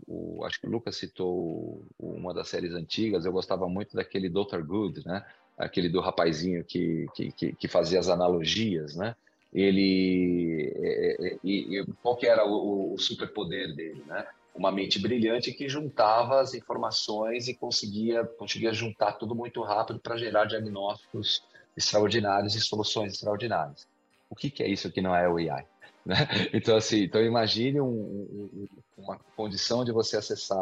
o, 0.07 0.37
o, 0.37 0.45
acho 0.45 0.61
que 0.61 0.65
o 0.65 0.69
Lucas 0.69 0.95
citou 0.95 1.85
uma 1.99 2.33
das 2.33 2.47
séries 2.47 2.71
antigas, 2.71 3.25
eu 3.25 3.33
gostava 3.33 3.67
muito 3.67 3.97
daquele 3.97 4.29
Dr. 4.29 4.61
Good, 4.65 5.05
né? 5.05 5.25
Aquele 5.57 5.89
do 5.89 5.99
rapazinho 5.99 6.63
que, 6.63 7.05
que, 7.13 7.53
que 7.53 7.67
fazia 7.67 7.99
as 7.99 8.07
analogias, 8.07 8.95
né? 8.95 9.13
Ele 9.51 10.71
é, 10.77 11.27
é, 11.27 11.37
e, 11.43 11.79
e 11.79 11.85
qual 12.01 12.15
que 12.15 12.25
era 12.25 12.47
o, 12.47 12.93
o 12.93 12.97
superpoder 12.97 13.75
dele, 13.75 14.01
né? 14.07 14.25
Uma 14.55 14.71
mente 14.71 14.99
brilhante 14.99 15.51
que 15.51 15.67
juntava 15.67 16.39
as 16.39 16.53
informações 16.53 17.49
e 17.49 17.53
conseguia 17.53 18.23
conseguia 18.23 18.71
juntar 18.71 19.13
tudo 19.13 19.35
muito 19.35 19.61
rápido 19.61 19.99
para 19.99 20.15
gerar 20.15 20.45
diagnósticos 20.45 21.43
extraordinários 21.75 22.55
e 22.55 22.61
soluções 22.61 23.13
extraordinárias. 23.13 23.87
O 24.29 24.35
que, 24.35 24.49
que 24.49 24.63
é 24.63 24.67
isso 24.67 24.91
que 24.91 25.01
não 25.01 25.15
é 25.15 25.29
o 25.29 25.37
AI? 25.37 25.65
Né? 26.05 26.15
Então, 26.53 26.75
assim, 26.75 27.03
então 27.03 27.21
imagine 27.21 27.79
um, 27.79 27.87
um, 27.87 28.67
uma 28.97 29.17
condição 29.35 29.85
de 29.85 29.91
você 29.91 30.17
acessar, 30.17 30.57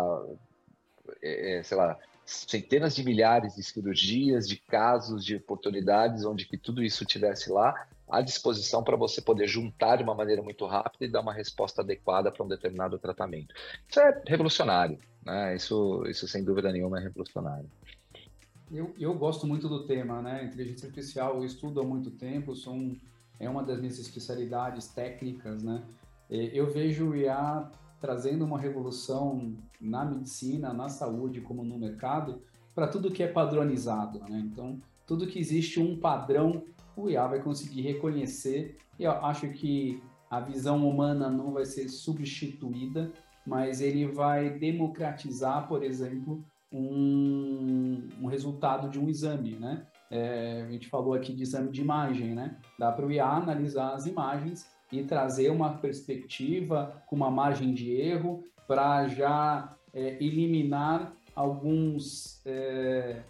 é, 1.22 1.59
é, 1.59 1.64
sei 1.64 1.78
lá, 1.78 1.97
centenas 2.26 2.95
de 2.95 3.03
milhares 3.03 3.55
de 3.55 3.64
cirurgias, 3.64 4.47
de 4.47 4.57
casos, 4.57 5.26
de 5.26 5.36
oportunidades, 5.36 6.26
onde 6.26 6.45
que 6.45 6.57
tudo 6.57 6.84
isso 6.84 7.05
tivesse 7.05 7.51
lá 7.51 7.88
à 8.09 8.22
disposição 8.22 8.84
para 8.84 8.97
você 8.97 9.22
poder 9.22 9.47
juntar 9.47 9.97
de 9.97 10.03
uma 10.03 10.14
maneira 10.14 10.41
muito 10.41 10.66
rápida 10.66 11.05
e 11.05 11.12
dar 11.12 11.22
uma 11.22 11.34
resposta 11.34 11.82
adequada 11.82 12.32
para 12.32 12.43
um 12.43 12.47
determinado 12.47 12.99
tratamento. 12.99 13.53
Isso 13.88 13.99
é 13.99 14.22
revolucionário, 14.28 14.97
né? 15.26 15.55
Isso, 15.55 16.05
isso 16.07 16.28
sem 16.28 16.43
dúvida 16.43 16.72
nenhuma 16.72 16.99
é 16.99 17.03
revolucionário. 17.03 17.70
Eu, 18.74 18.93
eu 18.97 19.13
gosto 19.13 19.45
muito 19.45 19.67
do 19.67 19.86
tema, 19.86 20.22
né? 20.22 20.45
Inteligência 20.45 20.88
artificial, 20.88 21.36
eu 21.36 21.43
estudo 21.43 21.82
há 21.82 21.84
muito 21.84 22.09
tempo, 22.11 22.55
sou 22.55 22.74
um, 22.74 22.95
é 23.38 23.49
uma 23.49 23.63
das 23.63 23.80
minhas 23.80 23.99
especialidades 23.99 24.88
técnicas, 24.88 25.61
né? 25.61 25.84
Eu 26.30 26.72
vejo 26.72 27.09
o 27.09 27.15
IA 27.15 27.69
trazendo 27.99 28.45
uma 28.45 28.57
revolução 28.57 29.53
na 29.80 30.05
medicina, 30.05 30.74
na 30.74 30.88
saúde, 30.88 31.41
como 31.41 31.65
no 31.65 31.78
mercado, 31.78 32.41
para 32.74 32.88
tudo 32.88 33.11
que 33.11 33.22
é 33.22 33.28
padronizado, 33.28 34.19
né? 34.19 34.39
Então, 34.39 34.80
tudo 35.05 35.28
que 35.28 35.38
existe 35.38 35.78
um 35.78 35.99
padrão, 35.99 36.63
o 36.95 37.09
IA 37.09 37.28
vai 37.28 37.41
conseguir 37.41 37.82
reconhecer. 37.82 38.78
E 38.97 39.03
eu 39.03 39.11
acho 39.11 39.49
que 39.49 40.01
a 40.30 40.39
visão 40.39 40.88
humana 40.88 41.30
não 41.30 41.51
vai 41.51 41.65
ser 41.65 41.89
substituída, 41.89 43.11
mas 43.45 43.82
ele 43.82 44.05
vai 44.05 44.49
democratizar, 44.51 45.67
por 45.67 45.84
exemplo, 45.84 46.41
um, 46.72 48.07
um 48.22 48.28
resultado 48.28 48.89
de 48.89 48.99
um 48.99 49.09
exame, 49.09 49.51
né? 49.55 49.86
É, 50.09 50.63
a 50.67 50.72
gente 50.72 50.88
falou 50.88 51.13
aqui 51.13 51.34
de 51.34 51.43
exame 51.43 51.69
de 51.69 51.82
imagem, 51.82 52.34
né? 52.34 52.57
Dá 52.78 52.91
para 52.91 53.05
o 53.05 53.11
IA 53.11 53.26
analisar 53.26 53.93
as 53.93 54.05
imagens 54.05 54.69
e 54.91 55.03
trazer 55.03 55.49
uma 55.49 55.78
perspectiva 55.78 57.01
com 57.07 57.15
uma 57.15 57.32
margem 57.32 57.74
de 57.74 57.91
erro 57.91 58.43
para 58.67 59.07
já 59.07 59.76
é, 59.93 60.24
eliminar 60.24 61.13
alguns 61.36 62.41
é, 62.45 63.22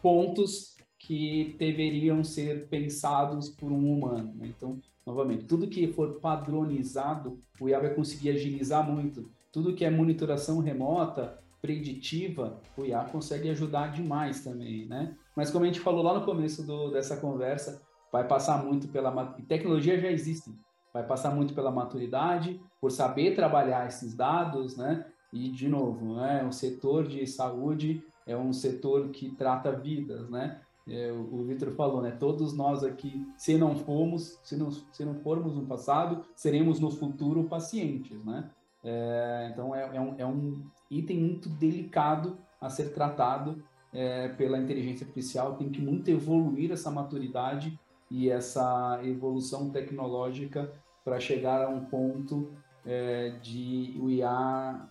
pontos 0.00 0.76
que 0.98 1.54
deveriam 1.58 2.24
ser 2.24 2.68
pensados 2.68 3.48
por 3.48 3.70
um 3.70 3.92
humano. 3.92 4.32
Né? 4.34 4.52
Então, 4.56 4.80
novamente, 5.04 5.44
tudo 5.44 5.68
que 5.68 5.86
for 5.88 6.20
padronizado, 6.20 7.38
o 7.60 7.68
IA 7.68 7.80
vai 7.80 7.94
conseguir 7.94 8.30
agilizar 8.30 8.88
muito. 8.88 9.30
Tudo 9.52 9.74
que 9.74 9.84
é 9.84 9.90
monitoração 9.90 10.58
remota, 10.58 11.38
preditiva, 11.60 12.60
o 12.76 12.84
IA 12.84 13.04
consegue 13.04 13.50
ajudar 13.50 13.92
demais 13.92 14.42
também, 14.44 14.86
né? 14.86 15.16
Mas 15.34 15.50
como 15.50 15.64
a 15.64 15.66
gente 15.66 15.80
falou 15.80 16.02
lá 16.02 16.18
no 16.18 16.24
começo 16.24 16.66
do, 16.66 16.90
dessa 16.90 17.16
conversa, 17.16 17.82
vai 18.12 18.26
passar 18.26 18.64
muito 18.64 18.88
pela 18.88 19.34
tecnologia 19.48 19.98
já 19.98 20.10
existem, 20.10 20.54
vai 20.92 21.06
passar 21.06 21.34
muito 21.34 21.54
pela 21.54 21.70
maturidade, 21.70 22.60
por 22.80 22.90
saber 22.90 23.34
trabalhar 23.34 23.86
esses 23.86 24.14
dados, 24.14 24.76
né? 24.76 25.06
E 25.32 25.50
de 25.50 25.68
novo, 25.68 26.16
né? 26.16 26.44
O 26.46 26.52
setor 26.52 27.06
de 27.06 27.26
saúde 27.26 28.02
é 28.26 28.36
um 28.36 28.52
setor 28.52 29.08
que 29.10 29.30
trata 29.36 29.72
vidas, 29.72 30.28
né? 30.30 30.60
É, 30.88 31.10
o 31.10 31.42
Vitor 31.42 31.72
falou, 31.72 32.00
né? 32.00 32.12
Todos 32.12 32.52
nós 32.52 32.84
aqui, 32.84 33.26
se 33.36 33.58
não 33.58 33.74
fomos, 33.74 34.38
se 34.44 34.56
não, 34.56 34.70
se 34.70 35.04
não 35.04 35.16
formos 35.16 35.56
no 35.56 35.66
passado, 35.66 36.24
seremos 36.34 36.78
no 36.78 36.90
futuro 36.92 37.44
pacientes, 37.44 38.24
né? 38.24 38.48
É, 38.88 39.50
então 39.52 39.74
é, 39.74 39.96
é, 39.96 40.00
um, 40.00 40.14
é 40.16 40.24
um 40.24 40.64
item 40.88 41.18
muito 41.18 41.48
delicado 41.48 42.38
a 42.60 42.70
ser 42.70 42.94
tratado 42.94 43.60
é, 43.92 44.28
pela 44.28 44.58
inteligência 44.58 45.04
artificial. 45.04 45.56
Tem 45.56 45.68
que 45.68 45.80
muito 45.80 46.08
evoluir 46.08 46.70
essa 46.70 46.88
maturidade 46.88 47.78
e 48.08 48.30
essa 48.30 49.00
evolução 49.02 49.70
tecnológica 49.70 50.72
para 51.04 51.18
chegar 51.18 51.64
a 51.64 51.68
um 51.68 51.84
ponto 51.86 52.52
é, 52.84 53.30
de 53.42 53.96
o 54.00 54.08
IA, 54.08 54.88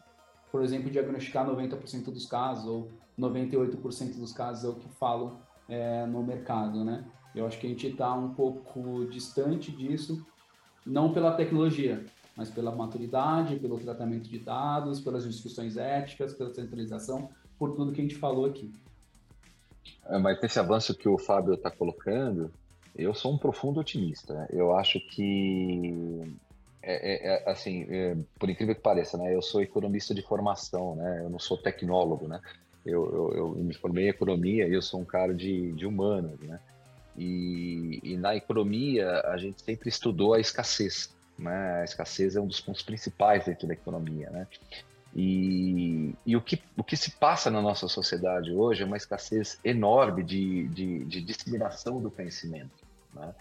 por 0.52 0.62
exemplo, 0.62 0.92
diagnosticar 0.92 1.48
90% 1.48 2.06
dos 2.06 2.26
casos 2.26 2.66
ou 2.66 2.92
98% 3.18 4.18
dos 4.18 4.34
casos 4.34 4.66
é 4.66 4.68
o 4.68 4.76
que 4.76 4.90
falam 4.90 5.40
é, 5.70 6.06
no 6.06 6.22
mercado, 6.22 6.84
né? 6.84 7.06
Eu 7.34 7.46
acho 7.46 7.58
que 7.60 7.68
a 7.68 7.70
gente 7.70 7.88
está 7.88 8.14
um 8.14 8.34
pouco 8.34 9.06
distante 9.06 9.72
disso, 9.72 10.26
não 10.86 11.14
pela 11.14 11.34
tecnologia, 11.34 12.06
mas 12.36 12.50
pela 12.50 12.76
maturidade, 12.76 13.56
pelo 13.58 13.80
tratamento 13.80 14.30
de 14.30 14.40
dados, 14.40 15.00
pelas 15.00 15.24
discussões 15.24 15.78
éticas, 15.78 16.34
pela 16.34 16.54
centralização, 16.54 17.30
por 17.58 17.74
tudo 17.76 17.92
que 17.92 18.02
a 18.02 18.04
gente 18.04 18.16
falou 18.16 18.46
aqui. 18.46 18.72
É, 20.08 20.18
mas 20.18 20.42
esse 20.44 20.60
avanço 20.60 20.96
que 20.96 21.08
o 21.08 21.18
Fábio 21.18 21.54
está 21.54 21.72
colocando, 21.72 22.52
eu 22.96 23.14
sou 23.14 23.34
um 23.34 23.38
profundo 23.38 23.80
otimista. 23.80 24.48
Eu 24.50 24.76
acho 24.76 25.00
que, 25.00 26.22
é, 26.82 26.94
é, 26.94 27.36
é, 27.36 27.50
assim, 27.50 27.86
é, 27.90 28.18
por 28.38 28.50
incrível 28.50 28.76
que 28.76 28.82
pareça, 28.82 29.18
né? 29.18 29.34
Eu 29.34 29.42
sou 29.42 29.62
economista 29.62 30.14
de 30.14 30.22
formação, 30.22 30.96
né? 30.96 31.22
Eu 31.24 31.30
não 31.30 31.40
sou 31.40 31.58
tecnólogo, 31.58 32.28
né? 32.28 32.42
Eu, 32.86 33.06
eu, 33.14 33.38
eu 33.38 33.50
me 33.56 33.74
formei 33.74 34.06
em 34.06 34.10
economia 34.10 34.68
e 34.68 34.74
eu 34.74 34.82
sou 34.82 35.00
um 35.00 35.06
cara 35.06 35.34
de, 35.34 35.72
de 35.72 35.86
humanas, 35.86 36.40
né? 36.40 36.60
E, 37.18 38.00
e 38.04 38.18
na 38.18 38.36
economia 38.36 39.22
a 39.22 39.38
gente 39.38 39.62
sempre 39.62 39.90
estudou 39.90 40.34
a 40.34 40.40
escassez. 40.40 41.16
Né? 41.38 41.82
A 41.82 41.84
escassez 41.84 42.36
é 42.36 42.42
um 42.42 42.48
dos 42.48 42.62
pontos 42.62 42.82
principais 42.82 43.46
dentro 43.46 43.68
da 43.68 43.74
economia. 43.74 44.30
Né? 44.30 44.48
E, 45.16 46.14
e 46.26 46.36
o, 46.36 46.42
que, 46.42 46.62
o 46.78 46.84
que 46.84 46.98
se 46.98 47.12
passa 47.12 47.50
na 47.50 47.62
nossa 47.62 47.88
sociedade 47.88 48.52
hoje 48.52 48.84
é 48.84 48.86
uma 48.86 48.98
escassez 48.98 49.60
enorme 49.64 50.24
de, 50.24 50.68
de, 50.70 51.06
de 51.06 51.22
disseminação 51.22 52.02
do 52.02 52.12
conhecimento. 52.12 52.84
Né? 53.14 53.34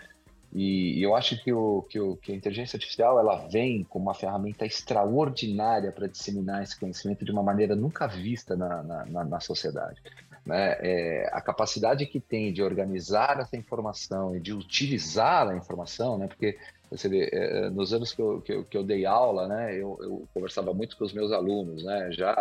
E, 0.55 1.03
eu 1.03 1.17
acho 1.17 1.43
que, 1.43 1.53
o, 1.53 1.83
que, 1.83 1.99
o, 1.99 2.17
que 2.17 2.31
a 2.31 2.35
inteligência 2.35 2.77
artificial 2.77 3.19
ela 3.19 3.49
vem 3.49 3.83
como 3.83 4.05
uma 4.05 4.15
ferramenta 4.15 4.65
extraordinária 4.65 5.91
para 5.91 6.07
disseminar 6.07 6.63
esse 6.63 6.79
conhecimento 6.79 7.25
de 7.25 7.33
uma 7.33 7.43
maneira 7.43 7.75
nunca 7.75 8.07
vista 8.07 8.55
na, 8.55 8.83
na, 8.85 9.25
na 9.25 9.41
sociedade. 9.41 10.01
Né? 10.45 10.77
É, 10.81 11.31
a 11.33 11.41
capacidade 11.41 12.05
que 12.07 12.21
tem 12.21 12.53
de 12.53 12.63
organizar 12.63 13.41
essa 13.41 13.57
informação 13.57 14.37
e 14.37 14.41
de 14.41 14.53
utilizar 14.53 15.49
a 15.49 15.57
informação, 15.57 16.19
né? 16.19 16.27
porque 16.27 16.59
você 16.91 17.09
vê, 17.09 17.29
é, 17.33 17.71
nos 17.71 17.93
anos 17.93 18.13
que 18.13 18.21
eu, 18.21 18.41
que 18.41 18.53
eu, 18.53 18.65
que, 18.65 18.77
eu, 18.77 18.85
dei 18.85 19.05
aula, 19.05 19.49
né, 19.49 19.75
eu, 19.75 19.99
eu, 20.01 20.29
conversava 20.33 20.73
muito 20.73 20.97
com 20.97 21.05
os 21.05 21.13
meus 21.13 21.33
alunos, 21.33 21.83
né, 21.83 22.13
já, 22.13 22.35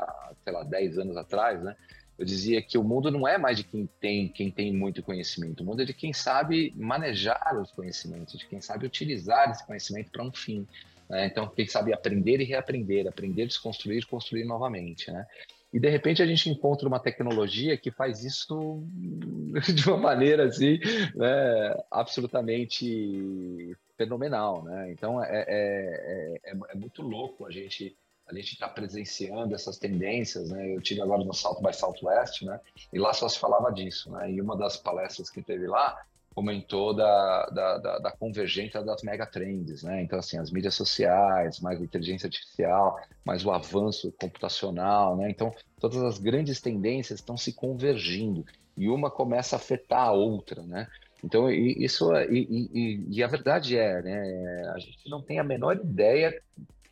sei 0.43 0.54
lá, 0.54 0.64
10 0.64 0.99
anos 0.99 1.18
atrás, 1.18 1.64
né, 1.64 1.76
eu 2.18 2.26
dizia 2.26 2.62
que 2.62 2.78
o 2.78 2.84
mundo 2.84 3.10
não 3.10 3.28
é 3.28 3.38
mais 3.38 3.58
de 3.58 3.64
quem 3.64 3.89
tem, 3.99 4.28
quem 4.28 4.51
tem 4.51 4.72
muito 4.72 5.01
conhecimento, 5.01 5.64
o 5.64 5.66
mundo 5.66 5.82
é 5.82 5.86
de 5.86 5.93
quem 5.93 6.14
sabe 6.14 6.72
manejar 6.76 7.60
os 7.60 7.72
conhecimentos, 7.72 8.38
de 8.38 8.45
quem 8.45 8.62
sabe 8.62 8.86
utilizar 8.86 9.49
esse 9.49 9.66
conhecimento 9.66 10.12
para 10.12 10.24
um 10.24 10.32
fim. 10.32 10.68
Né? 11.10 11.26
Então, 11.26 11.47
quem 11.47 11.68
sabe 11.68 11.91
aprender 11.91 12.39
e 12.39 12.43
reaprender, 12.43 13.08
aprender, 13.08 13.47
desconstruir 13.47 14.04
e 14.04 14.06
construir 14.06 14.45
novamente. 14.45 15.12
Né? 15.12 15.26
E 15.74 15.80
de 15.80 15.90
repente 15.90 16.22
a 16.22 16.26
gente 16.26 16.50
encontra 16.50 16.88
uma 16.88 17.00
tecnologia 17.00 17.76
que 17.76 17.90
faz 17.90 18.24
isso 18.24 18.84
de 19.74 19.90
uma 19.90 19.98
maneira 19.98 20.46
assim, 20.46 20.80
né, 21.16 21.84
absolutamente 21.90 23.76
fenomenal, 23.98 24.64
né? 24.64 24.92
Então 24.92 25.24
é, 25.24 25.46
é, 25.48 26.42
é, 26.46 26.52
é, 26.52 26.76
muito 26.76 27.02
louco 27.02 27.46
a 27.46 27.52
gente 27.52 27.98
a 28.26 28.34
gente 28.34 28.54
está 28.54 28.70
presenciando 28.70 29.54
essas 29.54 29.78
tendências, 29.78 30.50
né? 30.50 30.74
Eu 30.74 30.82
tive 30.82 31.02
agora 31.02 31.26
no 31.26 31.34
South 31.34 31.62
by 31.62 31.74
Southwest, 31.74 32.44
né? 32.44 32.60
E 32.94 32.98
lá 32.98 33.14
só 33.14 33.28
se 33.28 33.38
falava 33.38 33.70
disso, 33.70 34.10
né? 34.12 34.32
E 34.32 34.40
uma 34.40 34.56
das 34.56 34.78
palestras 34.78 35.30
que 35.30 35.42
teve 35.42 35.68
lá 35.68 36.00
comentou 36.34 36.94
da, 36.94 37.46
da, 37.48 37.78
da, 37.78 38.00
da 38.00 38.12
convergência 38.12 38.82
das 38.82 39.04
megatrends, 39.04 39.84
né? 39.84 40.02
Então, 40.02 40.20
assim, 40.20 40.38
as 40.38 40.52
mídias 40.52 40.76
sociais, 40.76 41.60
mais 41.60 41.80
a 41.80 41.84
inteligência 41.84 42.28
artificial, 42.28 43.00
mais 43.26 43.46
o 43.46 43.52
avanço 43.52 44.12
computacional, 44.20 45.16
né? 45.16 45.30
Então, 45.30 45.54
todas 45.80 46.02
as 46.04 46.18
grandes 46.18 46.60
tendências 46.60 47.20
estão 47.20 47.38
se 47.38 47.54
convergindo. 47.54 48.46
e 48.76 48.90
uma 48.90 49.12
começa 49.12 49.56
a 49.56 49.58
afetar 49.58 50.08
a 50.08 50.12
outra, 50.12 50.64
né? 50.64 50.88
Então, 51.24 51.50
isso 51.50 52.14
e, 52.30 52.70
e, 52.74 53.18
e, 53.18 53.24
a 53.24 53.28
verdade 53.28 53.78
é, 53.78 54.02
né, 54.02 54.72
a 54.76 54.80
gente 54.80 55.10
não 55.10 55.22
tem 55.22 55.40
a 55.40 55.44
menor 55.44 55.78
ideia 55.78 56.38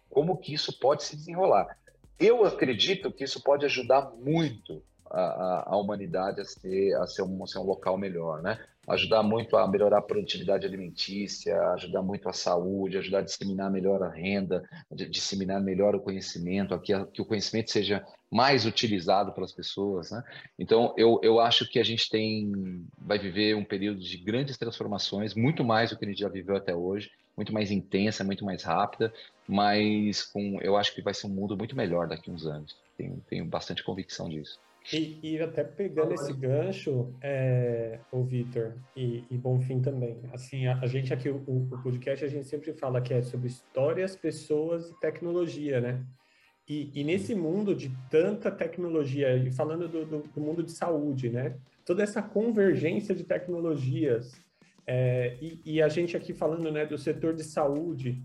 como 0.09 0.37
que 0.37 0.53
isso 0.53 0.77
pode 0.79 1.03
se 1.03 1.17
desenrolar. 1.17 1.77
Eu 2.17 2.45
acredito 2.45 3.11
que 3.11 3.25
isso 3.25 3.41
pode 3.43 3.65
ajudar 3.65 4.11
muito 4.11 4.81
a, 5.09 5.73
a, 5.73 5.77
humanidade 5.77 6.39
a 6.39 6.45
ser, 6.45 6.93
a 6.95 7.07
ser 7.07 7.23
um, 7.23 7.43
a 7.43 7.47
ser 7.47 7.59
um 7.59 7.63
local 7.63 7.97
melhor, 7.97 8.41
né? 8.41 8.57
Ajudar 8.87 9.21
muito 9.21 9.55
a 9.55 9.67
melhorar 9.67 9.99
a 9.99 10.01
produtividade 10.01 10.65
alimentícia, 10.65 11.55
ajudar 11.73 12.01
muito 12.01 12.27
a 12.27 12.33
saúde, 12.33 12.97
ajudar 12.97 13.19
a 13.19 13.23
disseminar 13.23 13.71
melhor 13.71 14.01
a 14.01 14.09
renda, 14.09 14.67
disseminar 14.91 15.61
melhor 15.61 15.95
o 15.95 15.99
conhecimento, 15.99 16.77
que, 16.79 16.93
que 17.05 17.21
o 17.21 17.25
conhecimento 17.25 17.71
seja 17.71 18.03
mais 18.31 18.65
utilizado 18.65 19.33
pelas 19.33 19.51
pessoas, 19.51 20.09
né? 20.09 20.23
Então, 20.57 20.93
eu, 20.97 21.19
eu 21.21 21.39
acho 21.39 21.69
que 21.69 21.79
a 21.79 21.83
gente 21.83 22.09
tem, 22.09 22.85
vai 22.97 23.19
viver 23.19 23.55
um 23.55 23.65
período 23.65 23.99
de 23.99 24.17
grandes 24.17 24.57
transformações, 24.57 25.35
muito 25.35 25.63
mais 25.63 25.91
do 25.91 25.97
que 25.97 26.05
a 26.05 26.07
gente 26.07 26.21
já 26.21 26.29
viveu 26.29 26.55
até 26.55 26.73
hoje, 26.73 27.11
muito 27.35 27.53
mais 27.53 27.71
intensa, 27.71 28.23
muito 28.23 28.45
mais 28.45 28.63
rápida, 28.63 29.13
mas 29.47 30.23
com, 30.23 30.59
eu 30.61 30.77
acho 30.77 30.93
que 30.95 31.01
vai 31.01 31.13
ser 31.13 31.27
um 31.27 31.31
mundo 31.31 31.57
muito 31.57 31.75
melhor 31.75 32.07
daqui 32.07 32.29
a 32.29 32.33
uns 32.33 32.45
anos. 32.45 32.75
Tenho, 32.97 33.21
tenho 33.29 33.45
bastante 33.45 33.83
convicção 33.83 34.29
disso. 34.29 34.59
E, 34.91 35.19
e, 35.21 35.39
até 35.39 35.63
pegando 35.63 36.13
esse 36.13 36.33
gancho, 36.33 37.13
é, 37.21 37.99
o 38.11 38.23
Vitor 38.23 38.73
e, 38.95 39.23
e 39.29 39.37
Bonfim 39.37 39.79
também. 39.79 40.19
Assim, 40.33 40.65
a, 40.65 40.79
a 40.79 40.87
gente 40.87 41.13
aqui, 41.13 41.29
o, 41.29 41.37
o, 41.37 41.81
podcast, 41.83 42.25
a 42.25 42.27
gente 42.27 42.47
sempre 42.47 42.73
fala 42.73 42.99
que 42.99 43.13
é 43.13 43.21
sobre 43.21 43.47
histórias, 43.47 44.15
pessoas 44.15 44.89
e 44.89 44.99
tecnologia, 44.99 45.79
né? 45.79 46.03
E, 46.67 46.91
e 46.93 47.03
nesse 47.03 47.35
mundo 47.35 47.75
de 47.75 47.91
tanta 48.09 48.49
tecnologia, 48.49 49.35
e 49.37 49.51
falando 49.51 49.87
do, 49.87 50.05
do, 50.05 50.23
do, 50.23 50.41
mundo 50.41 50.63
de 50.63 50.71
saúde, 50.71 51.29
né? 51.29 51.55
Toda 51.85 52.01
essa 52.01 52.21
convergência 52.21 53.13
de 53.13 53.23
tecnologias, 53.23 54.33
é, 54.85 55.37
e, 55.63 55.81
a 55.81 55.87
gente 55.87 56.17
aqui 56.17 56.33
falando 56.33 56.71
né, 56.71 56.85
do 56.85 56.97
setor 56.97 57.33
de 57.33 57.43
saúde, 57.43 58.21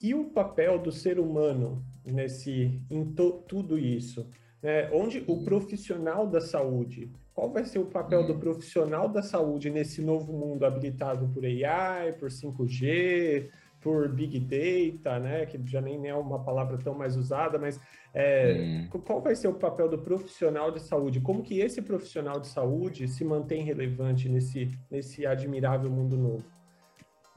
e 0.00 0.14
o 0.14 0.26
papel 0.30 0.78
do 0.78 0.92
ser 0.92 1.18
humano 1.18 1.84
nesse, 2.04 2.80
em 2.90 3.04
to, 3.12 3.44
tudo 3.48 3.78
isso? 3.78 4.28
Né, 4.64 4.88
onde 4.94 5.22
o 5.26 5.44
profissional 5.44 6.26
da 6.26 6.40
saúde, 6.40 7.12
qual 7.34 7.52
vai 7.52 7.66
ser 7.66 7.80
o 7.80 7.84
papel 7.84 8.26
do 8.26 8.32
hum. 8.32 8.38
profissional 8.38 9.10
da 9.10 9.20
saúde 9.20 9.68
nesse 9.68 10.00
novo 10.00 10.32
mundo 10.32 10.64
habilitado 10.64 11.28
por 11.28 11.44
AI, 11.44 12.14
por 12.14 12.30
5G, 12.30 13.50
por 13.78 14.08
Big 14.08 14.40
Data, 14.40 15.18
né, 15.18 15.44
que 15.44 15.60
já 15.66 15.82
nem 15.82 16.08
é 16.08 16.14
uma 16.14 16.42
palavra 16.42 16.78
tão 16.78 16.94
mais 16.94 17.14
usada, 17.14 17.58
mas 17.58 17.78
é, 18.14 18.88
hum. 18.90 19.00
qual 19.00 19.20
vai 19.20 19.36
ser 19.36 19.48
o 19.48 19.54
papel 19.54 19.86
do 19.86 19.98
profissional 19.98 20.70
de 20.70 20.80
saúde? 20.80 21.20
Como 21.20 21.42
que 21.42 21.60
esse 21.60 21.82
profissional 21.82 22.40
de 22.40 22.48
saúde 22.48 23.06
se 23.06 23.22
mantém 23.22 23.62
relevante 23.62 24.30
nesse, 24.30 24.70
nesse 24.90 25.26
admirável 25.26 25.90
mundo 25.90 26.16
novo? 26.16 26.44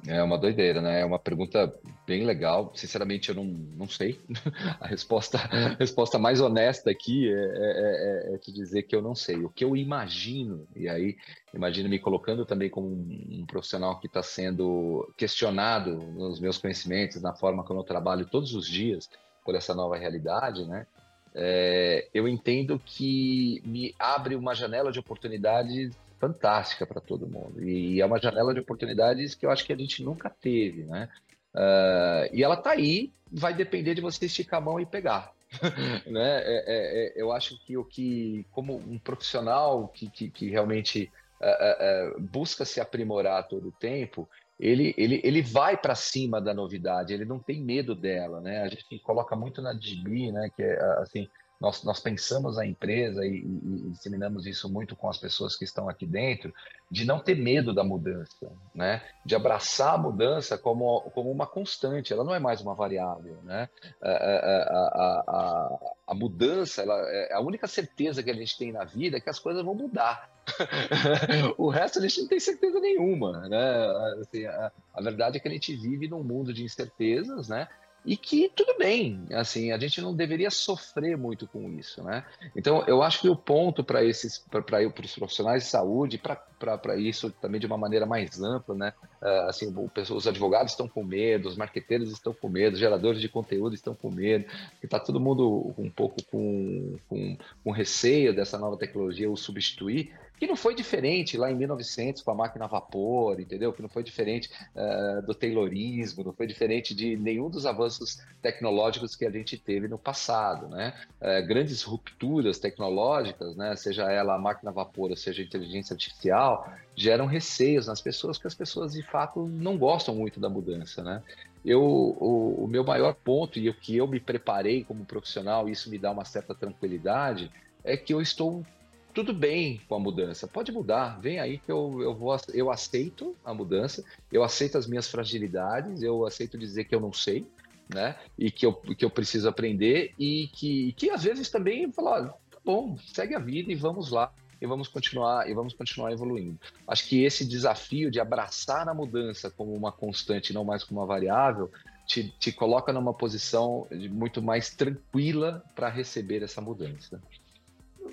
É 0.06 0.22
uma 0.22 0.38
doideira, 0.38 0.80
né? 0.80 1.02
É 1.02 1.06
uma 1.06 1.18
pergunta 1.18 1.74
bem 2.06 2.24
legal. 2.24 2.72
Sinceramente, 2.76 3.30
eu 3.30 3.36
não, 3.36 3.44
não 3.44 3.90
sei. 3.90 4.20
A 4.80 4.88
resposta, 4.88 5.38
a 5.38 5.76
resposta 5.80 6.20
mais 6.20 6.40
honesta 6.40 6.92
aqui 6.92 7.28
é, 7.28 7.34
é, 7.34 8.32
é, 8.32 8.36
é, 8.36 8.38
te 8.38 8.52
dizer 8.52 8.84
que 8.84 8.96
eu 8.96 9.02
não 9.02 9.16
sei. 9.16 9.38
O 9.38 9.50
que 9.50 9.64
eu 9.64 9.76
imagino, 9.76 10.68
e 10.76 10.88
aí 10.88 11.18
imagino 11.54 11.90
me 11.90 11.98
colocando 11.98 12.46
também 12.46 12.70
como 12.70 12.88
um, 12.88 13.40
um 13.42 13.46
profissional 13.46 14.00
que 14.00 14.08
está 14.08 14.22
sendo 14.22 15.12
questionado 15.18 15.96
nos 15.96 16.40
meus 16.40 16.58
conhecimentos, 16.58 17.22
na 17.22 17.34
forma 17.34 17.64
como 17.64 17.80
eu 17.80 17.84
trabalho 17.84 18.26
todos 18.26 18.54
os 18.54 18.68
dias 18.68 19.10
por 19.44 19.56
essa 19.56 19.74
nova 19.74 19.98
realidade, 19.98 20.66
né? 20.66 20.86
É, 21.34 22.08
eu 22.14 22.28
entendo 22.28 22.82
que 22.84 23.62
me 23.66 23.94
abre 24.00 24.36
uma 24.36 24.56
janela 24.56 24.92
de 24.92 25.00
oportunidades 25.00 25.96
fantástica 26.20 26.86
para 26.86 27.02
todo 27.02 27.28
mundo. 27.28 27.64
E 27.64 28.02
é 28.02 28.06
uma 28.06 28.20
janela 28.20 28.54
de 28.54 28.60
oportunidades 28.60 29.36
que 29.36 29.46
eu 29.46 29.52
acho 29.52 29.66
que 29.66 29.74
a 29.74 29.78
gente 29.78 30.04
nunca 30.04 30.30
teve, 30.30 30.84
né? 30.84 31.10
Uh, 31.54 32.30
e 32.34 32.44
ela 32.44 32.56
está 32.56 32.72
aí, 32.72 33.12
vai 33.32 33.54
depender 33.54 33.96
de 33.96 34.02
você 34.02 34.26
esticar 34.26 34.60
a 34.60 34.64
mão 34.64 34.80
e 34.80 34.86
pegar. 34.86 35.32
né? 36.06 36.42
É, 36.42 36.64
é, 36.68 37.08
é, 37.18 37.22
eu 37.22 37.32
acho 37.32 37.58
que 37.66 37.78
o 37.78 37.84
que, 37.84 38.46
como 38.52 38.76
um 38.76 39.00
profissional 39.00 39.88
que, 39.88 40.10
que, 40.10 40.30
que 40.30 40.50
realmente 40.50 41.12
uh, 41.42 42.18
uh, 42.18 42.22
busca 42.22 42.66
se 42.66 42.82
aprimorar 42.82 43.48
todo 43.48 43.70
o 43.70 43.72
tempo, 43.72 44.30
ele, 44.60 44.94
ele, 44.98 45.22
ele 45.24 45.42
vai 45.42 45.78
para 45.78 45.96
cima 45.96 46.42
da 46.42 46.54
novidade, 46.54 47.14
ele 47.14 47.26
não 47.26 47.40
tem 47.40 47.62
medo 47.62 47.96
dela, 47.96 48.42
né? 48.42 48.64
A 48.64 48.68
gente 48.68 49.00
coloca 49.00 49.36
muito 49.36 49.62
na 49.62 49.72
DB, 49.72 50.32
né? 50.32 50.50
Que 50.56 50.64
é 50.64 50.80
assim, 51.00 51.30
nós, 51.60 51.84
nós 51.84 52.00
pensamos 52.00 52.58
a 52.58 52.66
empresa 52.66 53.26
e, 53.26 53.40
e, 53.40 53.90
disseminamos 53.90 54.46
isso 54.46 54.70
muito 54.72 54.96
com 54.96 55.10
as 55.10 55.18
pessoas 55.18 55.56
que 55.56 55.64
estão 55.64 55.90
aqui 55.90 56.06
dentro, 56.06 56.54
de 56.90 57.04
não 57.06 57.20
ter 57.20 57.36
medo 57.36 57.74
da 57.74 57.84
mudança, 57.84 58.52
né? 58.74 59.02
de 59.26 59.36
abraçar 59.36 59.96
a 59.96 59.98
mudança 59.98 60.58
como, 60.58 61.02
como 61.12 61.32
uma 61.32 61.48
constante, 61.48 62.14
ela 62.14 62.24
não 62.24 62.34
é 62.34 62.40
mais 62.40 62.62
uma 62.62 62.76
variável. 62.76 63.38
Né? 63.44 63.68
A, 64.02 64.10
a, 64.10 65.24
a, 65.28 65.80
a 66.08 66.14
mudança, 66.14 66.84
ela, 66.84 66.96
é 67.10 67.34
a 67.34 67.42
única 67.42 67.68
certeza 67.68 68.22
que 68.22 68.30
a 68.30 68.36
gente 68.36 68.58
tem 68.58 68.72
na 68.72 68.86
vida 68.86 69.18
é 69.18 69.20
que 69.20 69.30
as 69.30 69.40
coisas 69.40 69.66
vão 69.66 69.74
mudar. 69.74 70.30
o 71.58 71.70
resto 71.70 72.00
a 72.00 72.02
gente 72.04 72.22
não 72.22 72.28
tem 72.28 72.40
certeza 72.40 72.80
nenhuma. 72.80 73.48
Né? 73.50 73.86
Assim, 74.22 74.46
a, 74.46 74.72
a 74.94 75.02
verdade 75.02 75.38
é 75.38 75.40
que 75.40 75.48
a 75.48 75.52
gente 75.52 75.76
vive 75.76 76.08
num 76.08 76.24
mundo 76.24 76.54
de 76.54 76.64
incertezas, 76.64 77.50
né? 77.50 77.68
E 78.08 78.16
que 78.16 78.50
tudo 78.56 78.78
bem, 78.78 79.26
assim, 79.34 79.74
a 79.74 79.78
gente 79.78 80.00
não 80.00 80.16
deveria 80.16 80.50
sofrer 80.50 81.18
muito 81.18 81.46
com 81.46 81.70
isso, 81.78 82.02
né? 82.02 82.24
Então, 82.56 82.82
eu 82.88 83.04
acho 83.04 83.20
que 83.20 83.28
o 83.28 83.36
ponto 83.36 83.84
para 83.84 84.02
esses, 84.02 84.38
para 84.38 84.64
os 84.80 85.16
profissionais 85.16 85.66
de 85.66 85.70
saúde, 85.70 86.18
para 86.18 86.96
isso 86.96 87.30
também 87.30 87.60
de 87.60 87.68
uma 87.68 87.78
maneira 87.78 88.06
mais 88.06 88.42
ampla, 88.42 88.76
né? 88.76 88.94
Uh, 89.22 89.48
assim, 89.48 89.74
os 90.14 90.28
advogados 90.28 90.74
estão 90.74 90.88
com 90.88 91.04
medo, 91.04 91.48
os 91.48 91.58
marqueteiros 91.58 92.12
estão 92.12 92.34
com 92.34 92.48
medo, 92.48 92.74
os 92.74 92.80
geradores 92.80 93.20
de 93.20 93.28
conteúdo 93.28 93.74
estão 93.74 93.96
com 93.96 94.12
medo, 94.12 94.46
que 94.80 94.86
está 94.86 95.00
todo 95.00 95.20
mundo 95.20 95.74
um 95.78 95.90
pouco 95.90 96.18
com, 96.32 96.96
com, 97.10 97.38
com 97.64 97.72
receio 97.72 98.36
dessa 98.36 98.58
nova 98.58 98.78
tecnologia 98.78 99.30
o 99.30 99.36
substituir 99.36 100.14
que 100.40 100.46
não 100.46 100.56
foi 100.56 100.76
diferente 100.76 101.38
lá 101.38 101.52
em 101.52 101.56
1900 101.56 102.22
com 102.22 102.32
a 102.32 102.36
máquina 102.36 102.66
a 102.66 102.68
vapor, 102.68 103.40
entendeu? 103.40 103.74
Que 103.74 103.82
não 103.82 103.90
foi 103.90 104.04
diferente 104.04 104.50
uh, 104.76 105.26
do 105.26 105.34
Taylorismo, 105.34 106.24
não 106.24 106.34
foi 106.34 106.46
diferente 106.46 106.94
de 106.94 107.18
nenhum 107.18 107.50
dos 107.50 107.66
avanços 107.66 108.22
tecnológicos 108.42 109.16
que 109.16 109.26
a 109.26 109.32
gente 109.32 109.58
teve 109.58 109.88
no 109.88 109.98
passado, 109.98 110.68
né? 110.68 110.94
Uh, 111.20 111.46
grandes 111.48 111.82
rupturas 111.82 112.60
tecnológicas, 112.60 113.56
né? 113.56 113.76
Seja 113.76 114.12
ela 114.12 114.36
a 114.36 114.40
máquina 114.40 114.70
a 114.70 114.74
vapor, 114.74 115.10
ou 115.10 115.18
seja 115.18 115.42
a 115.42 115.46
inteligência 115.46 115.94
artificial, 115.94 116.72
geram 116.98 117.28
receios 117.28 117.86
nas 117.86 118.02
pessoas, 118.02 118.40
que 118.40 118.48
as 118.48 118.56
pessoas 118.56 118.94
de 118.94 119.04
fato 119.04 119.46
não 119.46 119.78
gostam 119.78 120.16
muito 120.16 120.40
da 120.40 120.50
mudança, 120.50 121.04
né? 121.04 121.22
Eu, 121.64 121.84
o, 121.84 122.64
o 122.64 122.68
meu 122.68 122.84
maior 122.84 123.14
ponto 123.14 123.60
e 123.60 123.70
o 123.70 123.74
que 123.74 123.96
eu 123.96 124.08
me 124.08 124.20
preparei 124.20 124.84
como 124.84 125.06
profissional, 125.06 125.70
e 125.70 125.74
isso 125.74 125.92
me 125.92 126.00
dá 126.00 126.10
uma 126.10 126.26
certa 126.26 126.56
tranquilidade, 126.56 127.52
é 127.84 127.96
que 127.96 128.12
eu 128.12 128.20
estou 128.20 128.66
tudo 129.14 129.32
bem 129.32 129.80
com 129.88 129.96
a 129.96 130.00
mudança, 130.00 130.48
pode 130.48 130.72
mudar, 130.72 131.20
vem 131.20 131.40
aí 131.40 131.60
que 131.60 131.72
eu, 131.72 132.02
eu 132.02 132.16
vou, 132.16 132.36
eu 132.54 132.72
aceito 132.72 133.36
a 133.46 133.54
mudança, 133.54 134.04
eu 134.32 134.44
aceito 134.44 134.78
as 134.78 134.88
minhas 134.88 135.08
fragilidades, 135.08 136.02
eu 136.02 136.26
aceito 136.26 136.58
dizer 136.58 136.86
que 136.86 136.96
eu 136.96 137.00
não 137.00 137.14
sei, 137.14 137.46
né? 137.94 138.16
E 138.38 138.50
que 138.50 138.66
eu, 138.66 138.74
que 138.74 139.06
eu 139.06 139.10
preciso 139.10 139.48
aprender 139.48 140.14
e 140.18 140.48
que, 140.48 140.94
que 140.94 141.12
às 141.12 141.24
vezes 141.24 141.50
também 141.50 141.92
falar, 141.92 142.30
tá 142.50 142.58
bom, 142.66 142.98
segue 143.06 143.36
a 143.36 143.40
vida 143.40 143.72
e 143.72 143.76
vamos 143.76 144.10
lá 144.10 144.32
e 144.62 144.66
vamos 144.66 144.88
continuar 144.88 145.50
e 145.50 145.54
vamos 145.54 145.74
continuar 145.74 146.12
evoluindo. 146.12 146.60
Acho 146.88 147.08
que 147.08 147.24
esse 147.24 147.46
desafio 147.46 148.10
de 148.10 148.20
abraçar 148.20 148.88
a 148.88 148.94
mudança 148.94 149.50
como 149.50 149.74
uma 149.74 149.92
constante, 149.92 150.54
não 150.54 150.64
mais 150.64 150.84
como 150.84 151.00
uma 151.00 151.08
variável, 151.08 151.72
te, 152.06 152.34
te 152.40 152.52
coloca 152.52 152.94
numa 152.94 153.14
posição 153.14 153.88
muito 154.10 154.42
mais 154.42 154.70
tranquila 154.70 155.64
para 155.76 155.90
receber 155.90 156.42
essa 156.42 156.62
mudança 156.62 157.22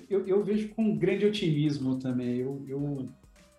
eu, 0.09 0.25
eu, 0.27 0.43
vejo 0.43 0.69
com 0.69 0.95
grande 0.97 1.25
otimismo 1.25 1.97
também. 1.97 2.37
Eu, 2.37 2.63
eu, 2.67 3.09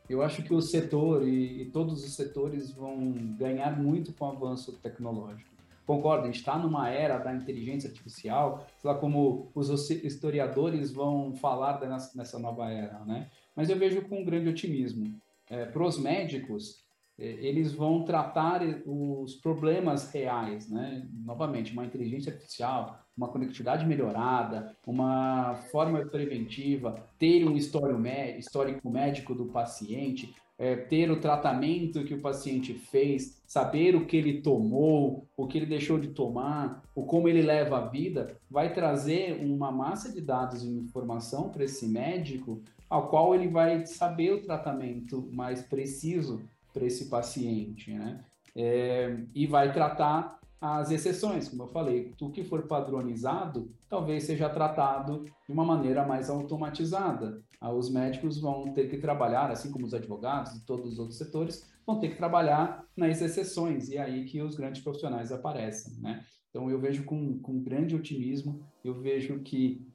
eu 0.09 0.23
acho 0.23 0.43
que 0.43 0.55
o 0.55 0.61
setor 0.61 1.27
e, 1.27 1.63
e, 1.63 1.65
todos 1.67 2.05
os 2.05 2.15
setores 2.15 2.71
vão 2.71 3.13
ganhar 3.37 3.77
muito 3.81 4.13
com 4.13 4.27
o 4.27 4.31
avanço 4.31 4.73
tecnológico. 4.83 5.56
Concordo, 5.87 6.25
a 6.25 6.27
gente 6.27 6.41
está 6.41 6.59
numa 6.59 6.91
era 6.91 7.17
da 7.19 7.33
inteligência 7.33 7.89
artificial, 7.89 8.67
sei 8.77 8.91
lá 8.91 8.99
como 8.99 9.53
os 9.55 9.89
historiadores 9.91 10.91
vão 10.91 11.33
falar 11.37 11.81
nessa 12.15 12.39
nova 12.41 12.69
era, 12.69 13.05
né? 13.05 13.31
Mas 13.55 13.71
eu 13.71 13.79
vejo 13.79 14.03
com 14.09 14.25
grande 14.25 14.49
otimismo. 14.49 15.17
É, 15.49 15.65
Para 15.65 15.85
os 15.85 15.97
médicos, 15.97 16.85
é, 17.17 17.25
eles 17.25 17.73
vão 17.73 18.05
tratar 18.05 18.63
os 18.85 19.37
problemas 19.37 20.11
reais, 20.13 20.69
né? 20.69 21.09
Novamente, 21.25 21.73
uma 21.73 21.87
inteligência 21.87 22.33
artificial, 22.33 22.99
uma 23.17 23.29
conectividade 23.29 23.87
melhorada, 23.87 24.77
uma 24.85 25.55
forma 25.71 26.05
preventiva, 26.05 26.97
ter 27.17 27.47
um 27.47 27.57
histórico 27.57 28.91
médico 28.91 29.37
do 29.37 29.47
paciente, 29.47 30.35
é, 30.59 30.75
ter 30.75 31.11
o 31.11 31.21
tratamento 31.21 32.05
que 32.05 32.15
o 32.15 32.21
paciente 32.21 32.73
fez, 32.73 33.43
saber 33.47 33.95
o 33.95 34.07
que 34.07 34.17
ele 34.17 34.41
tomou, 34.41 35.27
o 35.37 35.47
que 35.47 35.59
ele 35.59 35.67
deixou 35.67 35.99
de 35.99 36.09
tomar, 36.09 36.83
o 36.95 37.05
como 37.05 37.29
ele 37.29 37.43
leva 37.43 37.79
a 37.79 37.87
vida, 37.89 38.37
vai 38.51 38.73
trazer 38.73 39.39
uma 39.45 39.71
massa 39.71 40.11
de 40.13 40.21
dados 40.21 40.63
e 40.63 40.69
informação 40.69 41.51
para 41.51 41.65
esse 41.65 41.87
médico, 41.87 42.63
ao 42.89 43.09
qual 43.09 43.35
ele 43.35 43.49
vai 43.49 43.85
saber 43.85 44.33
o 44.33 44.43
tratamento 44.43 45.29
mais 45.33 45.61
preciso 45.63 46.43
para 46.73 46.87
esse 46.87 47.07
paciente, 47.07 47.93
né? 47.93 48.21
É, 48.55 49.19
e 49.35 49.47
vai 49.47 49.71
tratar 49.73 50.41
as 50.61 50.91
exceções, 50.91 51.49
como 51.49 51.65
eu 51.65 51.69
falei, 51.69 52.15
o 52.21 52.31
que 52.31 52.43
for 52.43 52.63
padronizado 52.67 53.71
talvez 53.89 54.25
seja 54.25 54.49
tratado 54.49 55.25
de 55.25 55.53
uma 55.53 55.65
maneira 55.65 56.07
mais 56.07 56.31
automatizada. 56.31 57.43
Ah, 57.61 57.73
os 57.73 57.91
médicos 57.91 58.41
vão 58.41 58.73
ter 58.73 58.89
que 58.89 58.99
trabalhar, 58.99 59.51
assim 59.51 59.71
como 59.71 59.85
os 59.85 59.95
advogados 59.95 60.55
e 60.55 60.65
todos 60.65 60.93
os 60.93 60.99
outros 60.99 61.19
setores, 61.19 61.71
vão 61.87 62.01
ter 62.01 62.11
que 62.11 62.17
trabalhar 62.17 62.85
nas 62.97 63.21
exceções, 63.21 63.89
e 63.89 63.97
é 63.97 64.03
aí 64.03 64.25
que 64.25 64.43
os 64.43 64.57
grandes 64.57 64.83
profissionais 64.83 65.31
aparecem, 65.31 66.01
né? 66.01 66.25
Então 66.51 66.71
eu 66.71 66.81
vejo 66.81 67.05
com, 67.05 67.39
com 67.39 67.63
grande 67.63 67.95
otimismo, 67.95 68.61
eu 68.83 68.95
vejo 68.95 69.41
que 69.41 69.87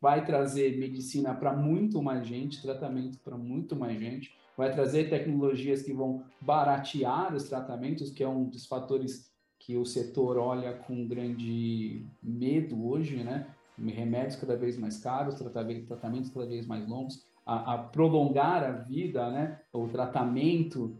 vai 0.00 0.24
trazer 0.24 0.78
medicina 0.78 1.34
para 1.34 1.54
muito 1.54 2.02
mais 2.02 2.26
gente, 2.26 2.62
tratamento 2.62 3.18
para 3.18 3.36
muito 3.36 3.76
mais 3.76 4.00
gente, 4.00 4.34
vai 4.56 4.72
trazer 4.72 5.10
tecnologias 5.10 5.82
que 5.82 5.92
vão 5.92 6.24
baratear 6.40 7.34
os 7.34 7.44
tratamentos, 7.44 8.10
que 8.10 8.22
é 8.22 8.28
um 8.28 8.44
dos 8.44 8.66
fatores 8.66 9.29
que 9.70 9.76
o 9.76 9.86
setor 9.86 10.36
olha 10.36 10.72
com 10.72 11.06
grande 11.06 12.04
medo 12.20 12.88
hoje, 12.88 13.22
né? 13.22 13.46
Remédios 13.78 14.34
cada 14.34 14.56
vez 14.56 14.76
mais 14.76 14.98
caros, 14.98 15.36
tratamentos 15.36 16.28
cada 16.28 16.44
vez 16.44 16.66
mais 16.66 16.88
longos, 16.88 17.24
a, 17.46 17.74
a 17.74 17.78
prolongar 17.78 18.64
a 18.64 18.72
vida, 18.72 19.30
né? 19.30 19.60
O 19.72 19.86
tratamento 19.86 20.96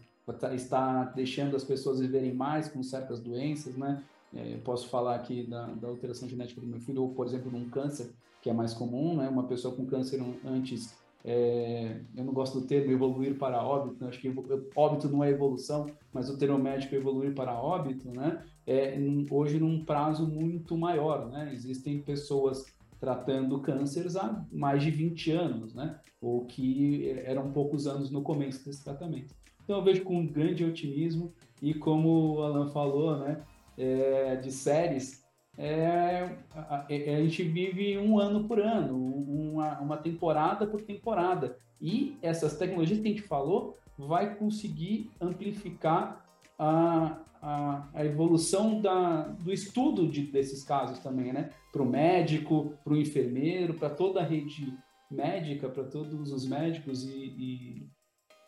está 0.52 1.02
deixando 1.02 1.56
as 1.56 1.64
pessoas 1.64 1.98
viverem 1.98 2.32
mais 2.32 2.68
com 2.68 2.80
certas 2.80 3.18
doenças, 3.18 3.76
né? 3.76 4.04
É, 4.32 4.58
posso 4.58 4.88
falar 4.88 5.16
aqui 5.16 5.42
da, 5.42 5.66
da, 5.66 5.88
alteração 5.88 6.28
genética 6.28 6.60
do 6.60 6.66
meu 6.68 6.78
filho, 6.78 7.02
ou, 7.02 7.08
por 7.12 7.26
exemplo, 7.26 7.50
de 7.50 7.56
um 7.56 7.68
câncer, 7.68 8.14
que 8.40 8.48
é 8.48 8.52
mais 8.52 8.72
comum, 8.72 9.16
né? 9.16 9.28
Uma 9.28 9.48
pessoa 9.48 9.74
com 9.74 9.84
câncer 9.84 10.22
antes 10.44 10.96
é, 11.24 12.00
eu 12.16 12.24
não 12.24 12.32
gosto 12.32 12.60
do 12.60 12.66
termo 12.66 12.90
evoluir 12.90 13.36
para 13.36 13.62
óbito, 13.62 14.02
né? 14.02 14.08
acho 14.08 14.20
que 14.20 14.32
óbito 14.74 15.08
não 15.08 15.22
é 15.22 15.30
evolução, 15.30 15.86
mas 16.12 16.30
o 16.30 16.38
termo 16.38 16.58
médico 16.58 16.94
é 16.94 16.98
evoluir 16.98 17.34
para 17.34 17.60
óbito, 17.60 18.08
né? 18.10 18.42
É, 18.66 18.96
hoje 19.30 19.58
num 19.58 19.84
prazo 19.84 20.26
muito 20.26 20.76
maior, 20.76 21.28
né? 21.28 21.50
Existem 21.52 22.00
pessoas 22.00 22.64
tratando 22.98 23.60
cânceres 23.60 24.16
há 24.16 24.44
mais 24.52 24.82
de 24.82 24.90
20 24.90 25.32
anos, 25.32 25.74
né? 25.74 25.98
Ou 26.20 26.44
que 26.46 27.10
eram 27.24 27.50
poucos 27.50 27.86
anos 27.86 28.10
no 28.10 28.22
começo 28.22 28.64
desse 28.64 28.82
tratamento. 28.82 29.34
Então 29.64 29.78
eu 29.78 29.84
vejo 29.84 30.02
com 30.02 30.26
grande 30.26 30.64
otimismo 30.64 31.32
e 31.60 31.74
como 31.74 32.36
o 32.36 32.42
Alan 32.42 32.68
falou, 32.68 33.18
né? 33.18 33.42
É, 33.76 34.36
de 34.36 34.52
séries, 34.52 35.19
é, 35.62 36.38
a, 36.54 36.86
é, 36.88 37.16
a, 37.16 37.22
gente 37.22 37.42
vive 37.42 37.98
um 37.98 38.18
ano 38.18 38.48
por 38.48 38.58
ano, 38.58 38.96
uma, 38.96 39.78
uma 39.78 39.96
temporada 39.98 40.66
por 40.66 40.80
temporada. 40.80 41.58
E 41.78 42.16
essas 42.22 42.56
tecnologias 42.56 42.98
que 42.98 43.06
a 43.06 43.10
gente 43.10 43.22
falou 43.22 43.76
vai 43.98 44.36
conseguir 44.36 45.10
amplificar 45.20 46.24
a, 46.58 47.18
a, 47.42 47.88
a 47.92 48.04
evolução 48.06 48.80
da, 48.80 49.24
do 49.24 49.52
estudo 49.52 50.08
de, 50.08 50.22
desses 50.22 50.64
casos 50.64 50.98
também, 50.98 51.30
né? 51.30 51.50
Para 51.70 51.82
o 51.82 51.86
médico, 51.86 52.72
para 52.82 52.94
o 52.94 52.96
enfermeiro, 52.96 53.74
para 53.74 53.90
toda 53.90 54.20
a 54.20 54.24
rede 54.24 54.72
médica, 55.10 55.68
para 55.68 55.84
todos 55.84 56.32
os 56.32 56.48
médicos 56.48 57.04
e, 57.04 57.34
e 57.36 57.88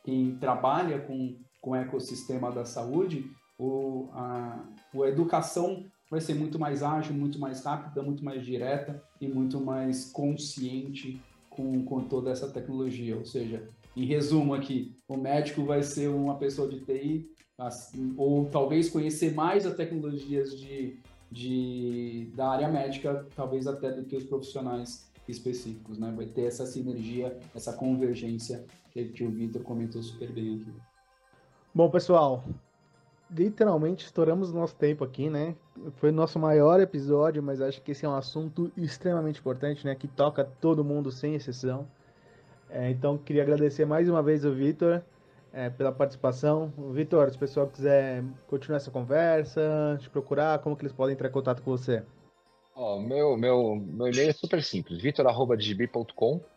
quem 0.02 0.36
trabalha 0.36 0.98
com, 0.98 1.36
com 1.60 1.72
o 1.72 1.76
ecossistema 1.76 2.50
da 2.50 2.64
saúde, 2.64 3.30
o, 3.58 4.08
a, 4.14 4.64
a 4.94 5.08
educação 5.08 5.84
vai 6.12 6.20
ser 6.20 6.34
muito 6.34 6.58
mais 6.58 6.82
ágil, 6.82 7.14
muito 7.14 7.38
mais 7.38 7.64
rápida, 7.64 8.02
muito 8.02 8.22
mais 8.22 8.44
direta 8.44 9.02
e 9.18 9.26
muito 9.26 9.58
mais 9.58 10.12
consciente 10.12 11.18
com, 11.48 11.82
com 11.86 12.02
toda 12.02 12.30
essa 12.30 12.50
tecnologia. 12.50 13.16
Ou 13.16 13.24
seja, 13.24 13.66
em 13.96 14.04
resumo 14.04 14.52
aqui, 14.52 14.94
o 15.08 15.16
médico 15.16 15.64
vai 15.64 15.82
ser 15.82 16.08
uma 16.08 16.36
pessoa 16.36 16.68
de 16.68 16.80
TI, 16.80 17.30
assim, 17.56 18.12
ou 18.18 18.44
talvez 18.44 18.90
conhecer 18.90 19.32
mais 19.32 19.64
as 19.64 19.74
tecnologias 19.74 20.54
de, 20.60 20.98
de, 21.30 22.30
da 22.36 22.50
área 22.50 22.68
médica, 22.68 23.26
talvez 23.34 23.66
até 23.66 23.90
do 23.90 24.04
que 24.04 24.14
os 24.14 24.24
profissionais 24.24 25.10
específicos, 25.26 25.98
né? 25.98 26.12
Vai 26.14 26.26
ter 26.26 26.42
essa 26.42 26.66
sinergia, 26.66 27.38
essa 27.54 27.72
convergência 27.72 28.66
que, 28.90 29.02
que 29.06 29.24
o 29.24 29.30
Vitor 29.30 29.62
comentou 29.62 30.02
super 30.02 30.30
bem 30.30 30.56
aqui. 30.60 30.72
Bom, 31.74 31.88
pessoal, 31.88 32.44
literalmente 33.34 34.04
estouramos 34.04 34.52
nosso 34.52 34.74
tempo 34.76 35.04
aqui, 35.04 35.30
né? 35.30 35.54
Foi 35.96 36.10
o 36.10 36.12
nosso 36.12 36.38
maior 36.38 36.80
episódio, 36.80 37.42
mas 37.42 37.60
acho 37.60 37.80
que 37.80 37.92
esse 37.92 38.04
é 38.04 38.08
um 38.08 38.14
assunto 38.14 38.70
extremamente 38.76 39.40
importante, 39.40 39.84
né? 39.84 39.94
Que 39.94 40.06
toca 40.06 40.44
todo 40.44 40.84
mundo 40.84 41.10
sem 41.10 41.34
exceção. 41.34 41.86
É, 42.68 42.90
então, 42.90 43.18
queria 43.18 43.42
agradecer 43.42 43.84
mais 43.84 44.08
uma 44.08 44.22
vez 44.22 44.44
o 44.44 44.52
Vitor 44.52 45.02
é, 45.52 45.70
pela 45.70 45.92
participação. 45.92 46.72
Vitor, 46.92 47.30
se 47.30 47.36
o 47.36 47.40
pessoal 47.40 47.66
quiser 47.66 48.24
continuar 48.46 48.76
essa 48.76 48.90
conversa, 48.90 49.98
te 50.00 50.08
procurar, 50.08 50.58
como 50.60 50.76
que 50.76 50.82
eles 50.82 50.92
podem 50.92 51.14
entrar 51.14 51.28
em 51.28 51.32
contato 51.32 51.62
com 51.62 51.70
você? 51.70 52.02
Ó, 52.74 52.96
oh, 52.96 53.00
meu, 53.00 53.36
meu, 53.36 53.76
meu 53.76 54.08
e-mail 54.08 54.30
é 54.30 54.32
super 54.32 54.62
simples, 54.62 55.02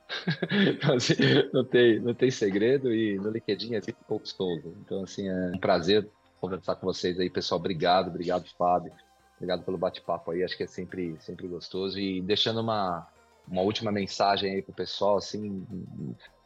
assim, 0.96 1.16
não, 1.52 1.66
tem, 1.66 2.00
não 2.00 2.14
tem 2.14 2.32
segredo 2.32 2.94
e 2.94 3.18
no 3.18 3.30
LinkedIn 3.30 3.76
é 3.76 3.82
Vitor 3.82 4.22
Souza. 4.24 4.74
Então, 4.80 5.04
assim, 5.04 5.28
é 5.28 5.52
um 5.54 5.60
prazer 5.60 6.08
conversar 6.46 6.76
com 6.76 6.86
vocês 6.86 7.20
aí, 7.20 7.30
pessoal. 7.30 7.60
Obrigado, 7.60 8.10
obrigado, 8.10 8.46
Fábio. 8.58 8.92
Obrigado 9.38 9.64
pelo 9.64 9.78
bate-papo 9.78 10.32
aí, 10.32 10.44
acho 10.44 10.56
que 10.56 10.64
é 10.64 10.68
sempre, 10.68 11.16
sempre 11.20 11.48
gostoso. 11.48 12.00
E 12.00 12.22
deixando 12.22 12.62
uma, 12.62 13.08
uma 13.48 13.62
última 13.62 13.92
mensagem 13.92 14.54
aí 14.54 14.62
pro 14.62 14.74
pessoal, 14.74 15.18
assim, 15.18 15.66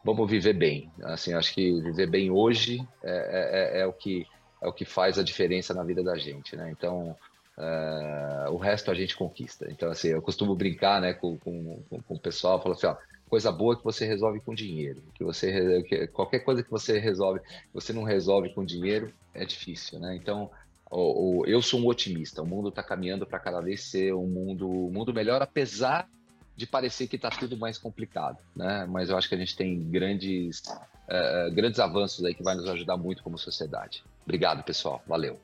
vamos 0.03 0.29
viver 0.29 0.53
bem. 0.53 0.91
Assim, 1.03 1.33
acho 1.33 1.53
que 1.53 1.79
viver 1.81 2.07
bem 2.07 2.31
hoje 2.31 2.87
é, 3.03 3.11
é, 3.11 3.79
é, 3.79 3.81
é 3.81 3.85
o 3.85 3.93
que 3.93 4.25
é 4.61 4.67
o 4.67 4.73
que 4.73 4.83
faz 4.83 5.17
a 5.17 5.23
diferença 5.23 5.73
na 5.73 5.83
vida 5.83 6.03
da 6.03 6.17
gente, 6.17 6.53
né? 6.57 6.69
Então, 6.69 7.15
uh, 7.57 8.51
o 8.51 8.57
resto 8.57 8.91
a 8.91 8.93
gente 8.93 9.15
conquista. 9.15 9.65
Então, 9.71 9.89
assim, 9.89 10.09
eu 10.09 10.21
costumo 10.21 10.53
brincar, 10.53 10.99
né, 10.99 11.13
com, 11.13 11.37
com, 11.37 11.81
com 11.89 12.13
o 12.13 12.19
pessoal, 12.19 12.61
falo 12.61 12.75
assim, 12.75 12.87
ó, 12.87 12.97
coisa 13.29 13.51
boa 13.51 13.77
que 13.77 13.83
você 13.83 14.05
resolve 14.05 14.39
com 14.39 14.53
dinheiro. 14.53 15.01
Que 15.13 15.23
você 15.23 15.83
que 15.83 16.07
qualquer 16.07 16.39
coisa 16.39 16.63
que 16.63 16.71
você 16.71 16.99
resolve, 16.99 17.39
você 17.73 17.93
não 17.93 18.03
resolve 18.03 18.53
com 18.53 18.65
dinheiro, 18.65 19.13
é 19.33 19.45
difícil, 19.45 19.99
né? 19.99 20.15
Então, 20.15 20.49
o, 20.89 21.41
o, 21.41 21.45
eu 21.45 21.61
sou 21.61 21.79
um 21.79 21.87
otimista. 21.87 22.41
O 22.41 22.47
mundo 22.47 22.69
está 22.69 22.81
caminhando 22.81 23.25
para 23.25 23.39
cada 23.39 23.61
vez 23.61 23.83
ser 23.83 24.13
um 24.13 24.27
mundo, 24.27 24.67
um 24.69 24.91
mundo 24.91 25.13
melhor, 25.13 25.41
apesar 25.41 26.09
de 26.55 26.67
parecer 26.67 27.07
que 27.07 27.15
está 27.15 27.29
tudo 27.29 27.55
mais 27.55 27.77
complicado, 27.77 28.37
né? 28.53 28.85
Mas 28.85 29.09
eu 29.09 29.17
acho 29.17 29.29
que 29.29 29.35
a 29.35 29.37
gente 29.37 29.55
tem 29.55 29.79
grandes, 29.79 30.61
uh, 30.67 31.53
grandes 31.53 31.79
avanços 31.79 32.25
aí 32.25 32.33
que 32.33 32.43
vai 32.43 32.55
nos 32.55 32.67
ajudar 32.67 32.97
muito 32.97 33.23
como 33.23 33.37
sociedade. 33.37 34.03
Obrigado, 34.25 34.63
pessoal. 34.63 35.01
Valeu. 35.07 35.39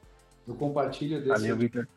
Eu 0.45 0.55
compartilho 0.55 1.19
desse. 1.19 1.29
Valeu, 1.29 1.55
Victor. 1.55 1.87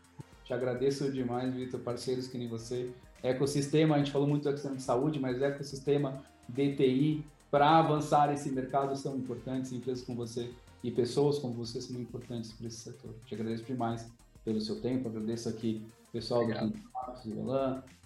Te 0.44 0.54
agradeço 0.54 1.10
demais, 1.10 1.52
Vitor, 1.52 1.80
parceiros 1.80 2.28
que 2.28 2.38
nem 2.38 2.48
você 2.48 2.90
ecossistema, 3.22 3.94
a 3.94 3.98
gente 3.98 4.10
falou 4.10 4.28
muito 4.28 4.44
do 4.44 4.48
ecossistema 4.48 4.76
de 4.76 4.82
saúde, 4.82 5.18
mas 5.18 5.40
ecossistema 5.42 6.22
DTI 6.48 7.24
para 7.50 7.78
avançar 7.78 8.32
esse 8.32 8.50
mercado 8.50 8.94
são 8.96 9.16
importantes, 9.16 9.72
empresas 9.72 10.04
como 10.04 10.18
você 10.18 10.50
e 10.82 10.90
pessoas 10.90 11.38
como 11.38 11.54
você 11.54 11.80
são 11.80 11.94
muito 11.94 12.08
importantes 12.08 12.52
para 12.52 12.66
esse 12.66 12.76
setor. 12.76 13.14
Te 13.26 13.34
agradeço 13.34 13.64
demais 13.64 14.10
pelo 14.44 14.60
seu 14.60 14.80
tempo, 14.80 15.08
agradeço 15.08 15.48
aqui 15.48 15.82
o 16.08 16.12
pessoal 16.12 16.42
Obrigado. 16.42 16.68
do 16.68 16.72
Quinto 16.72 16.88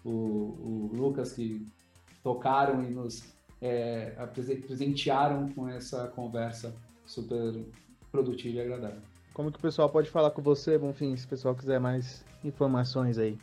o, 0.05 0.11
o 0.11 0.91
Lucas 0.93 1.33
que 1.33 1.67
tocaram 2.23 2.83
e 2.83 2.91
nos 2.91 3.33
é, 3.61 4.11
presentearam 4.67 5.49
com 5.51 5.69
essa 5.69 6.09
conversa 6.09 6.75
super 7.07 7.65
produtiva 8.11 8.59
e 8.59 8.61
agradável. 8.61 9.01
Como 9.33 9.51
que 9.51 9.59
o 9.59 9.63
pessoal 9.63 9.89
pode 9.89 10.11
falar 10.11 10.31
com 10.31 10.43
você, 10.43 10.77
Bonfim, 10.77 11.17
se 11.17 11.27
o 11.27 11.29
pessoal 11.29 11.55
quiser 11.55 11.81
mais 11.81 12.25
informações 12.45 13.19
aí? 13.19 13.39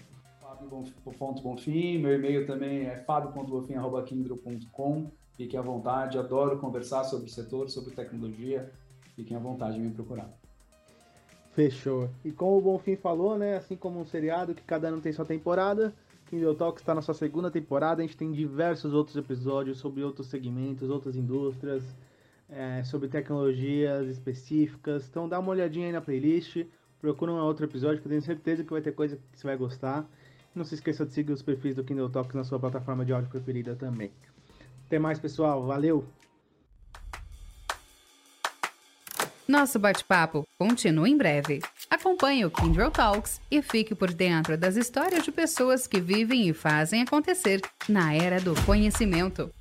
fábio.bonfim, 0.69 1.97
meu 1.97 2.13
e-mail 2.13 2.45
também 2.45 2.85
é 2.85 2.97
fábio.bonfim.kindro.com. 2.97 5.09
Fiquem 5.35 5.59
à 5.59 5.63
vontade, 5.63 6.17
adoro 6.17 6.59
conversar 6.59 7.03
sobre 7.05 7.27
o 7.27 7.29
setor, 7.29 7.69
sobre 7.69 7.95
tecnologia. 7.95 8.69
Fiquem 9.15 9.35
à 9.35 9.39
vontade 9.39 9.75
de 9.75 9.79
me 9.79 9.91
procurar. 9.91 10.29
Fechou. 11.51 12.09
E 12.23 12.31
como 12.31 12.57
o 12.57 12.61
Bonfim 12.61 12.95
falou, 12.95 13.35
né, 13.37 13.57
assim 13.57 13.75
como 13.75 13.99
um 13.99 14.05
seriado 14.05 14.53
que 14.53 14.61
cada 14.61 14.89
ano 14.89 15.01
tem 15.01 15.11
sua 15.11 15.25
temporada, 15.25 15.91
Kindle 16.29 16.53
Talks 16.55 16.81
está 16.81 16.93
na 16.93 17.01
sua 17.01 17.15
segunda 17.15 17.49
temporada. 17.49 18.01
A 18.01 18.05
gente 18.05 18.15
tem 18.15 18.31
diversos 18.31 18.93
outros 18.93 19.17
episódios 19.17 19.79
sobre 19.79 20.03
outros 20.03 20.27
segmentos, 20.27 20.89
outras 20.89 21.15
indústrias, 21.15 21.83
é, 22.49 22.83
sobre 22.83 23.07
tecnologias 23.07 24.07
específicas. 24.07 25.07
Então 25.09 25.27
dá 25.27 25.39
uma 25.39 25.51
olhadinha 25.51 25.87
aí 25.87 25.91
na 25.91 26.01
playlist, 26.01 26.65
procura 27.01 27.31
um 27.31 27.39
outro 27.39 27.65
episódio 27.65 28.01
que 28.01 28.07
eu 28.07 28.09
tenho 28.09 28.21
certeza 28.21 28.63
que 28.63 28.71
vai 28.71 28.81
ter 28.81 28.91
coisa 28.91 29.15
que 29.15 29.39
você 29.39 29.47
vai 29.47 29.57
gostar. 29.57 30.07
Não 30.55 30.65
se 30.65 30.75
esqueça 30.75 31.05
de 31.05 31.13
seguir 31.13 31.31
os 31.31 31.41
perfis 31.41 31.75
do 31.75 31.83
Kindle 31.83 32.09
Talks 32.09 32.35
na 32.35 32.43
sua 32.43 32.59
plataforma 32.59 33.05
de 33.05 33.13
áudio 33.13 33.29
preferida 33.29 33.75
também. 33.75 34.11
Até 34.87 34.97
mais, 34.97 35.19
pessoal. 35.19 35.65
Valeu! 35.65 36.05
Nosso 39.47 39.79
bate-papo 39.79 40.43
continua 40.59 41.09
em 41.09 41.17
breve. 41.17 41.59
Acompanhe 41.89 42.45
o 42.45 42.51
Kindle 42.51 42.91
Talks 42.91 43.41
e 43.49 43.63
fique 43.63 43.95
por 43.95 44.13
dentro 44.13 44.55
das 44.55 44.75
histórias 44.75 45.23
de 45.23 45.31
pessoas 45.31 45.87
que 45.87 45.99
vivem 45.99 46.47
e 46.47 46.53
fazem 46.53 47.01
acontecer 47.01 47.59
na 47.87 48.13
era 48.13 48.39
do 48.39 48.53
conhecimento. 48.63 49.51